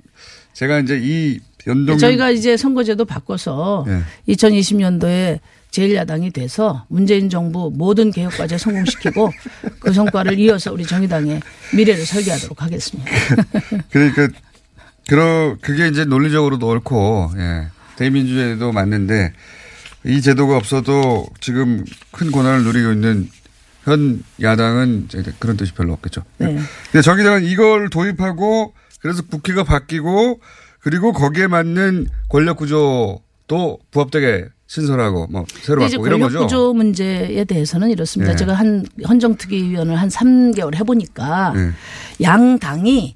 제가 0.51 0.79
이제 0.79 0.99
이 1.01 1.39
연동 1.67 1.97
저희가 1.97 2.31
이제 2.31 2.57
선거제도 2.57 3.05
바꿔서 3.05 3.85
네. 3.87 4.01
2020년도에 4.29 5.39
제1야당이 5.71 6.33
돼서 6.33 6.85
문재인 6.87 7.29
정부 7.29 7.71
모든 7.73 8.11
개혁 8.11 8.37
과제 8.37 8.57
성공시키고 8.57 9.31
그 9.79 9.91
성과를 9.91 10.37
이어서 10.39 10.71
우리 10.71 10.85
정의당의 10.85 11.41
미래를 11.75 12.05
설계하도록 12.05 12.61
하겠습니다. 12.61 13.11
그러니까 13.89 14.27
그러 15.07 15.57
그게 15.61 15.87
이제 15.87 16.05
논리적으로도 16.05 16.67
옳고 16.67 17.31
예. 17.37 17.67
대민주제도 17.95 18.71
맞는데 18.71 19.33
이 20.05 20.21
제도가 20.21 20.57
없어도 20.57 21.27
지금 21.39 21.83
큰 22.11 22.31
권한을 22.31 22.63
누리고 22.63 22.91
있는 22.91 23.29
현 23.83 24.23
야당은 24.41 25.09
그런 25.39 25.57
뜻이 25.57 25.73
별로 25.73 25.93
없겠죠. 25.93 26.23
네. 26.37 26.57
근데 26.91 27.01
정의당은 27.01 27.43
이걸 27.45 27.89
도입하고 27.89 28.73
그래서 29.01 29.23
국회가 29.23 29.63
바뀌고 29.63 30.39
그리고 30.83 31.13
거기에 31.13 31.47
맞는 31.47 32.07
권력 32.29 32.57
구조도 32.57 33.79
부합되게 33.89 34.45
신설하고 34.67 35.27
뭐 35.27 35.45
새로 35.61 35.83
이제 35.85 35.95
이런 35.95 36.19
권력 36.19 36.27
거죠. 36.27 36.39
구조 36.39 36.73
문제에 36.73 37.45
대해서는 37.45 37.89
이렇습니다. 37.89 38.33
네. 38.33 38.37
제가 38.37 38.53
한 38.53 38.85
헌정특위위원을 39.07 39.95
한 39.95 40.09
3개월 40.09 40.75
해보니까 40.75 41.53
네. 41.55 41.69
양 42.21 42.59
당이 42.59 43.15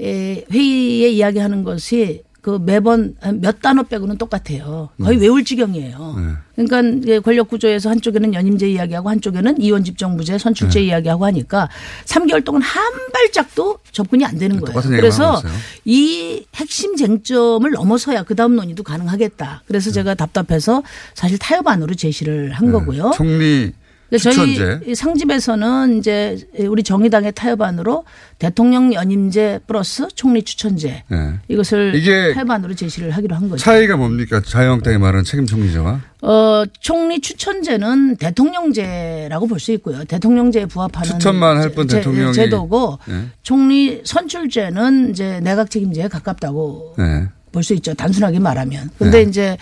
에, 0.00 0.44
회의에 0.52 1.08
이야기하는 1.08 1.64
것이 1.64 2.22
그 2.48 2.58
매번 2.64 3.14
몇 3.42 3.60
단어 3.60 3.82
빼고는 3.82 4.16
똑같아요. 4.16 4.88
거의 5.02 5.18
음. 5.18 5.20
외울 5.20 5.44
지경이에요. 5.44 6.14
네. 6.56 6.64
그러니까 6.64 7.20
권력 7.20 7.48
구조에서 7.48 7.90
한쪽에는 7.90 8.32
연임제 8.32 8.70
이야기하고 8.70 9.10
한쪽에는 9.10 9.60
이원 9.60 9.84
집정부제 9.84 10.38
선출제 10.38 10.80
네. 10.80 10.86
이야기하고 10.86 11.26
하니까 11.26 11.68
3개월 12.06 12.42
동안 12.42 12.62
한 12.62 12.82
발짝도 13.12 13.80
접근이 13.92 14.24
안 14.24 14.38
되는 14.38 14.58
거예요. 14.58 14.80
그래서. 14.80 15.42
이 15.84 16.46
핵심 16.54 16.96
쟁점을 16.96 17.70
넘어서야 17.70 18.22
그 18.22 18.34
다음 18.34 18.56
논의도 18.56 18.82
가능하겠다. 18.82 19.64
그래서 19.66 19.90
제가 19.90 20.14
답답해서 20.14 20.82
사실 21.12 21.36
타협안으로 21.36 21.96
제시를 21.96 22.52
한 22.52 22.72
거고요. 22.72 23.10
네. 23.10 23.16
총리 23.16 23.72
저희 24.10 24.18
추천제. 24.54 24.80
이 24.86 24.94
상집에서는 24.94 25.98
이제 25.98 26.38
우리 26.60 26.82
정의당의 26.82 27.32
타협안으로 27.32 28.04
대통령 28.38 28.94
연임제 28.94 29.60
플러스 29.66 30.08
총리 30.14 30.42
추천제 30.42 31.04
네. 31.10 31.34
이것을 31.48 31.94
이게 31.94 32.32
타협안으로 32.32 32.74
제시를 32.74 33.10
하기로 33.10 33.36
한 33.36 33.50
거죠. 33.50 33.62
차이가 33.62 33.96
뭡니까? 33.98 34.40
자유한국당이 34.40 34.96
말하는 34.96 35.24
책임 35.24 35.44
총리제와 35.44 36.00
어, 36.22 36.64
총리 36.80 37.20
추천제는 37.20 38.16
대통령제라고 38.16 39.46
볼 39.46 39.58
수 39.60 39.72
있고요. 39.72 40.04
대통령제에 40.04 40.66
부합하는 40.66 41.10
추천만 41.10 41.58
할뿐 41.58 41.88
제- 41.88 41.96
대통령이 41.98 42.32
제도고 42.32 42.98
네. 43.06 43.24
총리 43.42 44.00
선출제는 44.04 45.10
이제 45.10 45.40
내각 45.42 45.70
책임제에 45.70 46.08
가깝다고 46.08 46.94
네. 46.98 47.28
볼 47.52 47.62
수 47.62 47.74
있죠. 47.74 47.94
단순하게 47.94 48.38
말하면. 48.38 48.90
근데 48.98 49.22
이제 49.22 49.56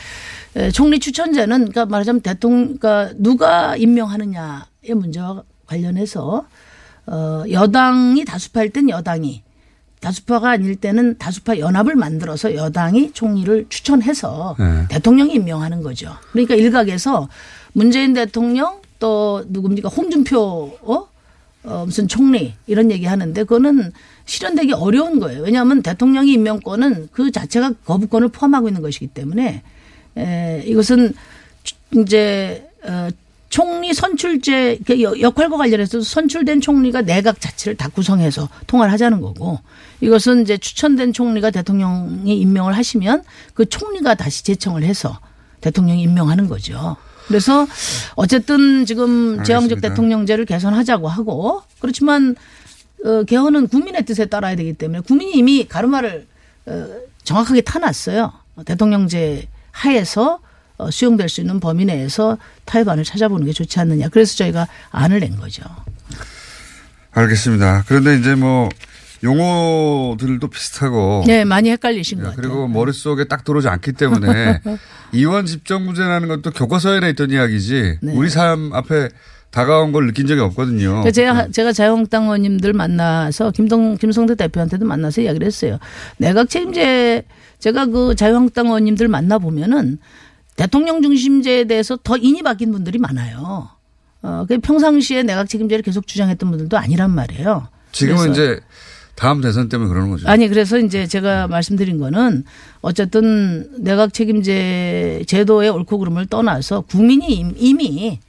에, 0.54 0.70
총리 0.70 0.98
추천제는 0.98 1.58
그러니까 1.70 1.86
말하자면 1.86 2.20
대통령 2.22 2.78
그러니까 2.78 3.12
누가 3.18 3.76
임명하느냐의 3.76 4.94
문제와 4.94 5.42
관련해서 5.66 6.46
어 7.06 7.44
여당이 7.50 8.24
다수파일 8.24 8.70
땐 8.70 8.88
여당이 8.88 9.42
다수파가 10.00 10.50
아닐 10.50 10.76
때는 10.76 11.18
다수파 11.18 11.58
연합을 11.58 11.94
만들어서 11.96 12.54
여당이 12.54 13.12
총리를 13.12 13.66
추천해서 13.68 14.54
네. 14.58 14.86
대통령이 14.88 15.34
임명하는 15.34 15.82
거죠. 15.82 16.14
그러니까 16.32 16.54
일각에서 16.54 17.28
문재인 17.72 18.12
대통령 18.12 18.80
또 18.98 19.44
누굽니까 19.48 19.88
홍준표 19.88 20.78
어? 20.82 21.08
어, 21.64 21.84
무슨 21.84 22.06
총리 22.06 22.54
이런 22.66 22.90
얘기 22.90 23.06
하는데 23.06 23.42
그거는 23.42 23.92
실현되기 24.26 24.72
어려운 24.72 25.20
거예요. 25.20 25.42
왜냐하면 25.42 25.82
대통령이 25.82 26.32
임명권은 26.32 27.08
그 27.12 27.30
자체가 27.30 27.72
거부권을 27.84 28.28
포함하고 28.28 28.68
있는 28.68 28.82
것이기 28.82 29.06
때문에 29.08 29.62
에, 30.18 30.62
이것은 30.66 31.14
이제 31.96 32.68
어, 32.84 33.08
총리 33.48 33.94
선출제 33.94 34.80
그 34.84 35.00
여- 35.02 35.18
역할과 35.20 35.56
관련해서 35.56 36.00
선출된 36.00 36.60
총리가 36.60 37.02
내각 37.02 37.40
자체를 37.40 37.76
다 37.76 37.88
구성해서 37.88 38.48
통화를 38.66 38.92
하자는 38.92 39.20
거고 39.20 39.60
이것은 40.00 40.42
이제 40.42 40.58
추천된 40.58 41.12
총리가 41.12 41.50
대통령이 41.52 42.36
임명을 42.40 42.76
하시면 42.76 43.22
그 43.54 43.66
총리가 43.66 44.14
다시 44.14 44.42
제청을 44.44 44.82
해서 44.82 45.18
대통령이 45.60 46.02
임명하는 46.02 46.48
거죠. 46.48 46.96
그래서 47.28 47.66
어쨌든 48.14 48.84
지금 48.84 49.42
제왕적 49.44 49.54
알겠습니다. 49.78 49.88
대통령제를 49.88 50.44
개선하자고 50.44 51.08
하고 51.08 51.62
그렇지만 51.80 52.34
어, 53.04 53.22
개헌은 53.24 53.68
국민의 53.68 54.04
뜻에 54.04 54.26
따라야 54.26 54.56
되기 54.56 54.72
때문에 54.72 55.00
국민이 55.00 55.32
이미 55.32 55.66
가르마를 55.66 56.26
어, 56.66 56.86
정확하게 57.24 57.60
타놨어요. 57.62 58.32
대통령제 58.64 59.48
하에서 59.70 60.40
어, 60.78 60.90
수용될 60.90 61.28
수 61.28 61.40
있는 61.40 61.60
범위 61.60 61.84
내에서 61.84 62.38
타협안을 62.64 63.04
찾아보는 63.04 63.46
게 63.46 63.52
좋지 63.52 63.78
않느냐. 63.80 64.08
그래서 64.08 64.36
저희가 64.36 64.66
안을 64.90 65.20
낸 65.20 65.36
거죠. 65.36 65.62
알겠습니다. 67.12 67.84
그런데 67.86 68.18
이제 68.18 68.34
뭐 68.34 68.68
용어들도 69.24 70.48
비슷하고 70.48 71.24
네, 71.26 71.44
많이 71.44 71.70
헷갈리신 71.70 72.18
것 72.18 72.24
같아요. 72.24 72.42
그리고 72.42 72.68
머릿속에 72.68 73.24
딱 73.24 73.44
들어오지 73.44 73.68
않기 73.68 73.92
때문에 73.92 74.60
이원 75.12 75.46
집정부제라는 75.46 76.28
것도 76.28 76.50
교과서에 76.50 77.08
있던 77.10 77.30
이야기지 77.30 77.98
네. 78.02 78.12
우리 78.12 78.28
삶 78.28 78.72
앞에 78.74 79.08
다가온 79.50 79.92
걸 79.92 80.06
느낀 80.06 80.26
적이 80.26 80.42
없거든요. 80.42 80.88
그러니까 80.88 81.10
제가, 81.12 81.48
제가 81.50 81.72
자유한국당 81.72 82.24
의원님들 82.24 82.72
만나서 82.74 83.52
김동, 83.52 83.96
김성대 83.96 84.34
대표한테도 84.34 84.84
만나서 84.84 85.22
이야기를 85.22 85.46
했어요. 85.46 85.78
내각 86.18 86.50
책임제 86.50 87.22
제가 87.58 87.86
그 87.86 88.14
자유한국당 88.14 88.66
의원님들 88.66 89.08
만나 89.08 89.38
보면은 89.38 89.98
대통령 90.56 91.00
중심제에 91.02 91.64
대해서 91.64 91.96
더 92.02 92.16
인이 92.16 92.42
바뀐 92.42 92.70
분들이 92.72 92.98
많아요. 92.98 93.68
어, 94.22 94.44
그 94.48 94.58
평상시에 94.58 95.22
내각 95.22 95.48
책임제를 95.48 95.82
계속 95.82 96.06
주장했던 96.06 96.50
분들도 96.50 96.76
아니란 96.76 97.10
말이에요. 97.12 97.68
지금은 97.92 98.32
이제 98.32 98.60
다음 99.14 99.40
대선 99.40 99.68
때문에 99.70 99.88
그러는 99.88 100.10
거죠. 100.10 100.28
아니 100.28 100.48
그래서 100.48 100.78
이제 100.78 101.06
제가 101.06 101.46
말씀드린 101.48 101.98
거는 101.98 102.44
어쨌든 102.82 103.70
내각 103.82 104.12
책임제 104.12 105.22
제도의 105.26 105.70
옳고 105.70 105.98
그름을 105.98 106.26
떠나서 106.26 106.82
국민이 106.82 107.26
임- 107.34 107.54
이미 107.56 108.06
에, 108.08 108.20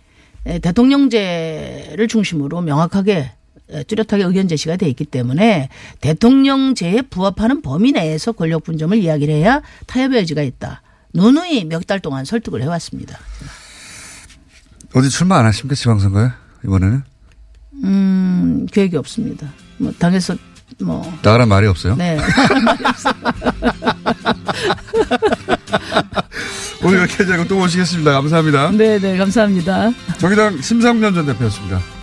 대통령제를 0.59 2.07
중심으로 2.07 2.61
명확하게 2.61 3.31
에, 3.69 3.83
뚜렷하게 3.83 4.23
의견 4.23 4.47
제시가 4.47 4.77
돼 4.77 4.87
있기 4.89 5.03
때문에 5.05 5.69
대통령제에 6.01 7.01
부합하는 7.03 7.61
범위 7.61 7.91
내에서 7.91 8.31
권력 8.31 8.63
분점을 8.63 8.97
이야기를 8.97 9.33
해야 9.33 9.61
타협의 9.87 10.21
여지가 10.21 10.41
있다. 10.41 10.81
누누이 11.13 11.65
몇 11.65 11.85
달 11.85 11.99
동안 11.99 12.23
설득을 12.25 12.61
해왔습니다. 12.61 13.17
어디 14.93 15.09
출마 15.09 15.37
안 15.39 15.45
하십니까 15.45 15.75
지방선거에 15.75 16.29
이번에는 16.63 17.03
음 17.83 18.65
계획이 18.71 18.95
없습니다. 18.97 19.47
뭐 19.77 19.91
당에서 19.99 20.35
뭐 20.79 21.01
나가란 21.23 21.47
말이 21.49 21.67
없어요. 21.67 21.95
네. 21.95 22.17
오늘 26.83 27.01
여기까지 27.01 27.31
하고 27.31 27.47
또 27.47 27.59
오시겠습니다. 27.59 28.11
감사합니다. 28.11 28.71
네, 28.71 28.99
네, 28.99 29.17
감사합니다. 29.17 29.91
정의당 30.19 30.61
심상면 30.61 31.13
전 31.13 31.25
대표였습니다. 31.25 31.96